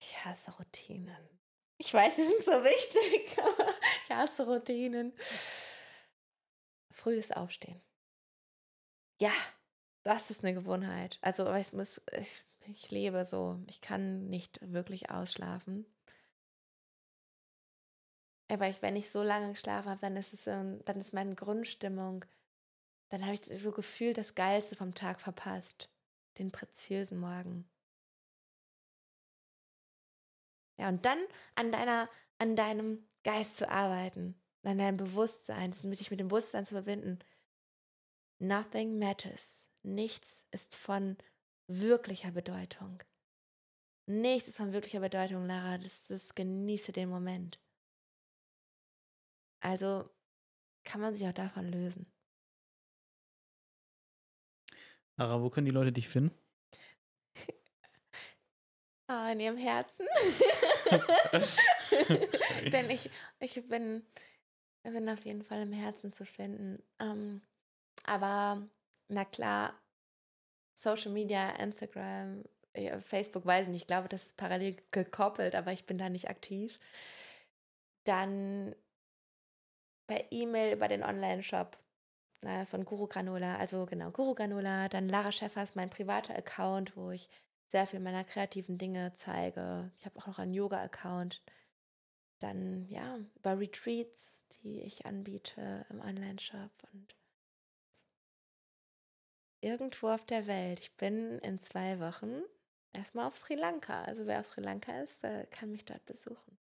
ich 0.00 0.24
hasse 0.24 0.50
Routinen. 0.56 1.28
Ich 1.76 1.92
weiß, 1.92 2.16
sie 2.16 2.24
sind 2.24 2.42
so 2.42 2.52
wichtig, 2.64 3.38
aber 3.42 3.68
ich 4.04 4.10
hasse 4.10 4.46
Routinen. 4.46 5.12
Frühes 6.90 7.32
Aufstehen. 7.32 7.82
Ja, 9.20 9.32
das 10.02 10.30
ist 10.30 10.44
eine 10.44 10.54
Gewohnheit. 10.54 11.18
Also 11.20 11.52
ich 11.54 11.72
muss, 11.72 12.02
ich, 12.18 12.44
ich 12.66 12.90
lebe 12.90 13.24
so. 13.24 13.58
Ich 13.68 13.80
kann 13.80 14.28
nicht 14.28 14.58
wirklich 14.62 15.10
ausschlafen. 15.10 15.86
Aber 18.48 18.68
ich, 18.68 18.82
wenn 18.82 18.96
ich 18.96 19.10
so 19.10 19.22
lange 19.22 19.52
geschlafen 19.52 19.90
habe, 19.90 20.00
dann 20.00 20.16
ist 20.16 20.34
es, 20.34 20.44
dann 20.44 21.00
ist 21.00 21.12
meine 21.12 21.36
Grundstimmung, 21.36 22.24
dann 23.10 23.22
habe 23.22 23.34
ich 23.34 23.42
so 23.42 23.70
gefühlt 23.70 24.18
das 24.18 24.34
Geilste 24.34 24.74
vom 24.74 24.94
Tag 24.94 25.20
verpasst. 25.20 25.88
Den 26.38 26.50
preziösen 26.50 27.18
Morgen. 27.18 27.68
Ja, 30.78 30.88
und 30.88 31.04
dann 31.04 31.18
an 31.54 31.70
deiner, 31.70 32.08
an 32.38 32.56
deinem 32.56 33.06
Geist 33.22 33.58
zu 33.58 33.68
arbeiten, 33.68 34.40
an 34.62 34.78
deinem 34.78 34.96
Bewusstsein, 34.96 35.70
das 35.70 35.82
dich 35.82 36.10
mit 36.10 36.20
dem 36.20 36.28
Bewusstsein 36.28 36.64
zu 36.64 36.74
verbinden. 36.74 37.18
Nothing 38.38 38.98
matters. 38.98 39.69
Nichts 39.82 40.46
ist 40.50 40.76
von 40.76 41.16
wirklicher 41.66 42.32
Bedeutung. 42.32 43.02
Nichts 44.06 44.48
ist 44.48 44.56
von 44.56 44.72
wirklicher 44.72 45.00
Bedeutung, 45.00 45.46
Lara. 45.46 45.78
Das, 45.78 46.06
das 46.06 46.34
genieße 46.34 46.92
den 46.92 47.08
Moment. 47.08 47.60
Also 49.60 50.10
kann 50.84 51.00
man 51.00 51.14
sich 51.14 51.26
auch 51.28 51.32
davon 51.32 51.70
lösen. 51.70 52.12
Lara, 55.16 55.40
wo 55.40 55.50
können 55.50 55.66
die 55.66 55.72
Leute 55.72 55.92
dich 55.92 56.08
finden? 56.08 56.34
oh, 59.08 59.26
in 59.32 59.40
ihrem 59.40 59.58
Herzen. 59.58 60.06
Denn 62.72 62.90
ich, 62.90 63.10
ich 63.38 63.68
bin, 63.68 64.04
bin 64.82 65.08
auf 65.08 65.24
jeden 65.24 65.44
Fall 65.44 65.62
im 65.62 65.72
Herzen 65.72 66.10
zu 66.10 66.24
finden. 66.24 66.82
Ähm, 66.98 67.42
aber 68.04 68.66
na 69.10 69.24
klar, 69.24 69.74
Social 70.74 71.12
Media, 71.12 71.50
Instagram, 71.50 72.44
Facebook 73.00 73.44
weiß 73.44 73.66
ich 73.66 73.72
nicht, 73.72 73.82
ich 73.82 73.86
glaube, 73.86 74.08
das 74.08 74.26
ist 74.26 74.36
parallel 74.36 74.76
gekoppelt, 74.92 75.54
aber 75.54 75.72
ich 75.72 75.84
bin 75.86 75.98
da 75.98 76.08
nicht 76.08 76.30
aktiv. 76.30 76.78
Dann 78.04 78.74
per 80.06 80.32
E-Mail 80.32 80.74
über 80.74 80.88
den 80.88 81.02
Online-Shop 81.02 81.76
äh, 82.42 82.64
von 82.64 82.84
Guru 82.84 83.06
Granola. 83.06 83.56
Also 83.56 83.86
genau, 83.86 84.10
Guru 84.10 84.34
Granola. 84.34 84.88
Dann 84.88 85.08
Lara 85.08 85.32
Schäffers, 85.32 85.74
mein 85.74 85.90
privater 85.90 86.34
Account, 86.36 86.96
wo 86.96 87.10
ich 87.10 87.28
sehr 87.68 87.86
viel 87.86 88.00
meiner 88.00 88.24
kreativen 88.24 88.78
Dinge 88.78 89.12
zeige. 89.12 89.90
Ich 89.98 90.06
habe 90.06 90.18
auch 90.18 90.26
noch 90.26 90.38
einen 90.38 90.54
Yoga-Account. 90.54 91.42
Dann, 92.40 92.88
ja, 92.88 93.18
über 93.36 93.58
Retreats, 93.58 94.46
die 94.62 94.80
ich 94.80 95.04
anbiete 95.04 95.84
im 95.90 96.00
Online-Shop 96.00 96.70
und 96.92 97.14
irgendwo 99.60 100.08
auf 100.08 100.24
der 100.26 100.46
Welt. 100.46 100.80
Ich 100.80 100.96
bin 100.96 101.38
in 101.40 101.58
zwei 101.58 102.00
Wochen 102.00 102.42
erstmal 102.92 103.26
auf 103.26 103.36
Sri 103.36 103.54
Lanka. 103.54 104.02
Also 104.04 104.26
wer 104.26 104.40
auf 104.40 104.46
Sri 104.46 104.62
Lanka 104.62 104.92
ist, 105.00 105.24
kann 105.50 105.70
mich 105.70 105.84
dort 105.84 106.04
besuchen. 106.06 106.58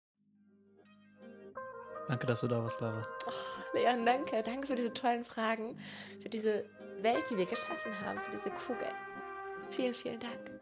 Danke, 2.09 2.27
dass 2.27 2.41
du 2.41 2.49
da 2.49 2.63
warst, 2.63 2.81
Lara. 2.81 3.07
Oh, 3.27 3.77
Leon, 3.77 4.07
danke. 4.07 4.43
Danke 4.43 4.69
für 4.69 4.77
diese 4.77 4.93
tollen 4.93 5.25
Fragen, 5.25 5.77
für 6.23 6.29
diese 6.29 6.65
Welt, 6.99 7.25
die 7.31 7.37
wir 7.37 7.47
geschaffen 7.47 8.01
haben, 8.01 8.21
für 8.21 8.31
diese 8.31 8.51
Kugel. 8.51 8.89
Vielen, 9.71 9.95
vielen 9.95 10.21
Dank. 10.21 10.61